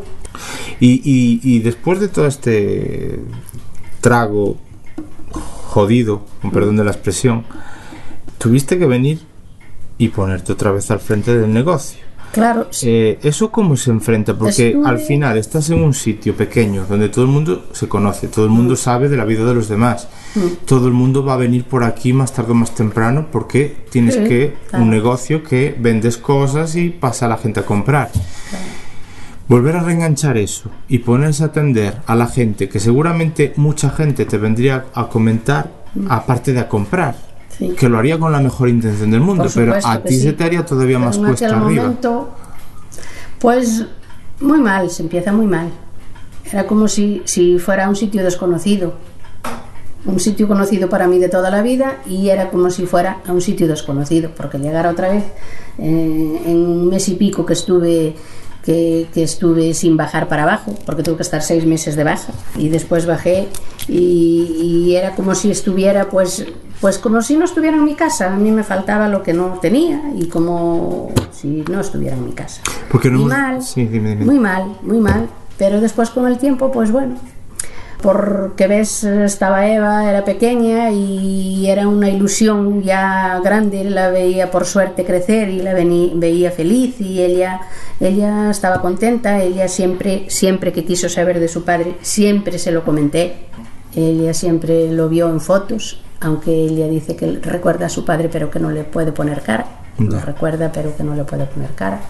Y, 0.79 1.01
y- 1.03 1.39
y 1.43 1.59
después 1.59 1.99
de 1.99 2.07
todo 2.09 2.27
este 2.27 3.19
trago 4.01 4.57
jodido, 5.31 6.25
con 6.41 6.51
perdón 6.51 6.77
de 6.77 6.83
la 6.83 6.91
expresión, 6.91 7.45
tuviste 8.37 8.77
que 8.77 8.85
venir 8.85 9.19
y 9.97 10.09
ponerte 10.09 10.51
otra 10.53 10.71
vez 10.71 10.91
al 10.91 10.99
frente 10.99 11.37
del 11.37 11.53
negocio. 11.53 12.03
Claro. 12.35 12.67
Eh, 12.83 13.17
¿Eso 13.23 13.49
cómo 13.49 13.75
se 13.77 13.89
enfrenta? 13.91 14.37
Porque 14.37 14.67
Estuve- 14.69 14.87
al 14.87 14.99
final 14.99 15.37
estás 15.37 15.69
en 15.69 15.81
un 15.81 15.93
sitio 15.93 16.35
pequeño 16.35 16.85
donde 16.87 17.09
todo 17.09 17.25
el 17.25 17.31
mundo 17.31 17.65
se 17.71 17.87
conoce, 17.87 18.27
todo 18.27 18.45
el 18.45 18.51
Mm. 18.51 18.55
mundo 18.55 18.75
sabe 18.75 19.09
de 19.09 19.17
la 19.17 19.25
vida 19.25 19.45
de 19.45 19.53
los 19.55 19.67
demás. 19.69 20.07
Todo 20.65 20.87
el 20.87 20.93
mundo 20.93 21.23
va 21.23 21.33
a 21.35 21.37
venir 21.37 21.63
por 21.63 21.83
aquí 21.83 22.11
más 22.13 22.33
tarde 22.33 22.51
o 22.51 22.55
más 22.55 22.75
temprano 22.75 23.27
porque 23.31 23.85
tienes 23.89 24.15
Sí, 24.15 24.23
que 24.25 24.53
claro. 24.69 24.83
un 24.83 24.89
negocio 24.91 25.41
que 25.43 25.75
vendes 25.79 26.17
cosas 26.17 26.75
y 26.75 26.89
pasa 26.89 27.27
la 27.27 27.37
gente 27.37 27.61
a 27.61 27.65
comprar. 27.65 28.11
Volver 29.47 29.75
a 29.77 29.83
reenganchar 29.83 30.37
eso 30.37 30.69
y 30.89 30.99
ponerse 30.99 31.43
a 31.43 31.47
atender 31.47 32.01
a 32.07 32.15
la 32.15 32.27
gente 32.27 32.67
que 32.67 32.79
seguramente 32.79 33.53
mucha 33.57 33.91
gente 33.91 34.25
te 34.25 34.37
vendría 34.37 34.85
a 34.93 35.07
comentar 35.07 35.71
aparte 36.09 36.51
de 36.51 36.59
a 36.59 36.67
comprar. 36.67 37.15
Sí. 37.57 37.69
Que 37.69 37.87
lo 37.87 37.97
haría 37.97 38.19
con 38.19 38.31
la 38.31 38.39
mejor 38.39 38.67
intención 38.69 39.11
del 39.11 39.21
mundo, 39.21 39.47
pero 39.53 39.75
a 39.81 39.99
ti 40.03 40.15
sí. 40.15 40.21
se 40.21 40.33
te 40.33 40.43
haría 40.43 40.65
todavía 40.65 40.97
Pero 40.97 41.07
más 41.07 41.17
en 41.17 41.23
cuesta 41.25 41.45
aquel 41.45 41.57
arriba. 41.59 41.83
momento, 41.83 42.29
pues 43.39 43.85
muy 44.41 44.59
mal, 44.59 44.89
se 44.89 45.03
empieza 45.03 45.31
muy 45.31 45.45
mal. 45.45 45.69
Era 46.51 46.67
como 46.67 46.87
si, 46.87 47.21
si 47.25 47.57
fuera 47.59 47.87
un 47.89 47.95
sitio 47.95 48.23
desconocido. 48.23 48.93
Un 50.05 50.19
sitio 50.19 50.47
conocido 50.47 50.87
para 50.87 51.07
mí 51.07 51.17
de 51.17 51.29
toda 51.29 51.49
la 51.49 51.63
vida 51.63 51.97
y 52.05 52.29
era 52.29 52.51
como 52.51 52.69
si 52.69 52.85
fuera 52.85 53.21
a 53.25 53.31
un 53.31 53.41
sitio 53.41 53.67
desconocido, 53.67 54.29
porque 54.37 54.59
llegar 54.59 54.85
otra 54.85 55.09
vez 55.09 55.23
eh, 55.79 56.41
en 56.45 56.57
un 56.57 56.89
mes 56.89 57.09
y 57.09 57.15
pico 57.15 57.43
que 57.45 57.53
estuve 57.53 58.15
que, 58.63 59.07
que 59.13 59.23
estuve 59.23 59.73
sin 59.73 59.95
bajar 59.97 60.27
para 60.27 60.43
abajo, 60.43 60.75
porque 60.85 61.01
tuve 61.03 61.17
que 61.17 61.23
estar 61.23 61.41
seis 61.41 61.65
meses 61.65 61.95
de 61.95 62.03
baja 62.03 62.33
y 62.57 62.69
después 62.69 63.05
bajé 63.07 63.47
y, 63.87 64.87
y 64.87 64.95
era 64.95 65.15
como 65.15 65.33
si 65.35 65.49
estuviera 65.51 66.09
pues 66.09 66.45
pues 66.85 66.99
como 66.99 67.19
si 67.23 67.35
no 67.35 67.45
estuviera 67.45 67.75
en 67.77 67.83
mi 67.83 67.95
casa, 67.95 68.31
a 68.31 68.35
mí 68.35 68.51
me 68.51 68.61
faltaba 68.63 69.09
lo 69.09 69.23
que 69.23 69.33
no 69.33 69.57
tenía 69.59 70.03
y 70.15 70.27
como 70.27 71.11
si 71.31 71.65
no 71.67 71.81
estuviera 71.81 72.15
en 72.15 72.23
mi 72.27 72.33
casa. 72.33 72.61
Porque 72.91 73.09
no 73.09 73.17
y 73.17 73.21
hemos- 73.21 73.31
mal, 73.33 73.61
Sí, 73.63 73.85
dime, 73.85 74.09
dime. 74.11 74.25
muy 74.25 74.37
mal, 74.37 74.77
muy 74.83 74.99
mal, 74.99 75.27
pero 75.57 75.81
después 75.81 76.11
con 76.11 76.27
el 76.27 76.37
tiempo 76.37 76.71
pues 76.71 76.91
bueno, 76.91 77.15
porque 78.03 78.67
ves 78.67 79.03
estaba 79.03 79.67
Eva, 79.67 80.07
era 80.07 80.23
pequeña 80.23 80.91
y 80.91 81.67
era 81.67 81.87
una 81.87 82.07
ilusión 82.07 82.83
ya 82.83 83.39
grande, 83.43 83.83
la 83.85 84.11
veía 84.11 84.51
por 84.51 84.65
suerte 84.65 85.05
crecer 85.05 85.49
y 85.49 85.63
la 85.63 85.73
veía 85.73 86.51
feliz 86.51 87.01
y 87.01 87.19
ella 87.23 87.61
ella 87.99 88.51
estaba 88.51 88.79
contenta, 88.83 89.41
ella 89.41 89.67
siempre 89.69 90.25
siempre 90.27 90.71
que 90.71 90.85
quiso 90.85 91.09
saber 91.09 91.39
de 91.39 91.47
su 91.47 91.63
padre, 91.63 91.95
siempre 92.03 92.59
se 92.59 92.71
lo 92.71 92.83
comenté. 92.85 93.37
Ella 93.95 94.33
siempre 94.35 94.91
lo 94.91 95.07
vio 95.09 95.29
en 95.29 95.39
fotos, 95.39 96.01
aunque 96.21 96.51
ella 96.53 96.87
dice 96.87 97.15
que 97.15 97.39
recuerda 97.41 97.85
a 97.87 97.89
su 97.89 98.05
padre 98.05 98.29
pero 98.31 98.49
que 98.49 98.59
no 98.59 98.71
le 98.71 98.83
puede 98.83 99.11
poner 99.11 99.41
cara. 99.41 99.65
Lo 99.97 100.11
Ya. 100.11 100.21
recuerda 100.25 100.71
pero 100.73 100.95
que 100.95 101.03
no 101.03 101.15
le 101.15 101.23
puede 101.23 101.45
poner 101.45 101.71
cara. 101.71 102.01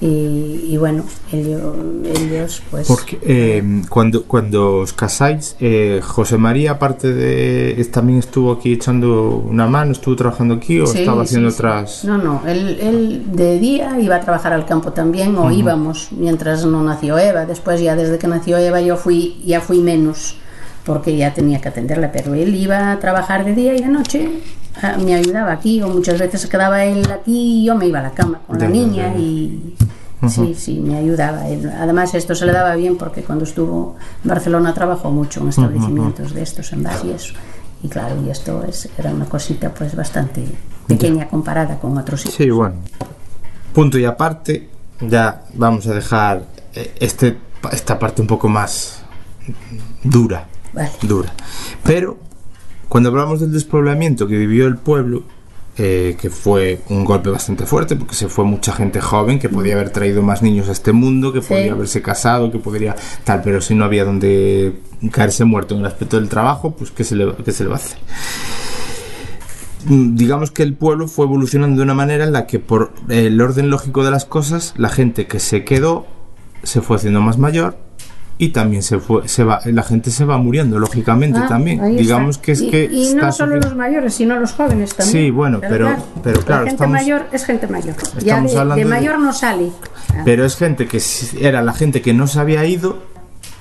Y, 0.00 0.66
y 0.68 0.76
bueno, 0.76 1.04
ellos, 1.32 1.62
ellos 2.04 2.62
pues... 2.70 2.86
Porque 2.88 3.18
eh, 3.22 3.82
cuando, 3.88 4.24
cuando 4.24 4.78
os 4.80 4.92
casáis, 4.92 5.56
eh, 5.60 6.00
José 6.02 6.36
María, 6.36 6.72
aparte 6.72 7.12
de. 7.14 7.82
también 7.90 8.18
estuvo 8.18 8.52
aquí 8.52 8.72
echando 8.74 9.30
una 9.48 9.66
mano, 9.66 9.92
estuvo 9.92 10.14
trabajando 10.16 10.54
aquí 10.54 10.78
o 10.80 10.86
Sí, 10.86 10.98
estaba 10.98 11.22
haciendo 11.22 11.48
sí. 11.50 11.54
otras. 11.56 12.04
No, 12.04 12.18
no, 12.18 12.42
él, 12.46 12.76
él 12.82 13.22
de 13.32 13.58
día 13.58 13.98
iba 13.98 14.16
a 14.16 14.20
trabajar 14.20 14.52
al 14.52 14.66
campo 14.66 14.92
también, 14.92 15.36
o 15.38 15.50
íbamos 15.50 16.08
mientras 16.10 16.66
no 16.66 16.82
nació 16.82 17.16
Eva. 17.18 17.46
Después 17.46 17.80
ya 17.80 17.96
desde 17.96 18.18
que 18.18 18.26
nació 18.26 18.58
Eva 18.58 18.80
yo 18.82 18.96
fui, 18.96 19.40
ya 19.46 19.60
fui 19.62 19.78
menos, 19.78 20.36
porque 20.84 21.16
ya 21.16 21.32
tenía 21.32 21.60
que 21.60 21.68
atenderla, 21.68 22.12
pero 22.12 22.34
él 22.34 22.54
iba 22.54 22.92
a 22.92 22.98
trabajar 23.00 23.44
de 23.44 23.54
día 23.54 23.74
y 23.74 23.80
de 23.80 23.88
noche. 23.88 24.28
ah, 24.82 24.96
Me 25.02 25.14
ayudaba 25.14 25.52
aquí, 25.52 25.82
o 25.82 25.88
muchas 25.88 26.18
veces 26.18 26.46
quedaba 26.46 26.84
él 26.84 27.10
aquí 27.10 27.62
y 27.62 27.64
yo 27.64 27.74
me 27.74 27.86
iba 27.86 28.00
a 28.00 28.02
la 28.02 28.10
cama 28.10 28.40
con 28.46 28.58
la 28.58 28.68
niña 28.68 29.14
y 29.16 29.74
sí, 30.28 30.54
sí, 30.54 30.80
me 30.80 30.96
ayudaba. 30.96 31.42
Además 31.80 32.14
esto 32.14 32.34
se 32.34 32.46
le 32.46 32.52
daba 32.52 32.74
bien 32.76 32.96
porque 32.96 33.22
cuando 33.22 33.44
estuvo 33.44 33.96
en 34.22 34.28
Barcelona 34.28 34.74
trabajó 34.74 35.10
mucho 35.10 35.40
en 35.40 35.48
establecimientos 35.48 36.34
de 36.34 36.42
estos, 36.42 36.72
en 36.72 36.82
bar 36.82 36.96
y 37.04 37.10
eso. 37.10 37.34
Y 37.82 37.88
claro, 37.88 38.16
y 38.24 38.30
esto 38.30 38.64
es, 38.64 38.88
era 38.96 39.10
una 39.10 39.26
cosita 39.26 39.70
pues 39.72 39.94
bastante 39.94 40.44
pequeña 40.86 41.28
comparada 41.28 41.78
con 41.78 41.96
otros 41.98 42.22
sitios. 42.22 42.36
Sí, 42.36 42.50
bueno. 42.50 42.76
Punto 43.74 43.98
y 43.98 44.04
aparte, 44.04 44.68
ya 45.00 45.42
vamos 45.54 45.86
a 45.86 45.94
dejar 45.94 46.44
eh, 46.74 46.94
este, 47.00 47.36
esta 47.72 47.98
parte 47.98 48.22
un 48.22 48.28
poco 48.28 48.48
más 48.48 49.02
dura. 50.02 50.46
Vale. 50.74 50.90
dura. 51.02 51.32
Pero 51.84 52.18
cuando 52.88 53.08
hablamos 53.10 53.40
del 53.40 53.52
despoblamiento 53.52 54.26
que 54.26 54.36
vivió 54.36 54.66
el 54.66 54.76
pueblo, 54.76 55.22
eh, 55.76 56.16
que 56.20 56.30
fue 56.30 56.80
un 56.88 57.04
golpe 57.04 57.30
bastante 57.30 57.66
fuerte, 57.66 57.96
porque 57.96 58.14
se 58.14 58.28
fue 58.28 58.44
mucha 58.44 58.72
gente 58.72 59.00
joven 59.00 59.38
que 59.40 59.48
podía 59.48 59.74
haber 59.74 59.90
traído 59.90 60.22
más 60.22 60.40
niños 60.42 60.68
a 60.68 60.72
este 60.72 60.92
mundo, 60.92 61.32
que 61.32 61.42
Sí. 61.42 61.48
podía 61.48 61.72
haberse 61.72 62.00
casado, 62.02 62.52
que 62.52 62.58
podría 62.58 62.94
tal, 63.24 63.42
pero 63.42 63.60
si 63.60 63.74
no 63.74 63.84
había 63.84 64.04
donde 64.04 64.78
caerse 65.10 65.44
muerto 65.44 65.74
en 65.74 65.80
el 65.80 65.86
aspecto 65.86 66.16
del 66.16 66.28
trabajo, 66.28 66.76
pues 66.76 66.90
¿qué 66.92 67.02
se 67.02 67.16
le, 67.16 67.34
qué 67.44 67.50
se 67.52 67.64
le 67.64 67.70
va 67.70 67.76
a 67.76 67.78
hacer? 67.78 67.98
Mm, 69.86 70.16
digamos 70.16 70.50
que 70.50 70.62
el 70.62 70.74
pueblo 70.74 71.08
fue 71.08 71.26
evolucionando 71.26 71.76
de 71.78 71.82
una 71.82 71.94
manera 71.94 72.24
en 72.24 72.32
la 72.32 72.46
que 72.46 72.58
por 72.58 72.92
el 73.08 73.40
orden 73.40 73.68
lógico 73.68 74.04
de 74.04 74.10
las 74.10 74.24
cosas, 74.24 74.74
la 74.76 74.88
gente 74.88 75.26
que 75.26 75.40
se 75.40 75.64
quedó 75.64 76.06
se 76.62 76.80
fue 76.80 76.96
haciendo 76.96 77.20
más 77.20 77.36
mayor 77.36 77.76
y 78.36 78.48
también 78.48 78.82
se 78.82 78.98
fue 78.98 79.28
se 79.28 79.44
va 79.44 79.60
la 79.64 79.82
gente 79.84 80.10
se 80.10 80.24
va 80.24 80.38
muriendo 80.38 80.78
lógicamente 80.80 81.38
Ah, 81.40 81.46
también 81.48 81.96
digamos 81.96 82.38
que 82.38 82.52
es 82.52 82.62
y, 82.62 82.68
que 82.70 82.84
y 82.90 83.14
no 83.14 83.30
solo 83.30 83.56
los 83.56 83.76
mayores, 83.76 84.14
sino 84.14 84.38
los 84.40 84.52
jóvenes 84.52 84.94
también. 84.94 85.26
Sí, 85.26 85.30
bueno, 85.30 85.60
pero- 85.60 85.94
pero 86.22 86.40
claro, 86.40 86.64
la 86.64 86.70
gente 86.70 86.84
estamos- 86.84 86.92
mayor 87.00 87.26
es 87.32 87.44
gente 87.44 87.66
mayor. 87.68 87.94
Ya 88.24 88.40
de, 88.40 88.84
mayor 88.84 89.18
no 89.20 89.32
sale. 89.32 89.70
Ah, 90.10 90.22
pero 90.24 90.44
es 90.44 90.56
gente 90.56 90.86
que 90.88 91.00
era 91.40 91.62
la 91.62 91.72
gente 91.74 92.02
que 92.02 92.12
no 92.12 92.26
se 92.26 92.40
había 92.40 92.64
ido 92.66 92.98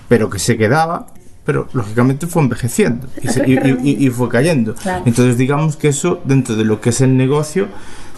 pero 0.09 0.29
que 0.29 0.39
se 0.39 0.57
quedaba 0.57 1.07
pero 1.45 1.67
lógicamente 1.73 2.25
fue 2.25 2.41
envejeciendo 2.41 3.07
y, 3.21 3.27
se- 3.27 3.43
y- 3.47 3.59
y- 3.83 4.05
y- 4.05 4.09
fue 4.09 4.27
cayendo 4.29 4.73
Claro. 4.75 5.03
entonces 5.05 5.37
digamos 5.37 5.75
que 5.75 5.89
eso 5.89 6.19
dentro 6.23 6.55
de 6.55 6.63
lo 6.65 6.79
que 6.81 6.89
es 6.89 7.01
el 7.01 7.15
negocio 7.17 7.67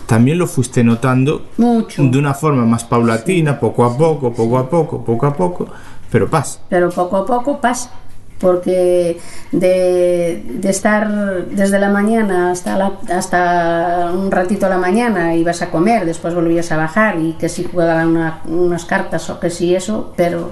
también 0.05 0.37
lo 0.37 0.45
fuiste 0.47 0.83
notando 0.83 1.47
Mucho. 1.57 2.03
de 2.03 2.17
una 2.19 2.35
forma 2.35 2.63
más 2.67 2.83
paulatina, 2.83 3.59
poco 3.59 3.83
a 3.85 3.97
poco, 3.97 4.31
poco 4.31 4.59
a 4.59 4.69
poco, 4.69 5.03
poco 5.03 5.25
a 5.25 5.35
poco, 5.35 5.67
pero 6.11 6.29
pasa. 6.29 6.59
pero 6.69 6.89
poco 6.89 7.17
a 7.17 7.25
poco 7.25 7.59
pasa. 7.61 7.89
Porque 8.37 9.17
de, 9.53 10.43
de 10.59 10.69
estar 10.69 11.45
desde 11.47 11.79
la 11.79 11.89
mañana 11.89 12.51
hasta, 12.51 12.77
la- 12.77 12.99
hasta 13.15 14.11
un 14.13 14.29
ratito 14.29 14.65
a 14.65 14.69
la 14.69 14.77
mañana 14.77 15.33
ibas 15.35 15.61
a 15.61 15.71
comer, 15.71 16.05
después 16.05 16.35
volvías 16.35 16.69
a 16.73 16.77
bajar 16.77 17.17
y 17.17 17.33
que 17.39 17.47
si 17.47 17.63
jugaban 17.63 18.09
una- 18.09 18.41
unas 18.45 18.83
cartas 18.83 19.29
o 19.29 19.39
que 19.39 19.49
si 19.49 19.73
eso, 19.73 20.13
pero 20.17 20.51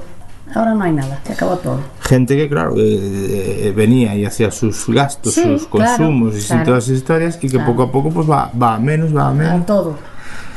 ahora 0.56 0.74
no 0.74 0.84
hay 0.86 0.94
nada, 0.94 1.20
se 1.26 1.34
acabó 1.34 1.58
todo. 1.58 1.80
Gente 2.00 2.38
que, 2.38 2.48
claro, 2.48 2.74
eh, 2.78 3.68
eh, 3.68 3.74
venía 3.76 4.16
y 4.16 4.24
hacía 4.24 4.50
sus 4.50 4.88
gastos, 4.88 5.34
Sí, 5.34 5.42
sus 5.44 5.68
claro, 5.68 5.98
consumos 5.98 6.36
y 6.42 6.48
claro. 6.48 6.64
todas 6.64 6.84
esas 6.86 6.98
historias, 6.98 7.36
y 7.42 7.50
que 7.50 7.58
Claro. 7.58 7.66
poco 7.72 7.84
a 7.84 7.92
poco 7.92 8.10
pues 8.12 8.30
va, 8.30 8.50
va 8.60 8.76
a 8.76 8.80
menos, 8.80 9.14
va 9.16 9.26
a 9.26 9.30
A 9.30 9.34
menos, 9.34 9.66
todo, 9.66 9.96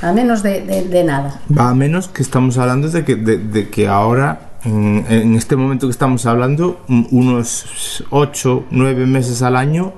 a 0.00 0.12
menos 0.12 0.44
de, 0.44 0.60
de- 0.60 0.84
de 0.84 1.02
nada. 1.04 1.40
va 1.56 1.70
a 1.70 1.74
menos 1.74 2.06
que 2.06 2.22
estamos 2.22 2.56
hablando 2.56 2.88
de 2.88 3.04
que, 3.04 3.16
de, 3.16 3.38
de 3.38 3.68
que 3.68 3.88
ahora, 3.88 4.38
en, 4.66 5.04
en 5.08 5.34
este 5.34 5.56
momento 5.56 5.86
que 5.86 5.92
estamos 5.92 6.26
hablando, 6.26 6.80
un- 6.88 7.06
unos 7.10 8.04
8, 8.10 8.64
9 8.70 9.06
meses 9.06 9.42
al 9.42 9.56
año, 9.56 9.92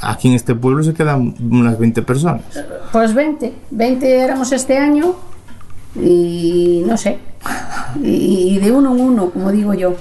aquí 0.00 0.28
en 0.28 0.34
este 0.34 0.54
pueblo 0.54 0.82
se 0.82 0.94
quedan 0.94 1.34
unas 1.40 1.78
20 1.78 2.02
personas. 2.02 2.42
Pues 2.92 3.14
20, 3.14 3.52
20 3.70 4.18
éramos 4.18 4.52
este 4.52 4.76
año 4.78 5.14
y 5.96 6.82
no 6.86 6.96
sé, 6.96 7.18
y 8.02 8.58
de 8.58 8.70
uno 8.72 8.94
en 8.94 9.00
uno, 9.00 9.30
como 9.30 9.50
digo 9.50 9.74
yo, 9.74 9.94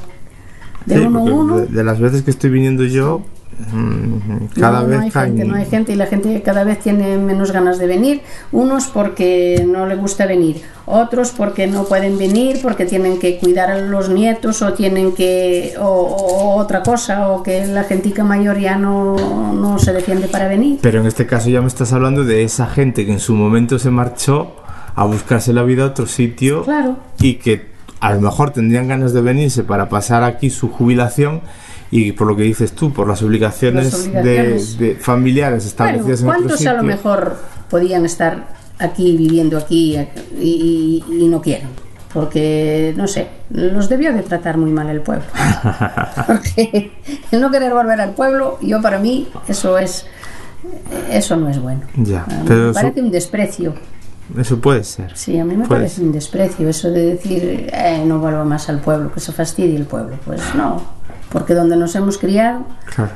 de 0.86 0.96
Sí, 0.96 1.02
uno 1.06 1.20
porque 1.20 1.34
uno. 1.34 1.58
de, 1.60 1.66
de 1.68 1.84
las 1.84 2.00
veces 2.00 2.24
que 2.24 2.32
estoy 2.32 2.50
viniendo 2.50 2.84
yo, 2.86 3.22
mm, 3.74 4.60
cada 4.60 4.82
no, 4.82 4.88
vez 4.88 4.98
no 4.98 5.04
hay 5.04 5.10
caen- 5.12 5.26
gente, 5.38 5.46
no 5.46 5.56
hay 5.56 5.66
gente 5.66 5.92
y 5.92 5.96
la 5.96 6.06
gente 6.06 6.42
cada 6.42 6.64
vez 6.64 6.80
tiene 6.80 7.18
menos 7.18 7.52
ganas 7.52 7.78
de 7.80 7.88
venir. 7.88 8.22
Unos 8.52 8.88
porque 8.88 9.66
no 9.68 9.86
le 9.86 9.96
gusta 9.96 10.26
venir, 10.26 10.62
otros 10.86 11.32
porque 11.32 11.68
no 11.68 11.84
pueden 11.86 12.18
venir, 12.18 12.60
porque 12.62 12.86
tienen 12.86 13.20
que 13.20 13.38
cuidar 13.38 13.70
a 13.72 13.78
los 13.80 14.10
nietos 14.10 14.62
o 14.62 14.74
tienen 14.74 15.14
que 15.14 15.74
o, 15.80 15.84
o 15.86 16.56
otra 16.56 16.82
cosa 16.84 17.30
o 17.30 17.44
que 17.44 17.66
la 17.68 17.84
gentica 17.84 18.24
mayor 18.24 18.58
ya 18.60 18.78
no, 18.78 19.16
no 19.54 19.80
se 19.80 19.94
defiende 19.94 20.28
para 20.28 20.48
venir. 20.48 20.80
Pero 20.82 21.02
en 21.02 21.08
este 21.08 21.26
caso 21.26 21.50
ya 21.50 21.62
me 21.62 21.68
estás 21.68 21.94
hablando 21.94 22.24
de 22.24 22.44
esa 22.44 22.68
gente 22.68 23.06
que 23.06 23.12
en 23.12 23.20
su 23.20 23.36
momento 23.36 23.78
se 23.80 23.92
marchó 23.92 24.56
a 24.96 25.06
buscarse 25.06 25.54
la 25.54 25.64
vida 25.64 25.84
a 25.84 25.88
otro 25.88 26.08
sitio 26.08 26.64
Claro. 26.64 26.98
y 27.20 27.36
que 27.36 27.68
a 28.00 28.14
lo 28.14 28.22
mejor 28.22 28.52
tendrían 28.52 28.88
ganas 28.88 29.14
de 29.14 29.22
venirse 29.22 29.64
para 29.64 29.90
pasar 29.90 30.24
aquí 30.24 30.50
su 30.50 30.70
jubilación 30.70 31.42
y 31.92 32.12
por 32.14 32.28
lo 32.28 32.36
que 32.36 32.44
dices 32.44 32.74
tú, 32.74 32.94
por 32.94 33.08
las 33.08 33.22
obligaciones, 33.24 33.86
Las 33.86 34.02
obligaciones. 34.08 34.78
De, 34.78 34.88
de 34.90 34.96
familiares 34.96 35.64
Bueno, 35.64 35.68
establecidas 35.70 36.22
en 36.22 36.28
otro 36.28 36.38
¿cuántos 36.40 36.58
sitio. 36.60 36.72
a 36.72 36.74
lo 36.76 36.84
mejor 36.84 37.38
podían 37.70 38.06
estar 38.06 38.46
aquí 38.80 39.18
viviendo 39.18 39.58
aquí 39.58 39.98
y, 40.40 41.04
y- 41.10 41.24
y 41.24 41.28
no 41.28 41.42
quieren? 41.42 41.68
Porque, 42.14 42.94
no 42.98 43.08
sé, 43.08 43.28
los 43.52 43.88
debió 43.90 44.12
de 44.14 44.24
tratar 44.24 44.58
muy 44.58 44.72
mal 44.72 44.90
el 44.90 45.02
pueblo. 45.02 45.26
Porque 46.28 46.92
el 47.32 47.42
no 47.42 47.52
querer 47.52 47.74
volver 47.74 48.02
al 48.02 48.12
pueblo, 48.14 48.58
yo 48.62 48.82
para 48.82 48.98
mí, 49.00 49.28
eso 49.48 49.78
es 49.78 50.06
eso 51.12 51.36
no 51.38 51.50
es 51.50 51.60
bueno. 51.60 51.82
Ya, 51.96 52.26
Ah, 52.28 52.44
pero 52.48 52.60
Me 52.66 52.70
eso- 52.72 52.74
parece 52.82 53.02
un 53.02 53.12
desprecio. 53.12 53.74
Eso 54.38 54.60
puede 54.60 54.84
ser. 54.84 55.16
Sí, 55.18 55.38
a 55.40 55.46
mí 55.46 55.56
me 55.56 55.66
Puede 55.68 55.82
parece 55.82 56.02
un 56.02 56.12
desprecio 56.12 56.68
eso 56.70 56.90
de 56.92 57.06
decir, 57.16 57.70
eh, 57.74 58.04
no 58.06 58.20
vuelvo 58.20 58.46
más 58.46 58.70
al 58.70 58.80
pueblo, 58.80 59.12
que 59.12 59.20
se 59.20 59.32
fastidie 59.32 59.76
el 59.76 59.86
pueblo. 59.86 60.18
Pues 60.26 60.42
no, 60.56 60.82
porque 61.32 61.54
donde 61.56 61.76
nos 61.78 61.96
hemos 61.96 62.18
criado, 62.18 62.62
Claro. 62.96 63.12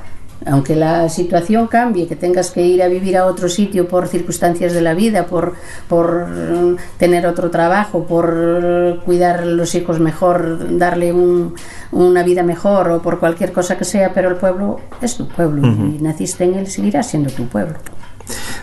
aunque 0.46 0.76
la 0.76 1.08
situación 1.10 1.68
cambie, 1.68 2.08
que 2.08 2.16
tengas 2.16 2.50
que 2.52 2.66
ir 2.66 2.82
a 2.84 2.88
vivir 2.88 3.16
a 3.18 3.26
otro 3.28 3.48
sitio 3.48 3.88
por 3.88 4.08
circunstancias 4.08 4.74
de 4.74 4.82
la 4.82 4.94
vida, 4.94 5.28
por, 5.28 5.54
por 5.88 6.28
mm, 6.28 6.78
tener 6.98 7.28
otro 7.28 7.50
trabajo, 7.52 8.06
por 8.06 8.36
eh, 8.36 9.00
cuidar 9.06 9.42
a 9.42 9.46
los 9.46 9.74
hijos 9.76 10.00
mejor, 10.00 10.78
darle 10.78 11.14
un- 11.14 11.54
una 11.92 12.24
vida 12.24 12.42
mejor 12.44 12.90
o 12.90 13.02
por 13.04 13.20
cualquier 13.20 13.52
cosa 13.54 13.78
que 13.78 13.86
sea, 13.86 14.14
pero 14.14 14.30
el 14.30 14.36
pueblo 14.38 14.80
es 15.02 15.16
tu 15.16 15.28
pueblo 15.28 15.66
y 15.68 16.02
naciste 16.02 16.44
en 16.44 16.56
él, 16.56 16.68
seguirá 16.68 17.04
siendo 17.04 17.30
tu 17.32 17.46
pueblo. 17.46 17.76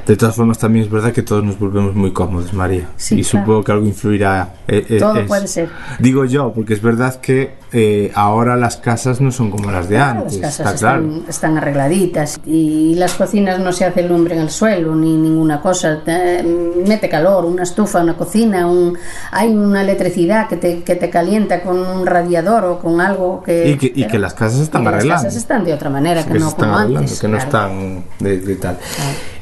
De 0.07 0.17
todas 0.17 0.35
formas, 0.35 0.59
también 0.59 0.87
es 0.87 0.91
verdad 0.91 1.13
que 1.13 1.23
todos 1.23 1.45
nos 1.45 1.59
volvemos 1.59 1.95
muy 1.95 2.13
cómodos, 2.13 2.53
María. 2.53 2.89
Sí, 2.97 3.21
y 3.21 3.23
claro. 3.23 3.45
supongo 3.47 3.65
que 3.65 3.73
algo 3.73 3.87
influirá. 3.87 4.55
eh, 4.67 4.85
eh, 4.89 4.99
Todo 4.99 5.21
es- 5.21 5.27
puede 5.27 5.47
ser. 5.47 5.69
Digo 5.99 6.25
yo, 6.25 6.53
porque 6.53 6.75
es 6.75 6.83
verdad 6.83 7.17
que 7.21 7.55
eh, 7.73 8.11
ahora 8.15 8.57
las 8.57 8.79
casas 8.79 9.21
no 9.21 9.31
son 9.31 9.51
como 9.51 9.71
las 9.71 9.89
de 9.89 9.99
antes. 9.99 10.39
Las 10.39 10.57
casas 10.57 10.75
está 10.75 10.79
claro. 10.79 11.05
están, 11.07 11.25
están 11.29 11.59
arregladitas 11.59 12.41
y 12.45 12.95
las 12.97 13.13
cocinas 13.15 13.61
no 13.61 13.73
se 13.73 13.85
hace 13.85 14.03
lumbre 14.03 14.35
en 14.35 14.41
el 14.41 14.51
suelo 14.51 14.97
ni 14.97 15.17
ninguna 15.17 15.61
cosa. 15.61 16.01
Te- 16.05 16.43
mete 16.43 17.09
calor, 17.09 17.45
una 17.45 17.63
estufa, 17.63 18.01
una 18.03 18.17
cocina, 18.17 18.67
un, 18.67 18.97
hay 19.31 19.51
una 19.51 19.83
electricidad 19.83 20.49
que 20.49 20.57
te, 20.57 20.83
que 20.83 20.97
te 20.97 21.11
calienta 21.11 21.63
con 21.63 21.79
un 21.79 22.07
radiador 22.07 22.65
o 22.65 22.79
con 22.81 23.01
algo 23.01 23.43
que... 23.43 23.71
Y 23.71 23.77
que, 23.77 23.93
y 23.95 24.07
que 24.07 24.19
las 24.19 24.35
casas 24.35 24.61
están 24.61 24.87
arreglando. 24.89 25.15
Las 25.15 25.23
casas 25.25 25.37
están 25.37 25.65
de 25.65 25.75
otra 25.75 25.91
manera, 25.91 26.25
que, 26.27 26.35
no 26.39 26.51
como 26.53 26.65
arreglando, 26.75 26.99
antes. 27.01 27.21
que 27.21 27.29
no 27.29 27.37
están 27.37 28.05
de, 28.19 28.41
de 28.41 28.57
tal. 28.57 28.79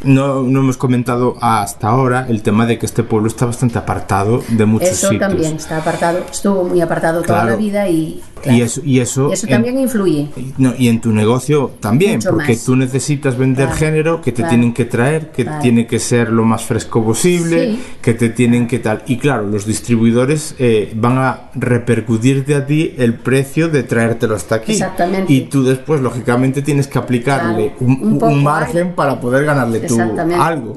No, 0.05 0.42
no 0.42 0.61
hemos 0.61 0.76
comentado 0.76 1.36
hasta 1.40 1.88
ahora 1.88 2.26
el 2.28 2.42
tema 2.42 2.66
de 2.66 2.78
que 2.78 2.86
este 2.86 3.03
pueblo 3.03 3.28
está 3.28 3.46
bastante 3.46 3.78
apartado 3.78 4.42
de 4.49 4.64
muchos 4.64 4.90
Eso 4.90 5.09
sitios. 5.09 5.28
también 5.28 5.57
está 5.57 5.78
apartado, 5.78 6.20
estuvo 6.30 6.64
muy 6.64 6.80
apartado 6.80 7.22
toda 7.22 7.44
la 7.44 7.57
vida 7.57 7.88
y... 7.88 8.22
Y 8.47 8.61
eso, 8.62 8.80
y 8.84 9.01
eso, 9.01 9.30
y 9.30 9.32
eso 9.34 9.47
en- 9.47 9.53
también 9.53 9.78
influye. 9.78 10.28
No, 10.59 10.72
y 10.78 10.89
en 10.89 11.01
tu 11.01 11.12
negocio 11.12 11.72
también, 11.80 12.16
Mucho 12.16 12.30
porque 12.30 12.53
más. 12.55 12.64
tú 12.64 12.76
necesitas 12.76 13.36
vender 13.36 13.66
Claro, 13.66 13.78
género 13.78 14.20
que 14.22 14.32
te 14.32 14.36
claro. 14.36 14.51
tienen 14.51 14.72
que 14.74 14.84
traer, 14.84 15.30
que 15.32 15.47
tiene 15.62 15.86
que 15.86 15.99
ser 15.99 16.30
lo 16.30 16.45
más 16.45 16.64
fresco 16.64 17.05
posible, 17.05 17.72
Sí. 17.72 17.82
que 18.03 18.14
te 18.14 18.28
tienen 18.30 18.66
que 18.66 18.78
tal. 18.78 19.03
Y 19.07 19.16
claro, 19.18 19.47
los 19.47 19.66
distribuidores 19.66 20.55
eh, 20.59 20.93
van 20.97 21.18
a 21.18 21.51
repercutirte 21.55 22.55
a 22.55 22.66
ti 22.66 22.95
el 22.99 23.14
precio 23.14 23.68
de 23.68 23.82
traértelo 23.82 24.34
hasta 24.36 24.57
aquí. 24.57 24.72
Exactamente. 24.72 25.32
Y 25.32 25.43
tú 25.43 25.62
después, 25.64 26.01
lógicamente, 26.01 26.62
tienes 26.62 26.86
que 26.86 26.99
aplicarle 26.99 27.74
un, 27.80 27.93
un 28.01 28.12
un 28.12 28.18
poco 28.18 28.32
margen 28.34 28.93
para 28.95 29.20
poder 29.20 29.45
ganarle 29.45 29.80
tú 29.80 29.99
algo. 30.39 30.76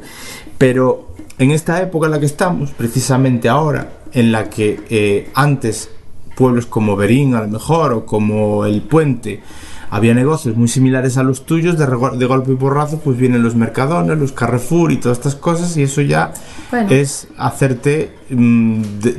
Pero 0.57 1.07
en 1.39 1.51
esta 1.51 1.81
época 1.81 2.05
en 2.07 2.11
la 2.11 2.19
que 2.19 2.25
estamos, 2.25 2.71
precisamente 2.71 3.49
ahora, 3.49 3.93
en 4.13 4.31
la 4.31 4.49
que 4.49 4.79
eh, 4.89 5.29
antes 5.33 5.89
pueblos 6.41 6.65
como 6.65 6.95
Berín 6.95 7.35
a 7.35 7.41
lo 7.41 7.47
mejor 7.47 7.93
o 7.93 8.03
como 8.03 8.65
El 8.65 8.81
Puente 8.81 9.41
había 9.91 10.15
negocios 10.15 10.55
muy 10.57 10.67
similares 10.67 11.17
a 11.17 11.23
los 11.23 11.45
tuyos, 11.45 11.77
de, 11.77 11.85
golpe 12.25 12.51
y 12.53 12.55
porrazo 12.55 12.97
pues 12.99 13.15
vienen 13.15 13.43
los 13.43 13.55
Mercadones, 13.55 14.17
los 14.17 14.31
Carrefour 14.31 14.91
y 14.91 14.97
todas 14.97 15.19
estas 15.19 15.35
cosas 15.35 15.77
y 15.77 15.83
eso 15.83 16.01
ya 16.01 16.33
Bueno. 16.71 16.89
es 16.89 17.27
hacerte 17.37 18.09
mm, 18.29 18.81
de- 19.03 19.17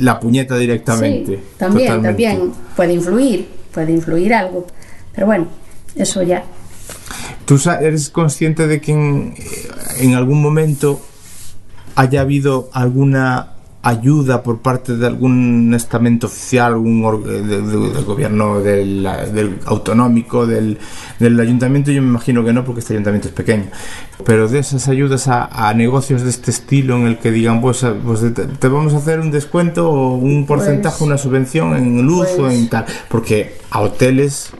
la 0.00 0.20
puñeta 0.20 0.58
directamente. 0.58 1.36
Sí, 1.36 1.42
también, 1.56 1.88
totalmente. 1.88 2.24
también 2.24 2.52
puede 2.76 2.92
influir, 2.92 3.48
puede 3.72 3.92
influir 3.92 4.34
algo. 4.34 4.66
Pero 5.14 5.26
bueno, 5.26 5.46
eso 5.94 6.22
ya. 6.22 6.44
¿Tú 7.46 7.58
eres 7.80 8.10
consciente 8.10 8.66
de 8.66 8.82
que 8.82 8.92
en, 8.92 9.34
en 10.00 10.14
algún 10.14 10.42
momento 10.42 11.00
haya 11.94 12.20
habido 12.20 12.68
alguna 12.72 13.53
ayuda 13.86 14.42
por 14.42 14.58
parte 14.60 14.96
de 14.96 15.06
algún 15.06 15.72
estamento 15.74 16.26
oficial, 16.26 16.72
algún 16.72 17.04
or- 17.04 17.22
de- 17.22 17.42
de- 17.42 17.60
del 17.92 18.04
gobierno 18.04 18.60
del, 18.60 19.06
del 19.32 19.58
autonómico, 19.66 20.46
del, 20.46 20.78
del 21.18 21.38
ayuntamiento? 21.38 21.90
Yo 21.90 22.00
me 22.02 22.08
imagino 22.08 22.42
que 22.44 22.52
no, 22.52 22.64
porque 22.64 22.80
este 22.80 22.94
ayuntamiento 22.94 23.28
es 23.28 23.34
pequeño. 23.34 23.64
Pero 24.24 24.48
de 24.48 24.58
esas 24.60 24.88
ayudas 24.88 25.28
a, 25.28 25.68
a 25.68 25.74
negocios 25.74 26.22
de 26.22 26.30
este 26.30 26.50
estilo, 26.50 26.96
en 26.96 27.06
el 27.06 27.18
que 27.18 27.30
digan, 27.30 27.60
pues, 27.60 27.82
eh, 27.82 27.92
pues 28.04 28.20
te, 28.20 28.46
te 28.46 28.68
vamos 28.68 28.94
a 28.94 28.98
hacer 28.98 29.20
un 29.20 29.30
descuento 29.30 29.90
o 29.90 30.16
un 30.16 30.46
porcentaje, 30.46 31.04
una 31.04 31.18
subvención 31.18 31.76
en 31.76 32.02
luz 32.02 32.28
o 32.34 32.42
pues- 32.42 32.54
en 32.54 32.68
tal. 32.68 32.86
Porque 33.08 33.58
a 33.70 33.80
hoteles 33.80 34.50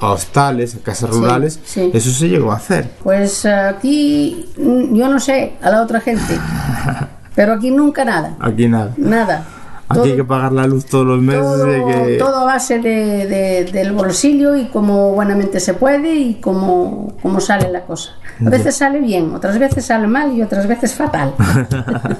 a 0.00 0.12
hostales, 0.12 0.74
a 0.74 0.78
casas 0.78 1.10
rurales, 1.10 1.60
sí. 1.64 1.90
eso 1.92 2.10
se 2.10 2.28
llegó 2.28 2.50
a 2.52 2.56
hacer. 2.56 2.90
Pues 3.02 3.44
aquí, 3.46 4.46
mm, 4.58 4.94
yo 4.94 5.08
no 5.08 5.20
sé, 5.20 5.52
a 5.62 5.70
la 5.70 5.82
otra 5.82 6.00
gente. 6.00 6.38
Pero 7.38 7.52
aquí 7.52 7.70
nunca 7.70 8.04
nada, 8.04 8.34
Aquí 8.40 8.66
nada. 8.66 8.92
nada. 8.96 9.46
Aquí 9.88 10.10
hay 10.10 10.16
que 10.16 10.24
pagar 10.24 10.50
la 10.50 10.66
luz 10.66 10.86
todos 10.86 11.06
los 11.06 11.20
meses. 11.22 11.40
todo, 11.40 11.64
hay 11.66 12.06
que- 12.08 12.16
todo 12.18 12.36
a 12.38 12.44
base 12.44 12.80
de, 12.80 13.28
de- 13.28 13.64
del 13.72 13.92
bolsillo 13.92 14.56
y 14.56 14.64
como 14.66 15.12
buenamente 15.12 15.60
se 15.60 15.74
puede 15.74 16.16
y 16.16 16.34
como, 16.40 17.16
como 17.22 17.38
sale 17.40 17.70
la 17.70 17.82
cosa. 17.82 18.10
A 18.44 18.50
veces 18.50 18.74
sale 18.74 18.98
bien, 18.98 19.32
otras 19.36 19.56
veces 19.56 19.86
sale 19.86 20.08
mal 20.08 20.36
y 20.36 20.42
otras 20.42 20.66
veces 20.66 20.94
fatal. 20.94 21.32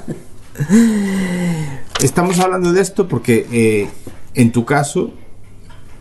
Estamos 2.01 2.39
hablando 2.39 2.73
de 2.73 2.81
esto 2.81 3.09
porque 3.09 3.45
eh, 3.51 3.89
en 4.35 4.53
tu 4.53 4.65
caso, 4.65 5.11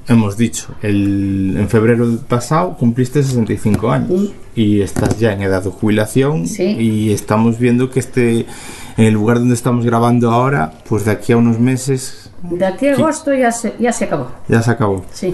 hemos 0.08 0.38
dicho, 0.38 0.68
el, 0.82 1.56
en 1.58 1.70
febrero 1.70 2.08
del 2.08 2.20
pasado 2.20 2.76
cumpliste 2.78 3.22
65 3.24 3.92
años 3.92 4.32
y 4.56 4.82
estás 4.82 5.20
ya 5.20 5.34
en 5.34 5.42
edad 5.42 5.64
de 5.64 5.70
jubilación 5.70 6.48
Sí. 6.48 6.64
y 6.64 7.12
estamos 7.12 7.60
viendo 7.60 7.90
que 7.90 8.00
este, 8.00 8.46
en 8.98 9.06
el 9.06 9.14
lugar 9.14 9.40
donde 9.40 9.54
estamos 9.54 9.86
grabando 9.86 10.32
ahora, 10.32 10.72
pues 10.88 11.06
de 11.06 11.12
aquí 11.12 11.34
a 11.34 11.38
unos 11.38 11.60
meses 11.60 12.32
De 12.42 12.66
aquí 12.66 12.88
a 12.88 12.94
agosto 12.94 13.34
ya 13.34 13.52
se, 13.52 13.74
ya 13.80 13.92
se 13.92 14.06
acabó. 14.06 14.32
ya 14.48 14.62
se 14.62 14.72
acabó. 14.72 15.06
Sí, 15.12 15.34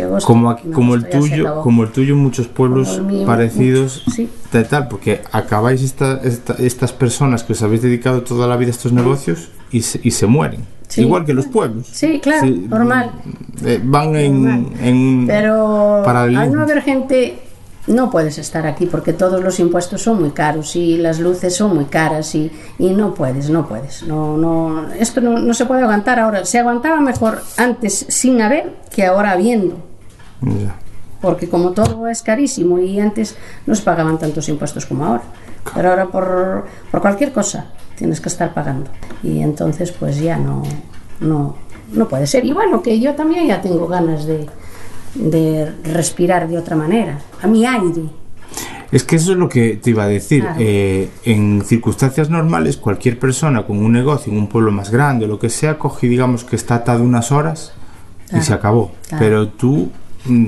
agosto. 0.00 0.26
como, 0.26 0.50
aquí- 0.50 0.70
como 0.70 0.94
el 0.94 1.00
agosto 1.04 1.22
se 1.22 1.28
tuyo 1.30 1.60
como 1.62 1.82
el 1.84 1.90
tuyo 1.90 2.16
muchos 2.16 2.46
pueblos 2.48 2.96
el 2.96 3.02
mío, 3.02 3.26
parecidos 3.26 4.02
muchos, 4.06 4.14
sí. 4.14 4.28
de 4.52 4.64
tal 4.64 4.88
porque 4.88 5.20
acabáis 5.32 5.82
esta- 5.82 6.20
esta- 6.24 6.54
estas 6.54 6.92
personas 6.92 7.44
que 7.44 7.52
os 7.52 7.62
habéis 7.62 7.82
dedicado 7.82 8.22
toda 8.22 8.46
la 8.46 8.56
vida 8.56 8.68
a 8.68 8.70
estos 8.72 8.92
negocios 8.92 9.50
y 9.70 9.82
se, 9.82 10.00
y 10.02 10.10
se 10.12 10.26
mueren 10.26 10.60
Sí. 10.88 11.00
igual 11.02 11.24
que 11.24 11.32
los 11.34 11.46
pueblos 11.46 11.86
Sí, 11.90 12.20
claro, 12.20 12.46
normal. 12.46 13.10
eh, 13.64 13.80
van 13.82 14.14
en, 14.16 14.72
en 14.80 15.26
Pero 15.26 16.02
paralelismo. 16.04 16.42
al 16.44 16.52
no 16.52 16.62
haber 16.62 16.82
gente, 16.82 17.38
no 17.86 18.10
puedes 18.10 18.38
estar 18.38 18.66
aquí 18.66 18.86
porque 18.86 19.12
todos 19.12 19.42
los 19.42 19.58
impuestos 19.60 20.02
son 20.02 20.20
muy 20.20 20.30
caros 20.30 20.76
y 20.76 20.96
las 20.98 21.18
luces 21.20 21.56
son 21.56 21.74
muy 21.74 21.86
caras 21.86 22.34
y, 22.34 22.50
y 22.78 22.90
no 22.90 23.12
puedes, 23.14 23.50
no 23.50 23.66
puedes. 23.66 24.02
No, 24.06 24.36
no, 24.36 24.88
esto 24.92 25.20
no, 25.20 25.38
no 25.38 25.54
se 25.54 25.66
puede 25.66 25.82
aguantar 25.82 26.18
ahora. 26.20 26.44
Se 26.44 26.58
aguantaba 26.58 27.00
mejor 27.00 27.42
antes 27.56 28.06
sin 28.08 28.40
haber 28.42 28.74
que 28.94 29.04
ahora 29.06 29.32
habiendo. 29.32 29.76
Ya. 30.42 30.76
Porque 31.20 31.48
como 31.48 31.70
todo 31.72 32.06
es 32.08 32.20
carísimo 32.22 32.78
y 32.78 33.00
antes 33.00 33.36
no 33.66 33.74
se 33.74 33.82
pagaban 33.82 34.18
tantos 34.18 34.48
impuestos 34.50 34.84
como 34.86 35.06
ahora. 35.06 35.22
Pero 35.74 35.90
ahora 35.90 36.06
por, 36.06 36.66
por 36.90 37.00
cualquier 37.00 37.32
cosa 37.32 37.66
tienes 37.96 38.20
que 38.20 38.28
estar 38.28 38.52
pagando. 38.52 38.90
Y 39.22 39.40
entonces 39.40 39.92
pues 39.92 40.20
ya 40.20 40.36
no, 40.36 40.62
no, 41.20 41.56
no 41.92 42.08
puede 42.08 42.26
ser. 42.26 42.44
Y 42.44 42.52
bueno, 42.52 42.82
que 42.82 42.98
yo 43.00 43.14
también 43.14 43.46
ya 43.46 43.60
tengo 43.60 43.86
ganas 43.86 44.26
de, 44.26 44.46
de 45.14 45.72
respirar 45.84 46.48
de 46.48 46.58
otra 46.58 46.76
manera. 46.76 47.18
A 47.42 47.46
mi 47.46 47.66
aire. 47.66 48.02
Es 48.92 49.02
que 49.02 49.16
eso 49.16 49.32
es 49.32 49.38
lo 49.38 49.48
que 49.48 49.76
te 49.82 49.90
iba 49.90 50.04
a 50.04 50.08
decir. 50.08 50.46
Eh, 50.58 51.08
en 51.24 51.62
circunstancias 51.64 52.30
normales, 52.30 52.76
cualquier 52.76 53.18
persona 53.18 53.66
con 53.66 53.78
un 53.78 53.92
negocio 53.92 54.32
en 54.32 54.38
un 54.38 54.46
pueblo 54.48 54.70
más 54.70 54.90
grande 54.90 55.24
o 55.24 55.28
lo 55.28 55.38
que 55.38 55.50
sea, 55.50 55.78
coge 55.78 56.08
digamos 56.08 56.44
que 56.44 56.54
está 56.54 56.76
atado 56.76 57.02
unas 57.02 57.32
horas 57.32 57.72
y 58.32 58.40
se 58.40 58.52
acabó. 58.52 58.92
Pero 59.18 59.48
tú 59.48 59.90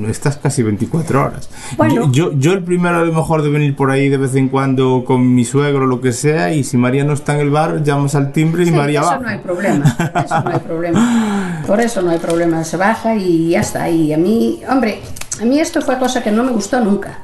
estás 0.09 0.37
casi 0.39 0.63
24 0.63 1.23
horas. 1.25 1.49
Bueno. 1.77 2.11
Yo, 2.11 2.31
yo, 2.31 2.39
yo 2.39 2.53
el 2.53 2.63
primero 2.63 2.97
a 2.97 3.05
lo 3.05 3.13
mejor 3.13 3.43
de 3.43 3.51
venir 3.51 3.77
por 3.77 3.91
ahí 3.91 4.09
de 4.09 4.17
vez 4.17 4.35
en 4.35 4.49
cuando 4.49 5.05
con 5.07 5.35
mi 5.35 5.45
suegro 5.45 5.85
o 5.85 5.87
lo 5.87 6.01
que 6.01 6.13
sea 6.13 6.53
y 6.53 6.65
si 6.65 6.77
María 6.77 7.05
no 7.05 7.13
está 7.13 7.35
en 7.35 7.41
el 7.41 7.51
bar, 7.51 7.83
llamas 7.83 8.15
al 8.15 8.33
timbre 8.33 8.63
y 8.63 8.67
Sí, 8.67 8.73
María 8.73 9.01
eso 9.01 9.09
va. 9.11 9.19
no 9.19 9.29
hay 9.29 9.39
problema, 9.39 9.97
eso 10.25 10.41
no 10.43 10.51
hay 10.51 10.59
problema. 10.61 11.63
Por 11.67 11.81
eso 11.81 12.03
no 12.03 12.11
hay 12.11 12.19
problema, 12.19 12.65
se 12.65 12.77
baja 12.77 13.15
y 13.17 13.51
ya 13.51 13.61
está. 13.61 13.89
Y 13.91 14.13
a 14.13 14.19
mí, 14.19 14.61
hombre, 14.71 15.01
a 15.41 15.45
mí 15.45 15.59
esto 15.61 15.83
fue 15.83 15.99
cosa 15.99 16.23
que 16.23 16.31
no 16.33 16.43
me 16.43 16.53
gustó 16.53 16.81
nunca. 16.81 17.19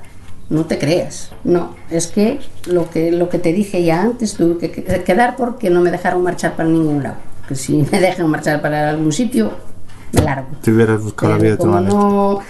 No 0.51 0.67
te 0.67 0.77
creas, 0.79 1.31
no. 1.45 1.75
Es 1.91 2.09
que 2.09 2.39
lo 2.67 2.91
que, 2.91 3.11
lo 3.11 3.31
que 3.31 3.39
te 3.39 3.55
dije 3.55 3.83
ya 3.83 4.03
antes, 4.03 4.35
tuve 4.35 4.59
que 4.59 4.71
que- 4.71 5.03
quedar 5.03 5.37
porque 5.37 5.71
no 5.71 5.81
me 5.81 5.91
dejaron 5.91 6.23
marchar 6.23 6.55
para 6.55 6.69
ningún 6.69 7.03
lado. 7.03 7.17
Que 7.49 7.55
si 7.55 7.79
me 7.91 7.99
dejan 8.01 8.29
marchar 8.29 8.61
para 8.61 8.91
algún 8.91 9.13
sitio, 9.13 9.53
me 10.13 10.23
largo. 10.23 10.49
Te 10.63 10.71
hubieras 10.73 11.03
buscado 11.03 11.33
la 11.33 11.39
vida 11.39 11.57
Pero 11.57 11.57
de 11.57 11.57
tu 11.57 11.65
como 11.65 11.81
no, 11.81 12.41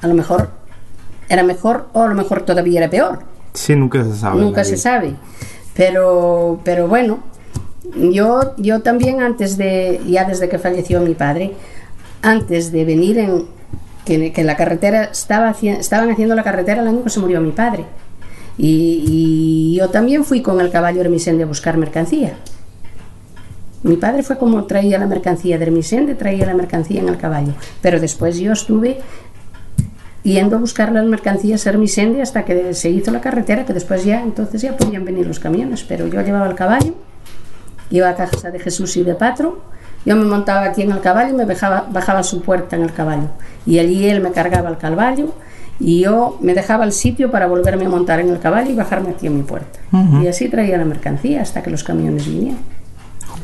a 0.00 0.06
lo 0.06 0.14
mejor 0.14 0.50
era 1.28 1.42
mejor 1.42 1.88
o 1.92 2.02
a 2.02 2.08
lo 2.08 2.14
mejor 2.14 2.42
todavía 2.42 2.80
era 2.80 2.90
peor. 2.90 3.20
Sí, 3.54 3.74
nunca 3.76 4.04
se 4.04 4.16
sabe. 4.16 4.40
Nunca 4.40 4.64
se 4.64 4.72
vida. 4.72 4.82
sabe. 4.82 5.14
Pero, 5.74 6.60
pero 6.64 6.88
bueno, 6.88 7.20
yo, 8.10 8.54
yo 8.58 8.80
también 8.80 9.22
antes 9.22 9.56
de, 9.56 10.00
ya 10.06 10.24
desde 10.24 10.48
que 10.48 10.58
falleció 10.58 11.00
mi 11.00 11.14
padre, 11.14 11.54
antes 12.22 12.72
de 12.72 12.84
venir 12.84 13.18
en, 13.18 13.46
que, 14.04 14.32
que 14.32 14.44
la 14.44 14.56
carretera, 14.56 15.04
estaba, 15.04 15.50
estaban 15.50 16.10
haciendo 16.10 16.34
la 16.34 16.42
carretera 16.42 16.82
el 16.82 16.88
año 16.88 17.04
que 17.04 17.10
se 17.10 17.20
murió 17.20 17.40
mi 17.40 17.52
padre. 17.52 17.84
Y, 18.58 19.04
y 19.06 19.78
yo 19.78 19.88
también 19.88 20.24
fui 20.24 20.42
con 20.42 20.60
el 20.60 20.70
caballo 20.70 21.00
Hermisende 21.00 21.44
a 21.44 21.46
buscar 21.46 21.76
mercancía. 21.78 22.36
Mi 23.82 23.96
padre 23.96 24.22
fue 24.22 24.38
como 24.38 24.64
traía 24.64 24.98
la 24.98 25.06
mercancía 25.06 25.58
de 25.58 25.64
Hermisende, 25.64 26.14
traía 26.14 26.46
la 26.46 26.54
mercancía 26.54 27.00
en 27.00 27.08
el 27.08 27.16
caballo. 27.16 27.52
Pero 27.80 27.98
después 27.98 28.38
yo 28.38 28.52
estuve 28.52 29.00
yendo 30.22 30.56
a 30.56 30.58
buscar 30.60 30.92
las 30.92 31.04
mercancías 31.04 31.66
a 31.66 31.70
Hermisende 31.70 32.22
hasta 32.22 32.44
que 32.44 32.74
se 32.74 32.90
hizo 32.90 33.10
la 33.10 33.20
carretera, 33.20 33.64
que 33.64 33.72
después 33.72 34.04
ya, 34.04 34.22
entonces 34.22 34.62
ya 34.62 34.76
podían 34.76 35.04
venir 35.04 35.26
los 35.26 35.40
camiones. 35.40 35.82
Pero 35.82 36.06
yo 36.06 36.20
llevaba 36.20 36.48
el 36.48 36.54
caballo, 36.54 36.94
iba 37.90 38.08
a 38.08 38.14
casa 38.14 38.50
de 38.50 38.60
Jesús 38.60 38.96
y 38.96 39.02
de 39.02 39.14
Patro, 39.14 39.62
yo 40.04 40.16
me 40.16 40.24
montaba 40.24 40.64
aquí 40.64 40.82
en 40.82 40.90
el 40.90 41.00
caballo 41.00 41.34
y 41.34 41.36
me 41.36 41.44
bajaba, 41.44 41.86
bajaba 41.90 42.20
a 42.20 42.24
su 42.24 42.42
puerta 42.42 42.76
en 42.76 42.82
el 42.82 42.92
caballo. 42.92 43.28
Y 43.66 43.78
allí 43.78 44.08
él 44.08 44.20
me 44.20 44.32
cargaba 44.32 44.68
el 44.68 44.76
caballo 44.76 45.34
y 45.78 46.00
yo 46.00 46.38
me 46.40 46.54
dejaba 46.54 46.84
el 46.84 46.92
sitio 46.92 47.30
para 47.30 47.46
volverme 47.46 47.86
a 47.86 47.88
montar 47.88 48.20
en 48.20 48.28
el 48.30 48.38
caballo 48.38 48.70
y 48.70 48.74
bajarme 48.74 49.10
aquí 49.10 49.26
en 49.26 49.36
mi 49.36 49.42
puerta. 49.42 49.80
Y 50.22 50.26
así 50.28 50.48
traía 50.48 50.76
la 50.76 50.84
mercancía 50.84 51.42
hasta 51.42 51.62
que 51.62 51.70
los 51.70 51.82
camiones 51.82 52.26
vinieron. 52.26 52.60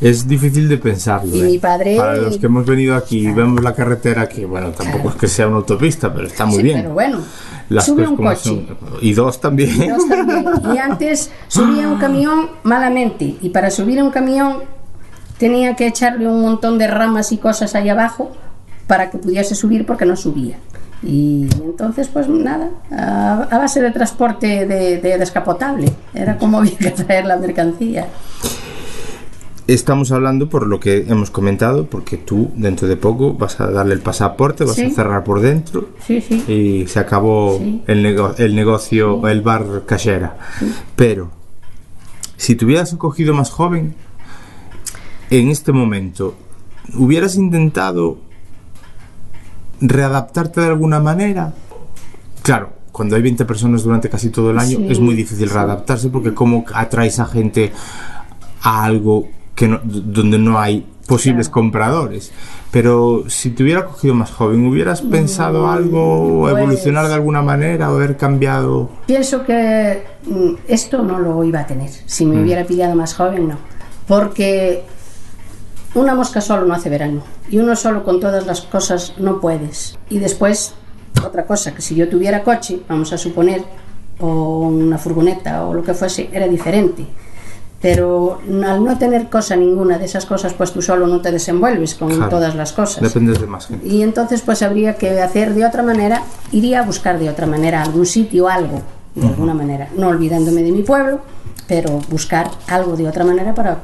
Es 0.01 0.27
difícil 0.27 0.69
de 0.69 0.77
pensarlo. 0.77 1.35
Y 1.35 1.41
¿eh? 1.41 1.43
mi 1.43 1.59
padre- 1.59 1.97
Para 1.97 2.15
los 2.17 2.37
que 2.37 2.45
hemos 2.45 2.65
venido 2.65 2.95
aquí 2.95 3.27
y 3.27 3.31
vemos 3.31 3.61
la 3.63 3.73
carretera, 3.75 4.29
que 4.29 4.45
bueno, 4.45 4.69
tampoco 4.71 5.09
es 5.09 5.15
que 5.15 5.27
sea 5.27 5.47
una 5.47 5.57
autopista, 5.57 6.13
pero 6.13 6.27
está 6.27 6.45
muy 6.45 6.57
Sí, 6.57 6.63
bien. 6.63 6.81
Pero 6.81 6.93
bueno, 6.93 7.19
Las 7.69 7.85
sube 7.85 8.07
un 8.07 8.15
coche. 8.15 8.41
son. 8.43 8.65
Y 9.01 9.13
dos 9.13 9.41
también. 9.41 9.89
Dos 9.89 10.07
también. 10.07 10.45
Y 10.73 10.77
antes 10.77 11.31
subía 11.49 11.87
un 11.89 11.99
camión 11.99 12.49
malamente. 12.63 13.35
Y 13.41 13.49
para 13.49 13.69
subir 13.71 14.01
un 14.01 14.09
camión 14.09 14.57
tenía 15.37 15.75
que 15.75 15.87
echarle 15.87 16.27
un 16.27 16.41
montón 16.41 16.77
de 16.77 16.87
ramas 16.87 17.31
y 17.31 17.37
cosas 17.37 17.75
ahí 17.75 17.89
abajo 17.89 18.31
para 18.87 19.09
que 19.11 19.17
pudiese 19.17 19.53
subir 19.55 19.85
porque 19.85 20.05
no 20.05 20.15
subía. 20.15 20.57
Y 21.03 21.47
entonces, 21.63 22.09
pues 22.11 22.27
nada, 22.27 22.69
a, 22.91 23.43
a 23.51 23.57
base 23.57 23.81
de 23.81 23.91
transporte 23.91 24.65
de, 24.65 24.97
de 24.97 25.17
descapotable. 25.17 25.91
Era 26.13 26.37
como 26.37 26.57
había 26.59 26.77
que 26.77 26.91
traer 26.91 27.25
la 27.25 27.37
mercancía. 27.37 28.07
Estamos 29.73 30.11
hablando 30.11 30.49
por 30.49 30.65
lo 30.65 30.79
que 30.79 31.05
hemos 31.09 31.29
comentado, 31.29 31.85
porque 31.85 32.17
tú 32.17 32.51
dentro 32.55 32.87
de 32.87 32.97
poco 32.97 33.35
vas 33.35 33.59
a 33.61 33.69
darle 33.69 33.93
el 33.93 33.99
pasaporte, 34.01 34.63
vas 34.63 34.75
Sí. 34.75 34.85
a 34.85 34.89
cerrar 34.89 35.23
por 35.23 35.41
dentro 35.41 35.89
Sí, 36.07 36.21
sí. 36.21 36.43
y 36.51 36.87
se 36.87 36.99
acabó 36.99 37.61
el, 37.85 38.01
nego- 38.01 38.33
el 38.39 38.55
negocio, 38.55 39.27
el 39.27 39.41
bar 39.41 39.83
cachera. 39.85 40.37
Pero, 40.95 41.29
si 42.35 42.55
te 42.55 42.65
hubieras 42.65 42.95
cogido 42.95 43.35
más 43.35 43.51
joven, 43.51 43.93
en 45.29 45.49
este 45.49 45.71
momento, 45.71 46.33
¿hubieras 46.97 47.35
intentado 47.35 48.17
readaptarte 49.81 50.61
de 50.61 50.67
alguna 50.67 50.99
manera? 50.99 51.53
Claro, 52.41 52.73
cuando 52.91 53.15
hay 53.15 53.21
20 53.21 53.45
personas 53.45 53.83
durante 53.83 54.09
casi 54.09 54.31
todo 54.31 54.49
el 54.49 54.57
año 54.57 54.79
es 54.89 54.99
muy 54.99 55.13
difícil 55.13 55.47
readaptarse 55.47 56.09
porque 56.09 56.33
cómo 56.33 56.65
atraes 56.73 57.19
a 57.19 57.27
gente 57.27 57.71
a 58.63 58.83
algo 58.83 59.29
que 59.59 59.67
no- 59.67 59.81
donde 59.83 60.39
no 60.39 60.57
hay 60.57 60.85
posibles 61.05 61.49
compradores. 61.49 62.31
Pero 62.71 63.25
si 63.27 63.49
te 63.49 63.63
hubiera 63.63 63.83
cogido 63.85 64.13
más 64.13 64.31
joven, 64.31 64.65
¿hubieras 64.65 65.01
pensado 65.01 65.69
algo, 65.69 66.39
pues- 66.43 66.55
evolucionar 66.57 67.09
de 67.09 67.13
alguna 67.15 67.41
manera 67.41 67.91
o 67.91 67.95
haber 67.95 68.15
cambiado? 68.15 68.89
Pienso 69.05 69.43
que 69.43 70.03
mm, 70.25 70.51
esto 70.69 71.03
no 71.03 71.19
lo 71.19 71.43
iba 71.43 71.59
a 71.59 71.67
tener. 71.67 71.89
Si 72.05 72.25
me 72.25 72.41
hubiera 72.41 72.63
pillado 72.63 72.95
más 72.95 73.13
joven, 73.15 73.49
no. 73.49 73.57
Porque 74.07 74.83
una 75.93 76.15
mosca 76.15 76.39
solo 76.39 76.65
no 76.65 76.73
hace 76.73 76.89
verano. 76.89 77.21
Y 77.49 77.57
uno 77.57 77.75
solo 77.75 78.03
con 78.05 78.21
todas 78.21 78.45
las 78.45 78.61
cosas 78.61 79.13
no 79.17 79.41
puedes. 79.41 79.97
Y 80.09 80.19
después, 80.19 80.73
otra 81.25 81.45
cosa, 81.45 81.73
que 81.73 81.81
si 81.81 81.95
yo 81.95 82.07
tuviera 82.07 82.43
coche, 82.43 82.79
vamos 82.87 83.11
a 83.11 83.17
suponer, 83.17 83.63
o 84.21 84.59
una 84.67 84.97
furgoneta 84.97 85.65
o 85.65 85.73
lo 85.73 85.83
que 85.83 85.93
fuese, 85.93 86.29
era 86.31 86.47
diferente. 86.47 87.05
Pero 87.81 88.39
al 88.65 88.83
no 88.83 88.97
tener 88.97 89.29
cosa 89.29 89.55
ninguna 89.55 89.97
de 89.97 90.05
esas 90.05 90.25
cosas, 90.25 90.53
pues 90.53 90.71
tú 90.73 90.81
solo 90.81 91.07
no 91.07 91.21
te 91.21 91.31
desenvuelves 91.31 91.95
con 91.95 92.09
Claro. 92.09 92.29
todas 92.29 92.55
las 92.55 92.73
cosas. 92.73 93.01
Dependes 93.01 93.39
de 93.39 93.47
más 93.47 93.67
gente. 93.67 93.87
Y 93.87 94.01
entonces 94.01 94.41
pues 94.41 94.61
habría 94.63 94.95
que 94.97 95.21
hacer 95.21 95.53
de 95.53 95.65
otra 95.65 95.81
manera, 95.81 96.23
iría 96.51 96.79
a 96.81 96.83
buscar 96.83 97.17
de 97.19 97.29
otra 97.29 97.45
manera 97.47 97.81
algún 97.81 98.05
sitio, 98.05 98.49
algo, 98.49 98.81
de 99.15 99.27
alguna 99.27 99.53
manera, 99.53 99.87
no 99.95 100.09
olvidándome 100.09 100.61
de 100.61 100.71
mi 100.73 100.83
pueblo, 100.83 101.21
pero 101.67 101.99
buscar 102.09 102.51
algo 102.67 102.97
de 102.97 103.07
otra 103.07 103.23
manera 103.23 103.55
para, 103.55 103.77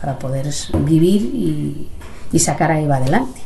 para 0.00 0.16
poder 0.18 0.46
vivir 0.84 1.22
y, 1.22 1.88
y 2.32 2.38
sacar 2.38 2.70
a 2.70 2.80
Eva 2.80 2.96
adelante. 2.98 3.40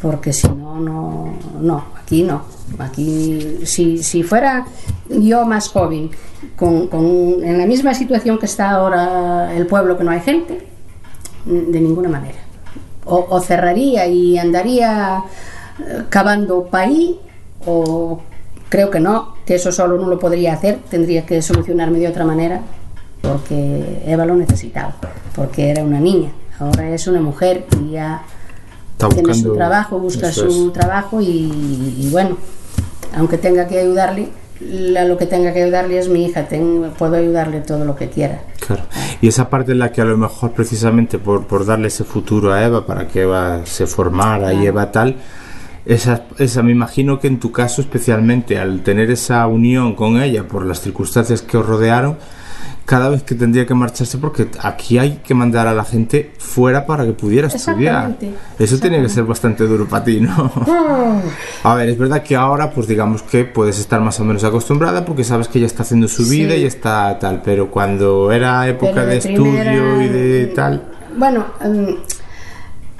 Porque 0.00 0.32
si 0.32 0.48
no, 0.48 0.80
no, 0.80 1.34
no, 1.60 1.84
aquí 2.02 2.22
no. 2.22 2.42
Aquí, 2.78 3.58
si, 3.64 4.02
si 4.02 4.22
fuera 4.22 4.66
yo 5.08 5.44
más 5.46 5.68
joven, 5.68 6.10
con, 6.56 6.88
con- 6.88 7.42
en 7.44 7.58
la 7.58 7.66
misma 7.66 7.94
situación 7.94 8.38
que 8.38 8.46
está 8.46 8.70
ahora 8.70 9.54
el 9.54 9.66
pueblo, 9.66 9.96
que 9.96 10.04
no 10.04 10.10
hay 10.10 10.20
gente, 10.20 10.66
de 11.44 11.80
ninguna 11.80 12.08
manera. 12.08 12.38
O, 13.04 13.26
o 13.28 13.40
cerraría 13.40 14.06
y 14.06 14.38
andaría 14.38 15.22
eh, 15.78 16.02
cavando 16.08 16.64
país, 16.64 17.12
o 17.66 18.20
creo 18.70 18.90
que 18.90 18.98
no, 19.00 19.34
que 19.46 19.54
eso 19.56 19.70
solo 19.70 19.98
no 19.98 20.08
lo 20.08 20.18
podría 20.18 20.54
hacer, 20.54 20.78
tendría 20.90 21.24
que 21.26 21.42
solucionarme 21.42 21.98
de 21.98 22.08
otra 22.08 22.24
manera, 22.24 22.60
porque 23.20 24.02
Eva 24.06 24.24
lo 24.26 24.34
necesitaba, 24.36 24.96
porque 25.34 25.70
era 25.70 25.84
una 25.84 26.00
niña, 26.00 26.30
ahora 26.58 26.88
es 26.90 27.06
una 27.06 27.20
mujer 27.20 27.66
y 27.80 27.92
ya 27.92 28.22
Está 28.94 29.08
tiene 29.08 29.34
su 29.34 29.54
trabajo, 29.54 29.98
busca 29.98 30.32
su 30.32 30.70
trabajo 30.70 31.20
y, 31.20 31.26
y 31.98 32.08
bueno, 32.10 32.36
aunque 33.16 33.38
tenga 33.38 33.66
que 33.66 33.78
ayudarle, 33.80 34.28
la- 34.60 35.04
lo 35.04 35.16
que 35.18 35.26
tenga 35.26 35.52
que 35.52 35.62
ayudarle 35.64 35.98
es 35.98 36.08
mi 36.08 36.24
hija, 36.26 36.46
puedo 36.98 37.16
ayudarle 37.16 37.60
todo 37.60 37.84
lo 37.84 37.96
que 37.96 38.08
quiera. 38.08 38.42
Claro. 38.66 38.82
Y 39.20 39.28
esa 39.28 39.50
parte 39.50 39.72
en 39.72 39.80
la 39.80 39.90
que 39.92 40.00
a 40.00 40.04
lo 40.04 40.16
mejor 40.16 40.52
precisamente 40.52 41.18
por, 41.18 41.46
por 41.46 41.66
darle 41.66 41.88
ese 41.88 42.04
futuro 42.04 42.52
a 42.52 42.64
Eva, 42.64 42.86
para 42.86 43.08
que 43.08 43.22
Eva 43.22 43.60
se 43.64 43.86
formara 43.86 44.54
y 44.54 44.66
Eva 44.66 44.90
tal, 44.92 45.16
esa, 45.86 46.22
esa 46.38 46.62
me 46.62 46.72
imagino 46.72 47.18
que 47.20 47.26
en 47.26 47.38
tu 47.40 47.52
caso 47.52 47.82
especialmente 47.82 48.58
al 48.58 48.82
tener 48.82 49.10
esa 49.10 49.46
unión 49.48 49.94
con 49.94 50.22
ella 50.22 50.46
por 50.48 50.64
las 50.64 50.80
circunstancias 50.80 51.42
que 51.42 51.56
os 51.58 51.66
rodearon, 51.66 52.16
cada 52.84 53.08
vez 53.08 53.22
que 53.22 53.34
tendría 53.34 53.64
que 53.64 53.72
marcharse, 53.74 54.18
porque 54.18 54.46
aquí 54.60 54.98
hay 54.98 55.20
que 55.24 55.32
mandar 55.34 55.66
a 55.66 55.72
la 55.74 55.84
gente 55.84 56.32
fuera 56.38 56.84
para 56.84 57.06
que 57.06 57.12
pudiera 57.12 57.48
estudiar. 57.48 58.16
Eso 58.58 58.78
tiene 58.78 59.00
que 59.00 59.08
ser 59.08 59.24
bastante 59.24 59.64
duro 59.66 59.86
para 59.88 60.04
ti, 60.04 60.20
¿no? 60.20 60.52
A 61.62 61.74
ver, 61.74 61.88
es 61.88 61.98
verdad 61.98 62.22
que 62.22 62.36
ahora, 62.36 62.70
pues 62.70 62.86
digamos 62.86 63.22
que 63.22 63.44
puedes 63.46 63.78
estar 63.78 64.00
más 64.02 64.20
o 64.20 64.24
menos 64.24 64.44
acostumbrada 64.44 65.04
porque 65.04 65.24
sabes 65.24 65.48
que 65.48 65.58
ella 65.58 65.66
está 65.66 65.82
haciendo 65.82 66.08
su 66.08 66.24
vida 66.28 66.54
Sí. 66.54 66.60
y 66.60 66.64
está 66.64 67.18
tal, 67.18 67.40
pero 67.42 67.70
cuando 67.70 68.30
era 68.30 68.68
época 68.68 69.04
de, 69.06 69.18
primera- 69.20 69.62
estudio 69.62 70.02
y 70.02 70.08
de 70.08 70.46
tal, 70.54 70.82
Bueno, 71.16 71.46
em, 71.62 71.96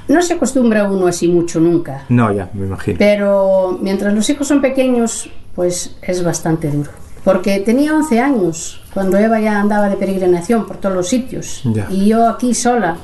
no 0.08 0.22
se 0.22 0.34
acostumbra 0.34 0.84
uno 0.90 1.06
así 1.06 1.28
mucho 1.28 1.60
nunca, 1.60 2.04
no, 2.08 2.32
ya, 2.32 2.48
me 2.54 2.66
imagino. 2.66 2.96
pero 2.98 3.78
mientras 3.82 4.14
los 4.14 4.28
hijos 4.30 4.46
son 4.48 4.60
pequeños, 4.62 5.28
pues 5.54 5.96
es 6.02 6.24
bastante 6.24 6.70
duro. 6.70 6.90
Porque 7.24 7.60
tenía 7.60 7.94
11 7.94 8.20
años 8.20 8.82
cuando 8.94 9.18
Eva 9.18 9.40
ya 9.40 9.60
andaba 9.60 9.88
de 9.88 9.96
peregrinación 9.96 10.66
por 10.66 10.76
todos 10.78 10.94
los 10.94 11.08
sitios. 11.08 11.60
Ya. 11.64 11.88
Y 11.90 12.06
yo 12.06 12.28
aquí 12.28 12.54
sola, 12.54 12.96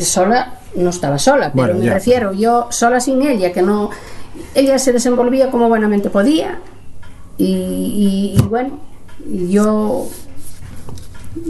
sola, 0.00 0.54
no 0.76 0.90
estaba 0.90 1.18
sola, 1.18 1.50
pero 1.52 1.66
Bueno, 1.68 1.80
me 1.80 1.86
ya. 1.86 1.94
refiero, 1.94 2.32
yo 2.32 2.68
sola 2.70 3.00
sin 3.00 3.20
ella, 3.22 3.52
que 3.52 3.62
no. 3.62 3.90
Ella 4.54 4.78
se 4.78 4.92
desenvolvía 4.92 5.50
como 5.50 5.68
buenamente 5.68 6.08
podía. 6.10 6.60
Y, 7.36 7.44
y- 7.46 8.34
y 8.38 8.42
bueno, 8.42 8.78
yo 9.48 10.06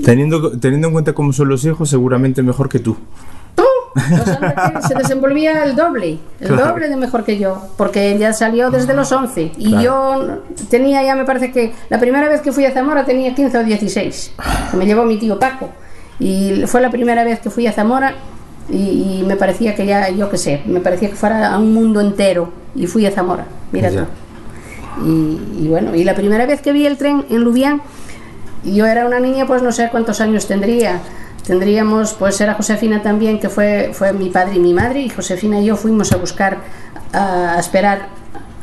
Teniendo, 0.04 0.58
teniendo 0.58 0.88
en 0.88 0.92
cuenta 0.92 1.12
cómo 1.14 1.32
son 1.32 1.48
los 1.48 1.64
hijos, 1.64 1.88
seguramente 1.90 2.42
mejor 2.42 2.68
que 2.68 2.78
tú. 2.78 2.96
Pues 3.92 4.86
se 4.86 4.94
desenvolvía 4.94 5.64
el 5.64 5.74
doble, 5.74 6.18
el 6.40 6.48
Claro. 6.48 6.66
doble 6.68 6.88
de 6.88 6.96
mejor 6.96 7.24
que 7.24 7.38
yo, 7.38 7.66
porque 7.76 8.12
ella 8.12 8.32
salió 8.32 8.70
desde 8.70 8.94
los 8.94 9.10
11 9.10 9.52
y 9.58 9.70
Claro. 9.70 9.82
yo 9.84 10.38
tenía 10.70 11.02
ya, 11.02 11.16
me 11.16 11.24
parece 11.24 11.50
que 11.50 11.72
la 11.88 11.98
primera 11.98 12.28
vez 12.28 12.40
que 12.40 12.52
fui 12.52 12.64
a 12.64 12.72
Zamora 12.72 13.04
tenía 13.04 13.34
15 13.34 13.58
o 13.58 13.64
16, 13.64 14.32
que 14.70 14.76
me 14.76 14.86
llevó 14.86 15.04
mi 15.04 15.18
tío 15.18 15.38
Paco 15.38 15.70
y 16.20 16.62
fue 16.66 16.80
la 16.80 16.90
primera 16.90 17.24
vez 17.24 17.40
que 17.40 17.50
fui 17.50 17.66
a 17.66 17.72
Zamora 17.72 18.14
y, 18.68 19.20
y 19.20 19.24
me 19.26 19.34
parecía 19.36 19.74
que 19.74 19.84
ya, 19.86 20.08
yo 20.10 20.30
qué 20.30 20.36
sé, 20.38 20.62
me 20.66 20.78
parecía 20.80 21.08
que 21.10 21.16
fuera 21.16 21.52
a 21.52 21.58
un 21.58 21.74
mundo 21.74 22.00
entero 22.00 22.52
y 22.76 22.86
fui 22.86 23.04
a 23.06 23.10
Zamora, 23.10 23.46
mira 23.72 23.90
tú. 23.90 24.04
Y, 25.04 25.64
y 25.64 25.68
bueno, 25.68 25.94
y 25.94 26.04
la 26.04 26.14
primera 26.14 26.46
vez 26.46 26.60
que 26.60 26.72
vi 26.72 26.86
el 26.86 26.96
tren 26.96 27.24
en 27.30 27.42
Lubián, 27.42 27.80
yo 28.64 28.86
era 28.86 29.06
una 29.06 29.18
niña, 29.18 29.46
pues 29.46 29.62
no 29.62 29.72
sé 29.72 29.88
cuántos 29.90 30.20
años 30.20 30.46
tendría. 30.46 31.00
Tendríamos, 31.50 32.12
pues 32.12 32.40
era 32.40 32.54
Josefina 32.54 33.02
también, 33.02 33.40
que 33.40 33.48
fue, 33.48 33.90
fue 33.92 34.12
mi 34.12 34.28
padre 34.28 34.54
y 34.54 34.60
mi 34.60 34.72
madre, 34.72 35.00
y 35.00 35.08
Josefina 35.08 35.58
y 35.58 35.64
yo 35.64 35.74
fuimos 35.74 36.12
a 36.12 36.16
buscar, 36.16 36.58
a, 37.12 37.54
a 37.54 37.58
esperar 37.58 38.06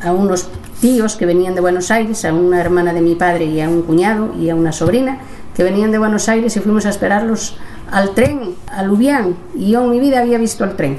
a 0.02 0.10
unos 0.12 0.48
tíos 0.80 1.14
que 1.14 1.26
venían 1.26 1.54
de 1.54 1.60
Buenos 1.60 1.90
Aires, 1.90 2.24
a 2.24 2.32
una 2.32 2.58
hermana 2.58 2.94
de 2.94 3.02
mi 3.02 3.14
padre 3.14 3.44
y 3.44 3.60
a 3.60 3.68
un 3.68 3.82
cuñado 3.82 4.34
y 4.40 4.48
a 4.48 4.54
una 4.54 4.72
sobrina, 4.72 5.18
que 5.54 5.64
venían 5.64 5.90
de 5.90 5.98
Buenos 5.98 6.30
Aires 6.30 6.56
y 6.56 6.60
fuimos 6.60 6.86
a 6.86 6.88
esperarlos 6.88 7.58
al 7.90 8.14
tren, 8.14 8.54
a 8.68 8.82
Lubián, 8.84 9.36
y 9.54 9.72
yo 9.72 9.84
en 9.84 9.90
mi 9.90 10.00
vida 10.00 10.20
había 10.20 10.38
visto 10.38 10.64
el 10.64 10.74
tren. 10.74 10.96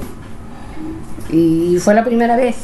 Y 1.28 1.76
fue 1.80 1.94
la 1.94 2.04
primera 2.04 2.36
vez 2.36 2.54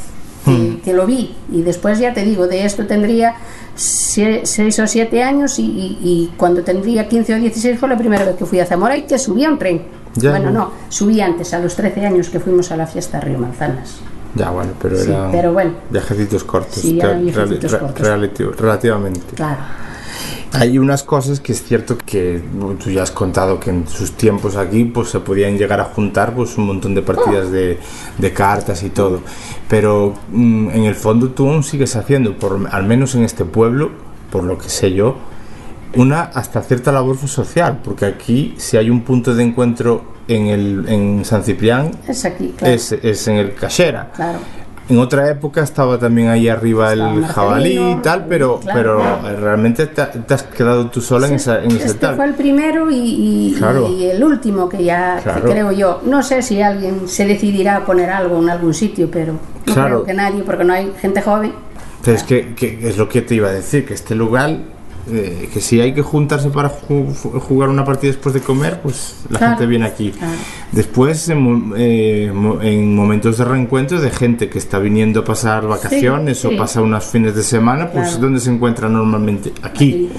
que, 0.44 0.78
que 0.84 0.92
lo 0.92 1.04
vi. 1.04 1.34
Y 1.50 1.62
después 1.62 1.98
ya 1.98 2.14
te 2.14 2.22
digo, 2.22 2.46
de 2.46 2.64
esto 2.64 2.86
tendría 2.86 3.34
6 3.76 4.78
o 4.80 4.86
7 4.86 5.22
años 5.22 5.58
y, 5.58 5.62
y- 5.64 5.98
y 6.02 6.32
cuando 6.36 6.62
tendría 6.62 7.06
15 7.08 7.34
o 7.34 7.38
16 7.38 7.78
fue 7.78 7.88
la 7.88 7.96
primera 7.98 8.24
vez 8.24 8.36
que 8.36 8.44
fui 8.46 8.58
a 8.60 8.66
Zamora 8.66 8.96
y 8.96 9.02
que 9.02 9.18
subí 9.18 9.44
a 9.44 9.50
un 9.50 9.58
tren. 9.58 9.82
Ya, 10.14 10.30
bueno, 10.30 10.50
no, 10.50 10.70
subí 10.88 11.20
antes, 11.20 11.52
a 11.52 11.58
los 11.58 11.76
13 11.76 12.06
años 12.06 12.30
que 12.30 12.40
fuimos 12.40 12.70
a 12.72 12.76
la 12.76 12.86
fiesta 12.86 13.20
Río 13.20 13.38
Manzanas. 13.38 13.96
Ya, 14.34 14.50
bueno, 14.50 14.72
pero 14.80 14.96
Sí, 14.98 15.10
eran 15.10 15.30
pero 15.30 15.52
bueno. 15.52 15.72
viajecitos 15.90 16.44
cortos. 16.44 16.74
Sí, 16.76 16.94
viajecitos 16.94 17.72
re- 17.72 17.78
cortos. 17.78 18.06
relati- 18.06 18.54
relativamente. 18.56 19.34
Claro. 19.34 19.58
Hay 20.53 20.78
unas 20.78 21.03
cosas 21.03 21.40
que 21.40 21.53
es 21.53 21.62
cierto 21.62 21.99
que 21.99 22.42
tú 22.82 22.90
ya 22.90 23.03
has 23.03 23.11
contado 23.11 23.61
que 23.61 23.70
en 23.70 23.86
sus 23.88 24.12
tiempos 24.12 24.57
aquí 24.57 24.84
pues 24.84 25.11
se 25.11 25.20
podían 25.20 25.59
llegar 25.59 25.80
a 25.80 25.84
juntar 25.84 26.34
pues 26.34 26.57
un 26.57 26.66
montón 26.66 26.94
de 26.94 27.03
partidas 27.03 27.51
de, 27.51 27.78
de 28.16 28.32
cartas 28.32 28.82
y 28.82 28.90
todo. 28.90 29.20
Pero 29.68 30.14
mm, 30.30 30.70
en 30.70 30.84
el 30.84 30.94
fondo 30.94 31.30
tú 31.30 31.49
aún 31.49 31.62
sigues 31.62 31.97
haciendo, 31.97 32.38
por, 32.38 32.68
al 32.70 32.84
menos 32.84 33.14
en 33.14 33.24
este 33.24 33.44
pueblo, 33.44 33.90
por 34.30 34.44
lo 34.44 34.57
que 34.57 34.68
sé 34.68 34.92
yo, 34.92 35.16
una 35.94 36.22
hasta 36.22 36.62
cierta 36.62 36.92
labor 36.92 37.16
social, 37.26 37.80
porque 37.82 38.07
aquí 38.07 38.55
si 38.57 38.76
hay 38.76 38.90
un 38.90 39.03
punto 39.03 39.34
de 39.34 39.42
encuentro 39.42 40.16
en, 40.28 40.47
el, 40.47 40.88
en 40.88 41.24
San 41.24 41.42
Ciprián 41.44 41.92
Es 42.07 42.24
aquí, 42.24 42.55
claro. 42.57 42.74
es, 42.74 42.92
es 42.92 43.28
en 43.28 43.36
el 43.36 43.55
Cachera. 43.55 44.11
Claro. 44.14 44.38
En 44.89 44.99
otra 45.01 45.28
época 45.30 45.62
estaba 45.64 45.99
también 45.99 46.28
ahí 46.28 46.49
arriba 46.49 46.93
Estaba 46.93 47.12
el 47.14 47.26
jabalí 47.26 47.76
y 47.78 47.95
tal, 48.03 48.26
pero, 48.28 48.61
claro. 48.61 48.78
pero 49.22 49.28
eh, 49.30 49.37
realmente 49.37 49.87
te, 49.89 50.05
te 50.05 50.34
has 50.34 50.45
quedado 50.45 50.87
tú 50.91 51.01
sola 51.01 51.26
en, 51.26 51.34
esa, 51.34 51.62
en 51.64 51.72
ese 51.72 51.87
Este 51.87 51.99
tal. 51.99 52.14
fue 52.16 52.24
el 52.26 52.34
primero 52.34 52.89
y, 52.91 52.95
y- 52.97 53.55
Claro. 53.59 53.89
y 53.89 54.05
el 54.07 54.22
último 54.22 54.68
que 54.68 54.84
ya 54.84 55.16
que 55.16 55.22
Claro. 55.24 55.51
creo 55.51 55.72
yo. 55.72 56.01
No 56.05 56.22
sé 56.22 56.41
si 56.43 56.62
alguien 56.62 57.09
se 57.09 57.26
decidirá 57.26 57.78
a 57.78 57.84
poner 57.84 58.11
algo 58.11 58.39
en 58.41 58.49
algún 58.49 58.74
sitio, 58.74 59.09
pero 59.11 59.32
no 59.66 59.74
Claro. 59.74 59.89
creo 59.89 60.05
que 60.05 60.14
nadie, 60.14 60.43
porque 60.45 60.62
no 60.64 60.72
hay 60.72 60.93
gente 61.01 61.20
joven. 61.20 61.53
Entonces, 61.99 62.22
que, 62.22 62.55
que 62.55 62.89
es 62.89 62.97
lo 62.97 63.09
que 63.09 63.22
te 63.22 63.34
iba 63.34 63.49
a 63.49 63.53
decir, 63.53 63.84
que 63.84 63.95
este 63.95 64.14
lugar, 64.14 64.57
eh, 65.11 65.48
que 65.52 65.61
si 65.61 65.80
hay 65.80 65.94
que 65.94 66.02
juntarse 66.02 66.50
para 66.50 66.70
ju- 66.70 67.12
jugar 67.40 67.68
una 67.68 67.84
partida 67.84 68.11
después 68.12 68.34
de 68.34 68.40
comer, 68.40 68.80
pues 68.82 69.16
la 69.30 69.38
Claro. 69.38 69.52
gente 69.54 69.66
viene 69.66 69.86
aquí. 69.86 70.11
Claro. 70.11 70.32
Después, 70.72 71.28
en, 71.28 71.72
eh, 71.76 72.32
en 72.62 72.94
momentos 72.94 73.38
de 73.38 73.44
reencuentro 73.44 74.00
de 74.00 74.11
gente 74.11 74.48
que 74.48 74.59
está 74.59 74.78
viniendo 74.78 75.20
a 75.20 75.24
pasar 75.24 75.66
vacaciones 75.66 76.38
sí. 76.38 76.46
o 76.48 76.57
pasa 76.57 76.82
unos 76.82 77.04
fines 77.04 77.34
de 77.34 77.42
semana, 77.42 77.90
pues 77.90 78.07
Claro. 78.09 78.22
¿dónde 78.22 78.40
se 78.40 78.50
encuentra 78.50 78.88
normalmente? 78.88 79.52
Aquí. 79.62 80.09
Aquí. 80.09 80.11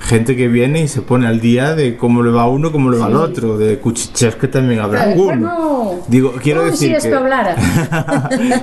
Gente 0.00 0.36
que 0.36 0.46
viene 0.48 0.82
y 0.82 0.88
se 0.88 1.02
pone 1.02 1.26
al 1.26 1.40
día 1.40 1.74
de 1.74 1.96
cómo 1.96 2.22
le 2.22 2.30
va 2.30 2.42
a 2.42 2.48
uno, 2.48 2.70
cómo 2.72 2.88
le 2.90 2.96
va 2.98 3.06
al 3.06 3.16
otro, 3.16 3.58
de 3.58 3.78
cuchicheos 3.78 4.36
que 4.36 4.46
también 4.48 4.80
habrá 4.80 5.00
Pero, 5.00 5.10
alguno. 5.10 5.34
bueno, 5.54 5.94
Digo, 6.06 6.32
quiero 6.40 6.62
uy, 6.62 6.70
decir 6.70 6.88
si 6.90 6.94
esto 6.94 7.08
que 7.10 7.14
hablara. 7.16 7.56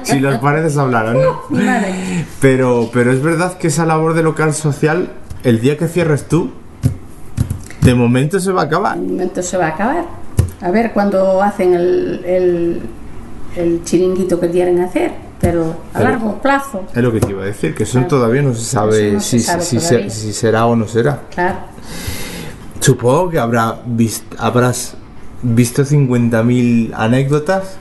si 0.03 0.19
las 0.21 0.39
paredes 0.39 0.77
hablaran, 0.77 1.17
¿no? 1.21 1.41
Madre. 1.49 2.25
Pero, 2.39 2.89
pero 2.91 3.11
es 3.11 3.21
verdad 3.21 3.57
que 3.57 3.67
esa 3.67 3.85
labor 3.85 4.13
de 4.13 4.23
local 4.23 4.53
social, 4.53 5.09
el 5.45 5.61
día 5.61 5.77
que 5.77 5.87
cierres 5.87 6.27
tú, 6.27 6.49
de 7.81 7.95
momento 7.95 8.39
se 8.39 8.51
va 8.51 8.63
a 8.63 8.65
acabar. 8.65 8.97
Un 8.97 9.11
momento 9.11 9.41
se 9.41 9.55
va 9.57 9.67
a 9.67 9.69
acabar. 9.69 10.05
A 10.61 10.71
ver 10.71 10.91
cuando 10.91 11.41
hacen 11.41 11.73
el, 11.73 12.21
el, 12.25 12.81
el 13.55 13.83
chiringuito 13.85 14.39
que 14.39 14.49
quieren 14.49 14.81
hacer, 14.81 15.13
pero 15.39 15.75
a 15.93 15.99
Pero- 15.99 16.09
largo 16.09 16.41
plazo, 16.41 16.83
Es 16.93 17.01
lo 17.03 17.11
que 17.11 17.19
te 17.19 17.29
iba 17.31 17.43
a 17.43 17.45
decir, 17.45 17.75
que 17.75 17.83
eso 17.83 17.93
Claro. 17.93 18.07
todavía 18.07 18.41
no 18.41 18.53
se 18.53 18.65
sabe, 18.65 19.19
se 19.19 19.39
si, 19.39 19.39
sabe 19.41 19.61
si, 19.63 19.77
todavía. 19.77 20.09
si 20.09 20.33
será 20.33 20.65
o 20.65 20.75
no 20.75 20.87
será. 20.87 21.21
claro. 21.33 21.57
Supongo 22.79 23.29
que 23.29 23.39
habrá 23.39 23.77
habrás 24.37 24.95
visto 25.41 25.83
50.000 25.83 26.91
anécdotas 26.95 27.77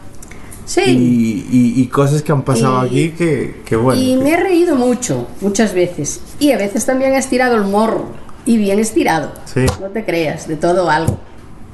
Sí. 0.67 0.81
y, 0.87 1.47
y- 1.57 1.83
y 1.83 1.87
cosas 1.89 2.23
que 2.23 2.33
han 2.33 2.43
pasado 2.43 2.85
Y- 2.85 2.89
aquí 2.89 3.11
que, 3.17 3.61
que 3.65 3.77
bueno. 3.77 4.01
Y 4.01 4.17
que- 4.17 4.23
me 4.25 4.31
he 4.33 4.37
reído 4.37 4.77
mucho, 4.77 5.27
muchas 5.41 5.75
veces. 5.75 6.21
Y 6.39 6.53
a 6.53 6.57
veces 6.59 6.87
también 6.87 7.13
he 7.15 7.19
estirado 7.19 7.57
el 7.57 7.65
morro. 7.65 8.07
Y 8.47 8.57
bien 8.59 8.79
estirado. 8.79 9.33
Sí. 9.47 9.65
No 9.81 9.89
te 9.89 10.05
creas, 10.05 10.47
de 10.49 10.57
todo 10.57 10.91
algo. 10.91 11.17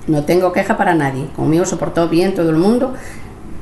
No 0.06 0.24
tengo 0.24 0.52
queja 0.52 0.76
para 0.76 0.94
nadie. 0.94 1.26
Conmigo 1.36 1.64
se 1.64 1.76
portó 1.76 2.08
bien 2.08 2.34
todo 2.34 2.50
el 2.50 2.56
mundo. 2.56 2.94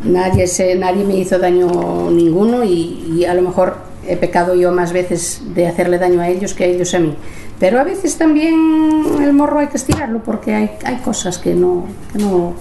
Nadie, 0.04 0.46
se, 0.46 0.74
nadie 0.76 1.04
me 1.04 1.16
hizo 1.16 1.38
daño 1.38 2.10
ninguno 2.10 2.64
y, 2.64 3.04
y 3.18 3.24
a 3.24 3.34
lo 3.34 3.42
mejor 3.42 3.76
he 4.06 4.16
pecado 4.16 4.54
yo 4.54 4.70
más 4.72 4.92
veces 4.92 5.42
de 5.54 5.66
hacerle 5.66 5.98
daño 5.98 6.20
a 6.20 6.28
ellos 6.28 6.54
que 6.54 6.64
a 6.64 6.66
ellos 6.68 6.94
a 6.94 6.98
mí. 7.00 7.14
Pero 7.58 7.80
a 7.80 7.84
veces 7.84 8.16
también 8.16 8.54
el 9.20 9.32
morro 9.32 9.58
hay 9.58 9.66
que 9.66 9.76
estirarlo 9.78 10.22
porque 10.22 10.54
hay, 10.54 10.70
hay 10.84 10.96
cosas 10.98 11.38
que 11.38 11.54
no, 11.54 11.86
que 12.12 12.18
no 12.22 12.54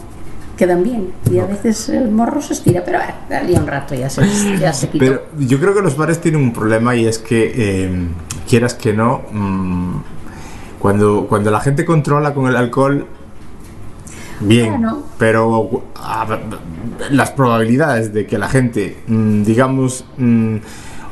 quedan 0.58 0.84
bien. 0.84 1.14
Y 1.32 1.40
a 1.40 1.46
veces 1.46 1.88
el 1.90 2.10
morro 2.10 2.42
se 2.42 2.54
estira, 2.54 2.84
pero 2.84 3.00
eh, 3.00 3.14
dale 3.30 3.54
un 3.54 3.68
rato 3.68 3.96
ya 3.96 4.10
se, 4.10 4.22
ya 4.60 4.74
se 4.74 4.90
quitó. 4.90 5.06
Pero 5.06 5.22
yo 5.38 5.60
creo 5.60 5.74
que 5.74 5.82
los 5.82 5.96
bares 5.96 6.20
tienen 6.20 6.42
un 6.42 6.52
problema 6.52 6.96
y 6.96 7.06
es 7.06 7.20
que, 7.20 7.54
eh, 7.56 8.08
quieras 8.50 8.74
que 8.74 8.94
no, 8.94 9.22
mm, 9.32 9.96
cuando, 10.80 11.28
cuando 11.28 11.52
la 11.52 11.60
gente 11.62 11.86
controla 11.86 12.34
con 12.34 12.48
el 12.48 12.56
alcohol, 12.56 13.06
bien, 14.40 14.86
pero 15.18 15.84
a 15.96 16.40
las 17.12 17.32
probabilidades 17.32 18.14
de 18.14 18.26
que 18.26 18.38
la 18.38 18.50
gente, 18.50 18.98
mm, 19.08 19.44
digamos, 19.44 20.06
mm, 20.18 20.58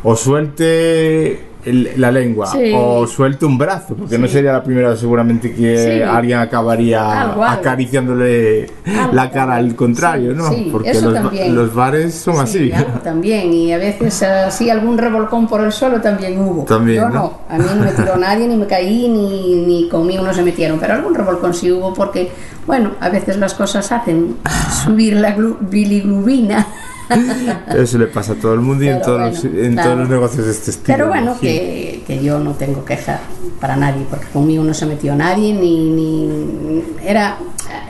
o 0.03 0.15
suelte 0.15 1.54
el- 1.65 1.91
la 1.97 2.11
lengua 2.11 2.47
Sí. 2.47 2.71
o 2.75 3.05
suelte 3.07 3.45
un 3.45 3.57
brazo, 3.57 3.95
porque 3.95 4.17
no 4.17 4.27
sería 4.27 4.53
la 4.53 4.63
primera 4.63 4.95
seguramente 4.95 5.53
que 5.53 5.77
Sí. 5.97 6.01
alguien 6.01 6.39
acabaría 6.39 7.33
acariciándole 7.49 8.69
la 9.11 9.29
cara 9.31 9.55
al 9.55 9.75
contrario, 9.75 10.33
¿no? 10.33 10.49
sí, 10.49 10.69
porque 10.71 10.93
los, 10.93 11.49
los 11.49 11.73
bares 11.73 12.13
son 12.15 12.39
así. 12.39 12.71
También, 13.03 13.51
y 13.53 13.73
a 13.73 13.77
veces 13.77 14.21
así 14.23 14.69
algún 14.69 14.97
revolcón 14.97 15.47
por 15.47 15.61
el 15.61 15.71
suelo 15.71 15.99
también 16.01 16.39
hubo. 16.39 16.63
También, 16.63 17.01
Yo 17.03 17.09
¿no? 17.09 17.15
no, 17.15 17.39
a 17.49 17.57
mí 17.57 17.65
no 17.75 17.83
me 17.85 17.91
tiró 17.91 18.15
nadie, 18.17 18.47
ni 18.47 18.55
me 18.55 18.67
caí, 18.67 19.07
ni, 19.09 19.55
ni 19.65 19.89
conmigo 19.89 20.23
no 20.23 20.33
se 20.33 20.43
metieron, 20.43 20.79
pero 20.79 20.93
algún 20.93 21.13
revolcón 21.15 21.53
sí 21.53 21.71
hubo 21.71 21.93
porque, 21.93 22.31
bueno, 22.67 22.91
a 22.99 23.09
veces 23.09 23.37
las 23.37 23.53
cosas 23.53 23.91
hacen 23.91 24.35
subir 24.85 25.15
la 25.15 25.35
glu- 25.35 25.57
biligrubina. 25.59 26.67
Eso 27.75 27.97
le 27.97 28.07
pasa 28.07 28.33
a 28.33 28.35
todo 28.35 28.53
el 28.53 28.61
mundo 28.61 28.83
y 28.83 28.89
en, 28.89 28.95
Pero 28.95 29.05
todos, 29.05 29.19
bueno, 29.19 29.35
los, 29.35 29.65
en 29.65 29.73
claro. 29.73 29.89
todos 29.89 29.99
los 29.99 30.09
negocios 30.09 30.45
de 30.45 30.51
este 30.51 30.71
estilo. 30.71 30.97
Pero 30.97 31.07
bueno, 31.07 31.37
que, 31.39 32.03
que 32.05 32.23
yo 32.23 32.39
no 32.39 32.51
tengo 32.53 32.83
queja 32.83 33.19
para 33.59 33.75
nadie, 33.75 34.05
porque 34.09 34.27
conmigo 34.27 34.63
no 34.63 34.73
se 34.73 34.85
metió 34.85 35.15
nadie, 35.15 35.53
ni, 35.53 35.89
ni 35.89 36.83
era, 37.03 37.37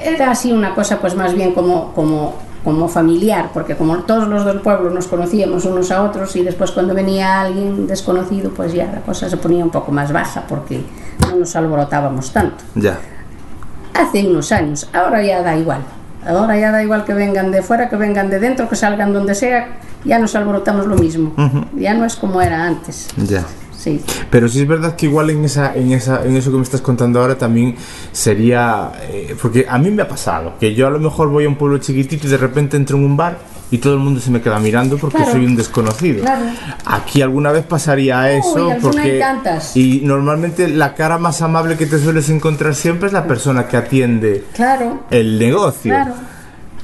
era 0.03 0.31
así 0.31 0.51
una 0.51 0.73
cosa 0.75 0.99
pues 0.99 1.15
más 1.15 1.33
bien 1.33 1.53
como, 1.53 1.93
como, 1.93 2.35
como 2.63 2.87
familiar, 2.87 3.49
porque 3.53 3.75
como 3.75 3.97
todos 3.99 4.27
los 4.27 4.45
del 4.45 4.61
pueblo 4.61 4.89
nos 4.89 5.07
conocíamos 5.07 5.65
unos 5.65 5.91
a 5.91 6.03
otros 6.03 6.35
y 6.35 6.43
después 6.43 6.71
cuando 6.71 6.93
venía 6.93 7.41
alguien 7.41 7.87
desconocido 7.87 8.51
pues 8.51 8.73
ya 8.73 8.85
la 8.85 9.01
cosa 9.01 9.29
se 9.29 9.37
ponía 9.37 9.63
un 9.63 9.71
poco 9.71 9.91
más 9.91 10.11
baja 10.11 10.45
porque 10.47 10.81
no 11.29 11.37
nos 11.37 11.55
alborotábamos 11.55 12.31
tanto. 12.31 12.63
Ya. 12.75 12.99
Hace 13.93 14.27
unos 14.27 14.51
años, 14.51 14.89
ahora 14.93 15.23
ya 15.23 15.41
da 15.41 15.57
igual. 15.57 15.81
Ahora 16.25 16.57
ya 16.57 16.71
da 16.71 16.81
igual 16.81 17.05
que 17.05 17.13
vengan 17.13 17.51
de 17.51 17.61
fuera, 17.61 17.89
que 17.89 17.95
vengan 17.95 18.29
de 18.29 18.39
dentro, 18.39 18.67
que 18.67 18.75
salgan 18.75 19.13
donde 19.13 19.35
sea, 19.35 19.77
ya 20.03 20.19
nos 20.19 20.35
alborotamos 20.35 20.85
lo 20.87 20.95
mismo. 20.95 21.33
Ya 21.75 21.93
no 21.93 22.05
es 22.05 22.15
como 22.15 22.41
era 22.41 22.65
antes. 22.65 23.07
Ya. 23.17 23.43
Sí. 23.85 24.01
Pero 24.31 24.49
sí 24.49 24.61
es 24.61 24.67
verdad 24.67 24.95
que 24.95 25.05
igual 25.05 25.29
en 25.29 25.45
esa, 25.45 25.75
en 25.75 25.91
esa, 25.91 26.25
en 26.25 26.35
eso 26.35 26.49
que 26.49 26.57
me 26.57 26.63
estás 26.63 26.81
contando 26.81 27.21
ahora 27.21 27.37
también 27.37 27.75
sería, 28.11 28.91
eh, 29.11 29.35
porque 29.39 29.67
a 29.69 29.77
mí 29.77 29.91
me 29.91 30.01
ha 30.01 30.07
pasado 30.07 30.53
que 30.59 30.73
yo 30.73 30.87
a 30.87 30.89
lo 30.89 30.99
mejor 30.99 31.29
voy 31.29 31.45
a 31.45 31.47
un 31.49 31.55
pueblo 31.55 31.77
chiquitito 31.77 32.25
y 32.25 32.29
de 32.31 32.37
repente 32.37 32.77
entro 32.77 32.97
en 32.97 33.03
un 33.05 33.15
bar 33.15 33.37
y 33.69 33.77
todo 33.77 33.93
el 33.93 33.99
mundo 33.99 34.19
se 34.19 34.31
me 34.31 34.41
queda 34.41 34.57
mirando 34.59 34.97
porque 34.97 35.17
Claro. 35.17 35.33
soy 35.33 35.45
un 35.45 35.55
desconocido. 35.55 36.21
Claro. 36.23 36.45
Aquí 36.85 37.21
alguna 37.21 37.51
vez 37.51 37.63
pasaría 37.65 38.31
eso 38.31 38.71
porque 38.81 39.21
y 39.75 40.01
normalmente 40.03 40.67
la 40.67 40.95
cara 40.95 41.17
más 41.19 41.41
amable 41.43 41.77
que 41.77 41.85
te 41.85 41.99
sueles 41.99 42.29
encontrar 42.29 42.73
siempre 42.73 43.07
es 43.07 43.13
la 43.13 43.27
persona 43.27 43.67
que 43.67 43.77
atiende 43.77 44.45
Claro, 44.53 45.03
el 45.11 45.37
negocio. 45.37 45.91
claro. 45.91 46.13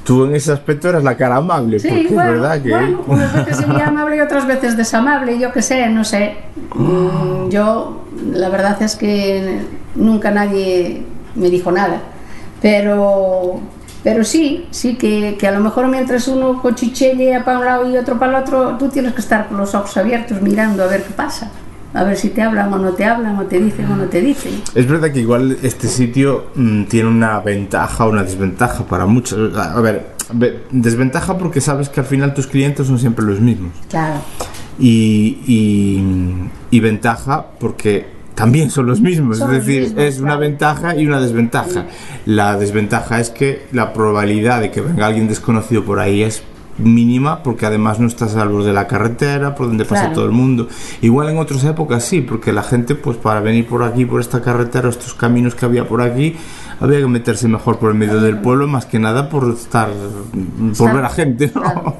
Tú 0.04 0.24
en 0.24 0.34
ese 0.34 0.52
aspecto 0.52 0.88
eras 0.88 1.04
la 1.04 1.16
cara 1.16 1.36
amable, 1.36 1.78
Sí, 1.78 1.88
porque 1.88 2.08
bueno, 2.08 2.22
es 2.22 2.40
verdad 2.40 2.62
que 2.62 2.70
bueno, 2.70 3.04
unas 3.06 3.32
veces 3.32 3.56
sería 3.58 3.86
amable 3.86 4.16
y 4.16 4.20
otras 4.20 4.46
veces 4.46 4.76
desamable, 4.76 5.38
yo 5.38 5.52
qué 5.52 5.62
sé, 5.62 5.88
no 5.88 6.04
sé. 6.04 6.36
Mm, 6.74 7.48
yo, 7.50 8.02
la 8.32 8.48
verdad 8.48 8.82
es 8.82 8.96
que 8.96 9.60
nunca 9.94 10.30
nadie 10.30 11.02
me 11.36 11.50
dijo 11.50 11.70
nada, 11.70 12.00
pero, 12.60 13.60
pero 14.02 14.24
sí, 14.24 14.66
sí 14.70 14.96
que, 14.96 15.36
que 15.38 15.46
a 15.46 15.52
lo 15.52 15.60
mejor 15.60 15.86
mientras 15.86 16.26
uno 16.26 16.60
cochichelle 16.60 17.40
para 17.44 17.58
un 17.58 17.64
lado 17.64 17.90
y 17.90 17.96
otro 17.96 18.18
para 18.18 18.38
el 18.38 18.42
otro, 18.42 18.76
tú 18.78 18.88
tienes 18.88 19.14
que 19.14 19.20
estar 19.20 19.48
con 19.48 19.58
los 19.58 19.74
ojos 19.74 19.96
abiertos 19.96 20.42
mirando 20.42 20.82
a 20.82 20.86
ver 20.88 21.04
qué 21.04 21.12
pasa, 21.12 21.50
a 21.94 22.04
ver 22.04 22.16
si 22.16 22.30
te 22.30 22.42
hablan 22.42 22.72
o 22.72 22.78
no 22.78 22.92
te 22.92 23.04
hablan, 23.04 23.36
o 23.38 23.42
te 23.44 23.60
dicen 23.60 23.86
o 23.90 23.96
no 23.96 24.04
te 24.04 24.20
dicen. 24.20 24.52
Es 24.74 24.86
verdad 24.88 25.10
que 25.12 25.20
igual 25.20 25.58
este 25.62 25.88
sitio 25.88 26.46
mm, 26.54 26.84
tiene 26.84 27.08
una 27.08 27.38
ventaja 27.40 28.06
o 28.06 28.10
una 28.10 28.22
desventaja 28.22 28.84
para 28.84 29.06
muchos. 29.06 29.56
A 29.56 29.80
ver, 29.80 30.06
ve- 30.32 30.60
desventaja 30.70 31.36
porque 31.38 31.60
sabes 31.60 31.88
que 31.88 32.00
al 32.00 32.06
final 32.06 32.32
tus 32.34 32.46
clientes 32.46 32.86
son 32.86 32.98
siempre 32.98 33.24
los 33.24 33.40
mismos. 33.40 33.72
Claro, 33.90 34.20
Y, 34.78 35.38
y, 35.46 36.48
y 36.70 36.80
ventaja 36.80 37.46
porque 37.60 38.06
también 38.34 38.70
son 38.70 38.86
los 38.86 39.00
mismos. 39.00 39.38
Son 39.38 39.54
es 39.54 39.64
decir, 39.66 39.82
mismos, 39.82 40.02
es 40.04 40.18
una 40.20 40.36
ventaja 40.36 40.96
y 40.96 41.06
una 41.06 41.20
desventaja. 41.20 41.84
La 42.24 42.56
desventaja 42.56 43.20
es 43.20 43.28
que 43.30 43.66
la 43.72 43.92
probabilidad 43.92 44.60
de 44.62 44.70
que 44.70 44.80
venga 44.80 45.06
alguien 45.06 45.28
desconocido 45.28 45.84
por 45.84 45.98
ahí 46.00 46.22
es 46.22 46.42
mínima 46.78 47.42
porque 47.42 47.66
además 47.66 47.98
no 48.00 48.06
estás 48.08 48.34
al 48.36 48.48
borde 48.48 48.68
de 48.68 48.72
la 48.72 48.86
carretera 48.86 49.54
por 49.54 49.66
donde 49.66 49.84
pasa 49.84 50.02
Claro. 50.02 50.14
todo 50.16 50.24
el 50.26 50.32
mundo. 50.32 50.68
Igual 51.02 51.28
en 51.30 51.38
otras 51.38 51.62
épocas 51.64 52.04
sí, 52.04 52.20
porque 52.22 52.52
la 52.52 52.62
gente 52.62 52.94
pues 52.94 53.16
para 53.16 53.40
venir 53.40 53.66
por 53.66 53.82
aquí, 53.82 54.04
por 54.06 54.20
esta 54.20 54.40
carretera, 54.42 54.88
estos 54.88 55.14
caminos 55.14 55.54
que 55.54 55.64
había 55.66 55.86
por 55.86 56.00
aquí, 56.02 56.36
había 56.80 56.98
que 57.00 57.06
meterse 57.06 57.46
mejor 57.48 57.78
por 57.78 57.90
el 57.90 57.96
medio 57.96 58.20
del 58.20 58.38
pueblo, 58.38 58.66
más 58.66 58.86
que 58.86 58.98
nada 58.98 59.28
por 59.28 59.50
estar, 59.52 59.90
por 60.78 60.92
ver 60.94 61.04
a 61.04 61.10
gente, 61.10 61.52
¿no? 61.54 61.60
Claro. 61.62 61.96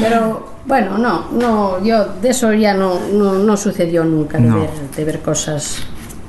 Pero 0.00 0.46
bueno, 0.66 0.96
no, 0.98 1.30
no, 1.32 1.84
yo 1.84 2.06
de 2.22 2.30
eso 2.30 2.52
ya 2.52 2.72
no, 2.74 2.98
no, 3.12 3.34
no 3.34 3.56
sucedió 3.56 4.04
nunca, 4.04 4.38
de, 4.38 4.44
No. 4.48 4.60
ver, 4.60 4.70
de 4.96 5.04
ver 5.04 5.20
cosas 5.20 5.78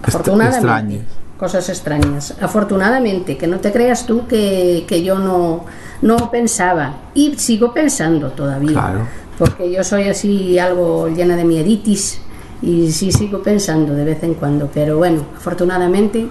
afortunadamente. 0.03 0.57
extrañas. 0.57 1.01
Cosas 1.38 1.69
extrañas. 1.69 2.33
Afortunadamente, 2.41 3.38
que 3.38 3.45
no 3.45 3.59
te 3.59 3.71
creas 3.71 4.07
tú 4.07 4.25
que, 4.27 4.85
que 4.88 5.03
yo 5.03 5.19
no, 5.19 5.65
no 6.02 6.32
pensaba. 6.32 6.98
Y 7.14 7.36
sigo 7.38 7.74
pensando 7.74 8.32
todavía. 8.32 8.74
Claro. 8.74 9.08
Porque 9.38 9.72
yo 9.72 9.84
soy 9.84 10.10
así 10.10 10.58
algo 10.58 11.10
llena 11.10 11.36
de 11.36 11.43
mieditis 11.43 12.20
y 12.62 12.91
sí 12.91 13.12
sigo 13.12 13.41
pensando 13.41 13.93
de 13.93 14.04
vez 14.04 14.24
en 14.24 14.34
cuando. 14.34 14.70
Pero 14.74 14.98
bueno, 14.98 15.24
afortunadamente 15.36 16.28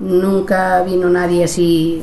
nunca 0.00 0.82
vino 0.82 1.08
nadie 1.08 1.44
así 1.44 2.02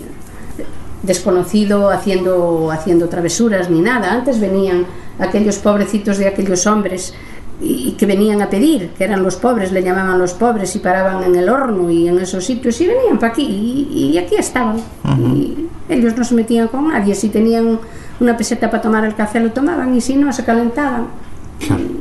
desconocido 1.04 1.90
haciendo, 1.90 2.72
haciendo 2.72 3.10
travesuras 3.10 3.70
ni 3.70 3.82
nada. 3.82 4.14
Antes 4.14 4.40
venían 4.40 4.86
aquellos 5.18 5.58
pobrecitos 5.58 6.18
de 6.18 6.28
aquellos 6.28 6.66
hombres 6.68 7.14
y, 7.62 7.90
y 7.90 7.92
que 7.94 8.06
venían 8.06 8.42
a 8.42 8.50
pedir, 8.50 8.90
que 8.98 9.04
eran 9.04 9.24
los 9.24 9.36
pobres, 9.36 9.72
le 9.72 9.84
llamaban 9.84 10.18
los 10.20 10.34
pobres 10.34 10.76
y 10.76 10.80
paraban 10.80 11.24
en 11.24 11.36
el 11.36 11.50
horno 11.50 11.90
y 11.90 12.08
en 12.08 12.20
esos 12.20 12.46
sitios 12.46 12.80
y 12.82 12.88
venían 12.88 13.20
para 13.20 13.34
aquí 13.34 13.44
y, 13.92 14.12
y 14.14 14.18
aquí 14.18 14.36
estaban. 14.36 14.78
Y 15.36 15.68
ellos 15.90 16.16
no 16.18 16.24
se 16.24 16.36
metían 16.36 16.68
con 16.68 16.88
nadie. 16.88 17.16
Si 17.16 17.30
tenían 17.30 17.80
una 18.20 18.38
peseta 18.38 18.70
para 18.70 18.82
tomar 18.82 19.06
el 19.06 19.16
café 19.16 19.40
lo 19.40 19.52
tomaban 19.52 19.96
y 19.96 20.02
si 20.02 20.16
no 20.16 20.32
se 20.34 20.44
calentaban 20.44 21.08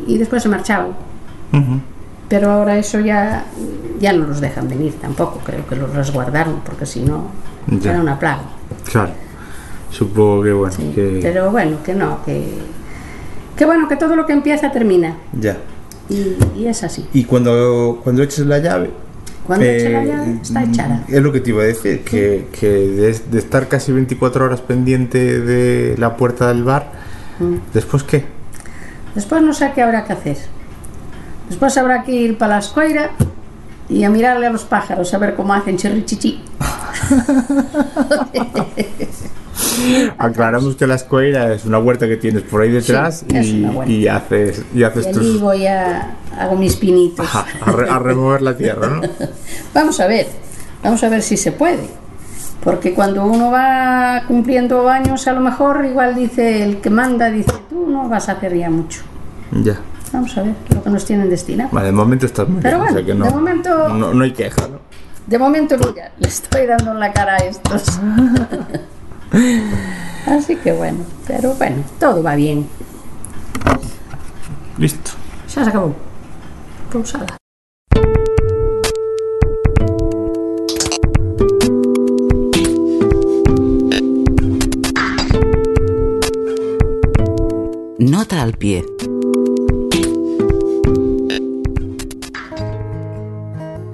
y, 0.07 0.15
y 0.15 0.19
después 0.19 0.43
se 0.43 0.49
marchaban. 0.49 0.89
Ujú. 1.53 1.81
Pero 2.29 2.51
ahora 2.51 2.77
eso 2.77 3.01
ya, 3.01 3.45
ya 4.01 4.13
no 4.13 4.27
los 4.27 4.41
dejan 4.41 4.69
venir 4.69 4.93
tampoco, 5.01 5.41
creo 5.45 5.67
que 5.67 5.77
los 5.77 5.93
resguardaron 5.95 6.61
porque 6.65 6.85
si 6.85 7.01
no 7.01 7.29
era 7.83 8.01
una 8.01 8.19
plaga. 8.19 8.43
Claro. 8.91 9.11
Supongo 9.91 10.43
que 10.43 10.53
bueno, 10.53 10.75
Sí, 10.75 10.93
que... 10.95 11.21
Pero 11.23 11.51
bueno, 11.51 11.79
que 11.83 11.95
no, 11.95 12.23
que, 12.25 12.59
que 13.59 13.67
bueno, 13.67 13.89
que 13.89 13.97
todo 13.97 14.17
lo 14.17 14.25
que 14.25 14.33
empieza 14.33 14.73
termina. 14.73 15.17
Ya. 15.39 15.59
Y, 16.09 16.37
y 16.57 16.67
es 16.67 16.83
así. 16.85 17.07
Y 17.13 17.25
cuando, 17.25 18.01
cuando 18.03 18.23
eches 18.23 18.47
la 18.47 18.59
llave... 18.59 18.91
Cuando 19.47 19.67
eche 19.67 19.91
la 19.91 20.03
eh, 20.03 20.07
llave, 20.07 20.39
está 20.43 20.63
echada. 20.63 21.05
Es 21.09 21.23
lo 21.23 21.33
que 21.33 21.41
te 21.41 21.51
iba 21.51 21.63
a 21.63 21.67
decir, 21.67 22.03
que, 22.05 22.49
que 22.59 22.69
de, 22.69 23.19
de 23.31 23.39
estar 23.39 23.67
casi 23.69 23.93
24 23.93 24.45
horas 24.45 24.61
pendiente 24.61 25.41
de 25.41 25.97
la 25.99 26.17
puerta 26.17 26.49
del 26.49 26.65
bar, 26.65 26.93
Mm. 27.39 27.55
¿después 27.73 28.03
qué? 28.03 28.25
Después 29.15 29.43
no 29.43 29.53
sé 29.53 29.71
qué 29.75 29.83
habrá 29.83 30.05
que 30.05 30.13
hacer. 30.13 30.37
Después 31.49 31.77
habrá 31.79 32.03
que 32.03 32.13
ir 32.13 32.37
para 32.37 32.55
la 32.55 32.59
escuela 32.59 33.11
y 33.89 34.05
a 34.05 34.11
mirarle 34.11 34.47
a 34.47 34.51
los 34.51 34.65
pájaros 34.65 35.15
a 35.15 35.19
ver 35.19 35.35
cómo 35.35 35.55
hacen 35.55 35.77
chirrichichi. 35.77 36.43
Aclaramos 40.19 40.77
que 40.77 40.87
la 40.87 40.95
escuela 40.97 41.53
es 41.53 41.65
una 41.65 41.79
huerta 41.79 42.07
que 42.07 42.17
tienes 42.17 42.43
por 42.43 42.63
ahí 42.63 42.71
detrás 42.71 43.25
Sí, 43.29 43.67
y, 43.87 43.93
y 43.93 44.09
haces, 44.09 44.63
y 44.75 44.81
Y 44.81 44.85
haces 44.85 45.07
allí 45.07 45.15
tus... 45.33 45.41
voy 45.41 45.67
a 45.67 46.17
hago 46.39 46.57
mis 46.57 46.77
pinitos. 46.77 47.25
Ajá, 47.27 47.47
a, 47.65 47.73
re- 47.73 47.89
a 47.91 47.99
remover 47.99 48.43
la 48.43 48.57
tierra, 48.57 48.89
¿no? 48.89 49.01
Vamos 49.75 49.99
a 50.01 50.07
ver, 50.07 50.27
vamos 50.83 51.03
a 51.03 51.09
ver 51.09 51.23
si 51.23 51.37
se 51.37 51.53
puede. 51.53 51.89
Porque 52.63 52.93
cuando 52.95 53.25
uno 53.25 53.51
va 53.51 54.23
cumpliendo 54.27 54.89
años, 54.89 55.27
a 55.29 55.33
lo 55.33 55.41
mejor 55.41 55.85
igual 55.85 56.15
dice 56.15 56.63
el 56.65 56.79
que 56.81 56.91
manda, 56.91 57.31
dice, 57.31 57.53
tú 57.71 57.87
no 57.89 58.09
vas 58.09 58.29
a 58.29 58.33
hacer 58.33 58.57
ya 58.57 58.69
mucho. 58.71 59.01
Ya. 59.53 59.79
Vamos 60.13 60.37
a 60.39 60.43
ver 60.43 60.55
lo 60.75 60.83
que 60.83 60.91
nos 60.91 61.05
tienen 61.05 61.29
destinado. 61.31 61.71
Vale, 61.73 61.87
de 61.87 61.93
momento 61.93 62.27
estás 62.27 62.49
muy 62.49 62.61
Pero 62.63 62.79
bien, 62.79 62.91
o 62.91 62.93
sea 62.95 63.03
bueno, 63.03 63.07
que 63.07 63.15
no, 63.15 63.25
de 63.27 63.31
momento- 63.31 63.89
no, 63.91 64.15
no 64.15 64.25
hay 64.25 64.33
queja, 64.33 64.63
¿no? 64.69 64.79
De 65.27 65.39
momento, 65.39 65.77
mira, 65.79 66.11
le 66.19 66.29
estoy 66.29 66.67
dando 66.67 66.93
en 66.93 67.01
la 67.01 67.13
cara 67.13 67.35
a 67.35 67.39
estos. 67.39 68.01
Así 70.27 70.57
que 70.57 70.73
bueno, 70.73 70.99
pero 71.27 71.55
bueno, 71.55 71.85
todo 71.99 72.23
va 72.23 72.35
bien. 72.35 72.67
Listo. 74.79 75.13
Ya 75.55 75.65
se 75.65 75.71
acabó. 75.71 75.95
Pausada. 76.93 77.27
Nota 87.99 88.43
al 88.43 88.53
pie. 88.53 88.85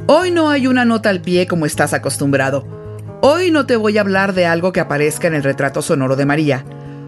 Hoy 0.06 0.30
no 0.30 0.50
hay 0.50 0.66
una 0.66 0.84
nota 0.84 1.08
al 1.08 1.22
pie 1.22 1.46
como 1.46 1.64
estás 1.64 1.94
acostumbrado. 1.94 2.83
Hoy 3.26 3.50
no 3.50 3.64
te 3.64 3.76
voy 3.76 3.96
a 3.96 4.02
hablar 4.02 4.34
de 4.34 4.44
algo 4.44 4.70
que 4.70 4.80
aparezca 4.80 5.28
en 5.28 5.32
el 5.32 5.42
retrato 5.42 5.80
sonoro 5.80 6.14
de 6.14 6.26
María. 6.26 6.62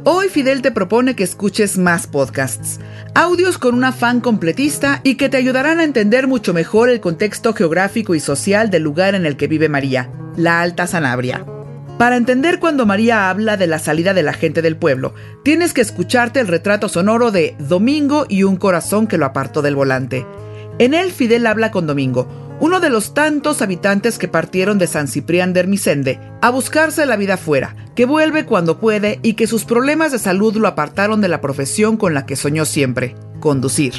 Hoy 0.05 0.31
Fidel 0.31 0.63
te 0.63 0.71
propone 0.71 1.15
que 1.15 1.25
escuches 1.25 1.77
más 1.77 2.07
podcasts, 2.07 2.81
audios 3.15 3.59
con 3.59 3.75
un 3.75 3.85
afán 3.85 4.23
completista 4.23 5.03
y 5.05 5.17
que 5.17 5.29
te 5.29 5.37
ayudarán 5.37 5.79
a 5.79 5.85
entender 5.85 6.27
mucho 6.27 6.55
mejor 6.55 6.89
el 6.89 7.01
contexto 7.01 7.53
geográfico 7.53 8.15
y 8.15 8.21
social 8.21 8.71
del 8.71 8.83
lugar 8.83 9.15
en 9.15 9.27
el 9.27 9.37
que 9.37 9.47
vive 9.47 9.69
María, 9.69 10.11
la 10.39 10.63
Alta 10.63 10.87
Sanabria. 10.87 11.45
Para 11.99 12.17
entender 12.17 12.61
cuando 12.61 12.87
María 12.87 13.29
habla 13.29 13.59
de 13.59 13.67
la 13.67 13.79
salida 13.79 14.15
de 14.15 14.23
la 14.23 14.33
gente 14.33 14.63
del 14.63 14.79
pueblo, 14.79 15.13
tienes 15.43 15.75
que 15.75 15.83
escucharte 15.83 16.41
el 16.41 16.49
retrato 16.49 16.89
sonoro 16.89 17.31
de 17.31 17.57
Domingo 17.59 18.25
y 18.27 18.45
un 18.45 18.57
corazón 18.57 19.07
que 19.07 19.19
lo 19.19 19.27
apartó 19.27 19.61
del 19.61 19.77
volante. 19.77 20.27
En 20.79 20.95
él 20.95 21.13
Fidel 21.13 21.47
habla 21.47 21.71
con 21.71 21.87
Domingo, 21.87 22.46
uno 22.61 22.81
de 22.81 22.91
los 22.91 23.13
tantos 23.15 23.61
habitantes 23.61 24.19
que 24.19 24.29
partieron 24.29 24.79
de 24.79 24.87
San 24.87 25.09
Ciprián 25.09 25.53
de 25.53 25.61
Hermisende 25.61 26.21
a 26.41 26.51
buscarse 26.51 27.05
la 27.07 27.17
vida 27.17 27.37
fuera, 27.37 27.77
que 27.95 28.07
vuelve 28.07 28.47
cuando 28.47 28.79
puede 28.79 29.19
y 29.23 29.35
que 29.35 29.47
sus 29.47 29.65
problemas 29.65 30.13
de 30.13 30.19
salud 30.19 30.57
lo 30.57 30.69
apartaron 30.69 31.21
de 31.21 31.29
la 31.29 31.41
profesión 31.41 31.97
con 31.97 32.15
la 32.15 32.25
que 32.25 32.37
soñó 32.37 32.65
siempre, 32.65 33.15
conducir. 33.41 33.93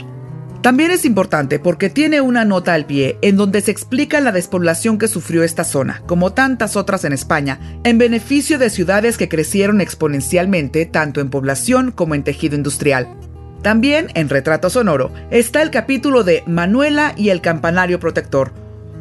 También 0.62 0.92
es 0.92 1.06
importante 1.06 1.60
porque 1.60 1.90
tiene 1.90 2.20
una 2.20 2.44
nota 2.44 2.74
al 2.74 2.86
pie 2.86 3.20
en 3.22 3.38
donde 3.38 3.62
se 3.62 3.72
explica 3.72 4.20
la 4.20 4.32
despoblación 4.32 4.98
que 4.98 5.08
sufrió 5.08 5.44
esta 5.44 5.64
zona, 5.64 6.02
como 6.08 6.34
tantas 6.34 6.76
otras 6.76 7.06
en 7.06 7.14
España, 7.14 7.60
en 7.84 7.98
beneficio 7.98 8.58
de 8.58 8.70
ciudades 8.70 9.18
que 9.18 9.30
crecieron 9.30 9.82
exponencialmente 9.82 10.86
tanto 10.86 11.22
en 11.22 11.30
población 11.30 11.92
como 11.92 12.16
en 12.16 12.24
tejido 12.24 12.56
industrial. 12.56 13.08
También 13.62 14.08
en 14.14 14.30
Retrato 14.30 14.70
Sonoro 14.70 15.12
está 15.32 15.62
el 15.62 15.72
capítulo 15.72 16.24
de 16.24 16.44
Manuela 16.46 17.14
y 17.18 17.30
el 17.30 17.42
Campanario 17.42 18.00
Protector, 18.00 18.52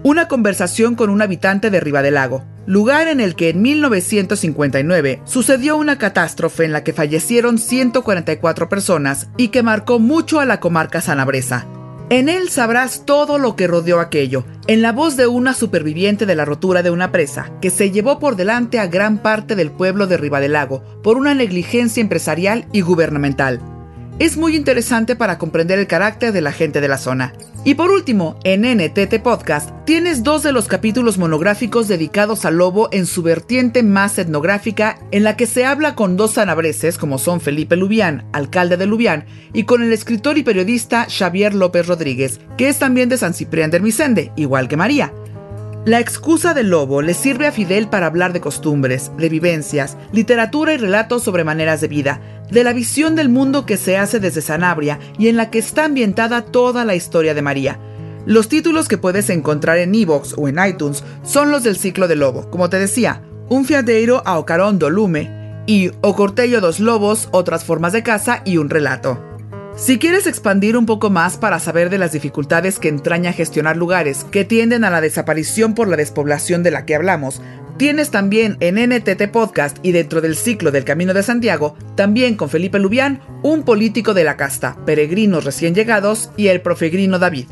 una 0.03 0.29
conversación 0.29 0.95
con 0.95 1.11
un 1.11 1.21
habitante 1.21 1.71
de 1.71 2.11
Lago, 2.11 2.45
lugar 2.67 3.09
en 3.09 3.21
el 3.21 3.35
que 3.35 3.51
en 3.51 3.63
1959 3.63 5.21
sucedió 5.25 5.77
una 5.77 5.99
catástrofe 5.99 6.65
en 6.65 6.73
la 6.73 6.85
que 6.85 6.93
fallecieron 6.93 7.59
144 7.59 8.69
personas 8.69 9.29
y 9.37 9.49
que 9.49 9.63
marcó 9.63 9.99
mucho 9.99 10.41
a 10.41 10.45
la 10.47 10.61
comarca 10.61 11.01
sanabresa. 11.01 11.67
En 12.09 12.29
él 12.29 12.51
sabrás 12.51 13.05
todo 13.05 13.37
lo 13.39 13.57
que 13.57 13.67
rodeó 13.67 13.99
aquello, 13.99 14.45
en 14.69 14.81
la 14.81 14.93
voz 14.93 15.17
de 15.17 15.27
una 15.27 15.55
superviviente 15.55 16.25
de 16.25 16.37
la 16.37 16.45
rotura 16.45 16.85
de 16.85 16.93
una 16.93 17.11
presa, 17.11 17.51
que 17.61 17.71
se 17.71 17.91
llevó 17.91 18.21
por 18.21 18.37
delante 18.37 18.79
a 18.79 18.87
gran 18.87 19.19
parte 19.19 19.57
del 19.57 19.73
pueblo 19.73 20.07
de 20.07 20.49
Lago 20.49 20.85
por 21.03 21.17
una 21.17 21.35
negligencia 21.35 22.01
empresarial 22.01 22.69
y 22.73 22.83
gubernamental 22.83 23.61
es 24.19 24.37
muy 24.37 24.57
interesante 24.57 25.15
para 25.15 25.37
comprender 25.37 25.79
el 25.79 25.87
carácter 25.87 26.33
de 26.33 26.41
la 26.41 26.53
gente 26.53 26.81
de 26.81 26.89
la 26.89 26.99
zona. 26.99 27.35
Y 27.65 27.75
por 27.75 27.91
último, 27.91 28.39
en 28.45 28.63
NTT 28.63 29.21
Podcast 29.23 29.71
tienes 29.85 30.23
dos 30.23 30.43
de 30.43 30.53
los 30.53 30.69
capítulos 30.69 31.19
monográficos 31.19 31.89
dedicados 31.89 32.45
al 32.45 32.57
lobo 32.57 32.89
en 32.93 33.07
su 33.07 33.23
vertiente 33.23 33.83
más 33.83 34.19
etnográfica, 34.19 34.99
en 35.11 35.25
la 35.25 35.37
que 35.37 35.47
se 35.47 35.67
habla 35.67 35.95
con 35.95 36.17
dos 36.17 36.33
sanabreses 36.33 36.97
como 36.97 37.19
son 37.19 37.41
Felipe 37.41 37.77
Lubián, 37.77 38.25
alcalde 38.33 38.77
de 38.77 38.87
Lubián, 38.87 39.27
y 39.53 39.65
con 39.65 39.83
el 39.83 39.93
escritor 39.93 40.39
y 40.39 40.45
periodista 40.45 41.07
Xavier 41.11 41.55
López 41.55 41.87
Rodríguez, 41.87 42.41
que 42.57 42.69
es 42.69 42.79
también 42.79 43.09
de 43.09 43.19
San 43.19 43.35
Ciprián 43.35 43.71
de 43.71 43.79
Hermisende, 43.79 44.33
igual 44.37 44.69
que 44.69 44.77
María. 44.77 45.13
La 45.87 46.01
excusa 46.01 46.53
del 46.53 46.71
lobo 46.71 47.01
le 47.01 47.15
sirve 47.15 47.47
a 47.47 47.53
Fidel 47.53 47.87
para 47.87 48.07
hablar 48.07 48.33
de 48.33 48.41
costumbres, 48.41 49.13
de 49.19 49.29
vivencias, 49.29 49.97
literatura 50.11 50.75
y 50.75 50.79
relatos 50.79 51.23
sobre 51.23 51.45
maneras 51.45 51.81
de 51.81 51.87
vida, 51.87 52.21
de 52.51 52.65
la 52.65 52.73
visión 52.73 53.17
del 53.17 53.29
mundo 53.29 53.67
que 53.67 53.77
se 53.77 53.97
hace 53.97 54.21
desde 54.21 54.41
Sanabria 54.41 54.99
y 55.19 55.29
en 55.29 55.37
la 55.37 55.51
que 55.51 55.59
está 55.59 55.85
ambientada 55.85 56.43
toda 56.43 56.85
la 56.85 56.95
historia 56.95 57.35
de 57.35 57.43
María. 57.43 57.79
Los 58.27 58.49
títulos 58.49 58.89
que 58.89 58.99
puedes 58.99 59.31
encontrar 59.31 59.79
en 59.79 59.95
Evox 59.95 60.35
o 60.37 60.49
en 60.49 60.59
iTunes 60.65 61.05
son 61.23 61.51
los 61.51 61.63
del 61.63 61.77
ciclo 61.77 62.09
del 62.09 62.21
lobo, 62.21 62.51
como 62.51 62.69
te 62.69 62.79
decía, 62.79 63.23
Un 63.49 63.65
fiadeiro 63.65 64.23
a 64.27 64.39
Ocarón 64.39 64.79
do 64.79 64.91
Lume 64.91 65.63
y 65.67 65.91
O 66.01 66.17
Cortello 66.17 66.61
dos 66.61 66.81
Lobos, 66.81 67.29
otras 67.31 67.65
formas 67.65 67.93
de 67.93 68.03
caza 68.03 68.43
y 68.45 68.57
un 68.57 68.69
relato. 68.69 69.23
Si 69.77 69.99
quieres 69.99 70.27
expandir 70.27 70.77
un 70.77 70.87
poco 70.87 71.11
más 71.11 71.37
para 71.37 71.59
saber 71.59 71.91
de 71.91 71.99
las 71.99 72.13
dificultades 72.13 72.79
que 72.79 72.89
entraña 72.89 73.33
gestionar 73.33 73.77
lugares 73.77 74.25
que 74.31 74.45
tienden 74.47 74.85
a 74.85 74.91
la 74.91 75.03
desaparición 75.03 75.75
por 75.75 75.87
la 75.87 75.99
despoblación 75.99 76.63
de 76.63 76.71
la 76.71 76.87
que 76.87 76.95
hablamos, 76.95 77.43
Tienes 77.79 78.11
también 78.11 78.57
en 78.61 78.77
NTT 78.77 79.31
Podcast 79.31 79.79
y 79.83 79.93
dentro 79.93 80.23
del 80.23 80.35
ciclo 80.35 80.71
del 80.71 80.85
Camino 80.85 81.13
de 81.13 81.23
Santiago, 81.23 81.77
también 81.95 82.35
con 82.35 82.49
Felipe 82.49 82.79
Lubián, 82.79 83.21
un 83.43 83.65
político 83.65 84.15
de 84.15 84.25
la 84.25 84.39
casta, 84.39 84.79
peregrinos 84.87 85.45
recién 85.45 85.75
llegados 85.75 86.31
y 86.39 86.49
el 86.49 86.63
profegrino 86.63 87.19
David. 87.19 87.47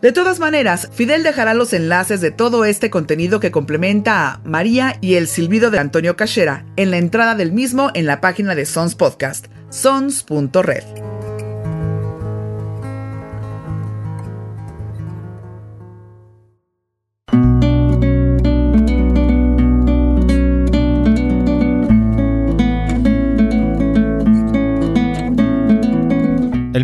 De 0.00 0.12
todas 0.12 0.40
maneras, 0.40 0.88
Fidel 0.94 1.22
dejará 1.22 1.52
los 1.52 1.74
enlaces 1.74 2.22
de 2.22 2.30
todo 2.30 2.64
este 2.64 2.88
contenido 2.88 3.38
que 3.38 3.50
complementa 3.50 4.28
a 4.28 4.40
María 4.44 4.96
y 5.02 5.16
el 5.16 5.28
silbido 5.28 5.70
de 5.70 5.78
Antonio 5.78 6.16
Cachera 6.16 6.64
en 6.76 6.90
la 6.90 6.96
entrada 6.96 7.34
del 7.34 7.52
mismo 7.52 7.90
en 7.92 8.06
la 8.06 8.22
página 8.22 8.54
de 8.54 8.64
Sons 8.64 8.94
Podcast, 8.94 9.48
sons.red. 9.68 10.99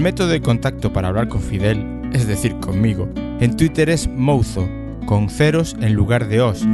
método 0.06 0.28
de 0.28 0.40
contacto 0.40 0.92
para 0.92 1.08
hablar 1.08 1.26
con 1.26 1.40
Fidel 1.40 1.84
es 2.12 2.28
decir, 2.28 2.54
conmigo. 2.60 3.08
En 3.40 3.56
Twitter 3.56 3.90
es 3.90 4.06
Mouzo, 4.06 4.68
con 5.04 5.28
ceros 5.28 5.74
en 5.80 5.94
lugar 5.94 6.28
de 6.28 6.40
os. 6.42 6.64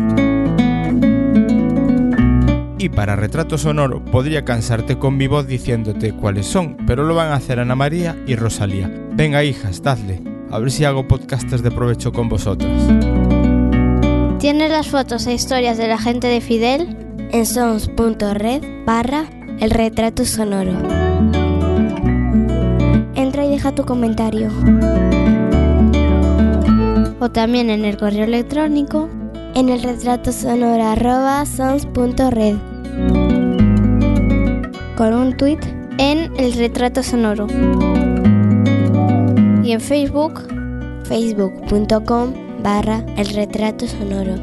Y 2.76 2.90
para 2.90 3.16
retrato 3.16 3.56
sonoro 3.56 4.04
podría 4.04 4.44
cansarte 4.44 4.98
con 4.98 5.16
mi 5.16 5.28
voz 5.28 5.46
diciéndote 5.46 6.12
cuáles 6.12 6.44
son, 6.44 6.76
pero 6.86 7.04
lo 7.04 7.14
van 7.14 7.28
a 7.28 7.36
hacer 7.36 7.58
Ana 7.58 7.74
María 7.74 8.22
y 8.26 8.36
Rosalía. 8.36 8.92
Venga 9.14 9.42
hijas, 9.42 9.82
dadle, 9.82 10.20
a 10.50 10.58
ver 10.58 10.70
si 10.70 10.84
hago 10.84 11.08
podcasters 11.08 11.62
de 11.62 11.70
provecho 11.70 12.12
con 12.12 12.28
vosotras. 12.28 12.82
¿Tienes 14.40 14.70
las 14.70 14.88
fotos 14.88 15.26
e 15.26 15.32
historias 15.32 15.78
de 15.78 15.88
la 15.88 15.96
gente 15.96 16.26
de 16.26 16.42
Fidel? 16.42 16.98
En 17.32 17.46
sons.red 17.46 18.84
barra 18.84 19.24
el 19.58 19.70
retrato 19.70 20.26
sonoro. 20.26 21.01
Y 23.42 23.48
deja 23.50 23.74
tu 23.74 23.84
comentario 23.84 24.50
o 27.18 27.30
también 27.30 27.70
en 27.70 27.84
el 27.84 27.96
correo 27.96 28.24
electrónico 28.24 29.08
en 29.54 29.68
el 29.68 29.82
retrato 29.82 30.32
sonoro 30.32 30.82
arroba 30.84 31.44
sons.red 31.44 32.56
con 34.96 35.14
un 35.14 35.36
tweet 35.36 35.58
en 35.98 36.32
el 36.36 36.52
retrato 36.52 37.02
sonoro 37.02 37.48
y 39.64 39.72
en 39.72 39.80
Facebook 39.80 40.40
facebook.com 41.04 42.32
barra 42.62 43.04
el 43.16 43.26
retrato 43.26 43.86
sonoro. 43.86 44.34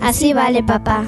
Así 0.00 0.32
vale 0.32 0.62
papá. 0.62 1.04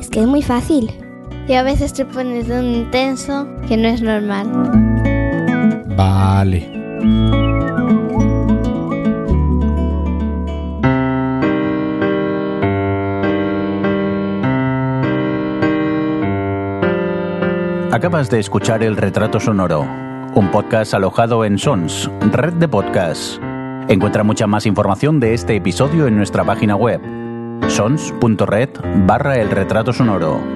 Es 0.00 0.10
que 0.10 0.20
es 0.20 0.26
muy 0.26 0.42
fácil. 0.42 1.05
Y 1.48 1.54
a 1.54 1.62
veces 1.62 1.92
te 1.92 2.04
pones 2.04 2.48
de 2.48 2.58
un 2.58 2.66
intenso 2.66 3.46
que 3.68 3.76
no 3.76 3.88
es 3.88 4.02
normal. 4.02 4.50
Vale. 5.96 6.76
Acabas 17.92 18.28
de 18.28 18.40
escuchar 18.40 18.82
El 18.82 18.96
Retrato 18.96 19.40
Sonoro, 19.40 19.80
un 20.34 20.50
podcast 20.52 20.92
alojado 20.92 21.44
en 21.44 21.56
Sons, 21.58 22.10
red 22.32 22.52
de 22.54 22.68
podcasts. 22.68 23.40
Encuentra 23.88 24.22
mucha 24.22 24.46
más 24.46 24.66
información 24.66 25.20
de 25.20 25.32
este 25.32 25.56
episodio 25.56 26.06
en 26.06 26.16
nuestra 26.16 26.44
página 26.44 26.76
web, 26.76 27.00
sons.red 27.68 28.68
barra 29.06 29.36
El 29.36 29.50
Retrato 29.50 29.92
Sonoro. 29.92 30.55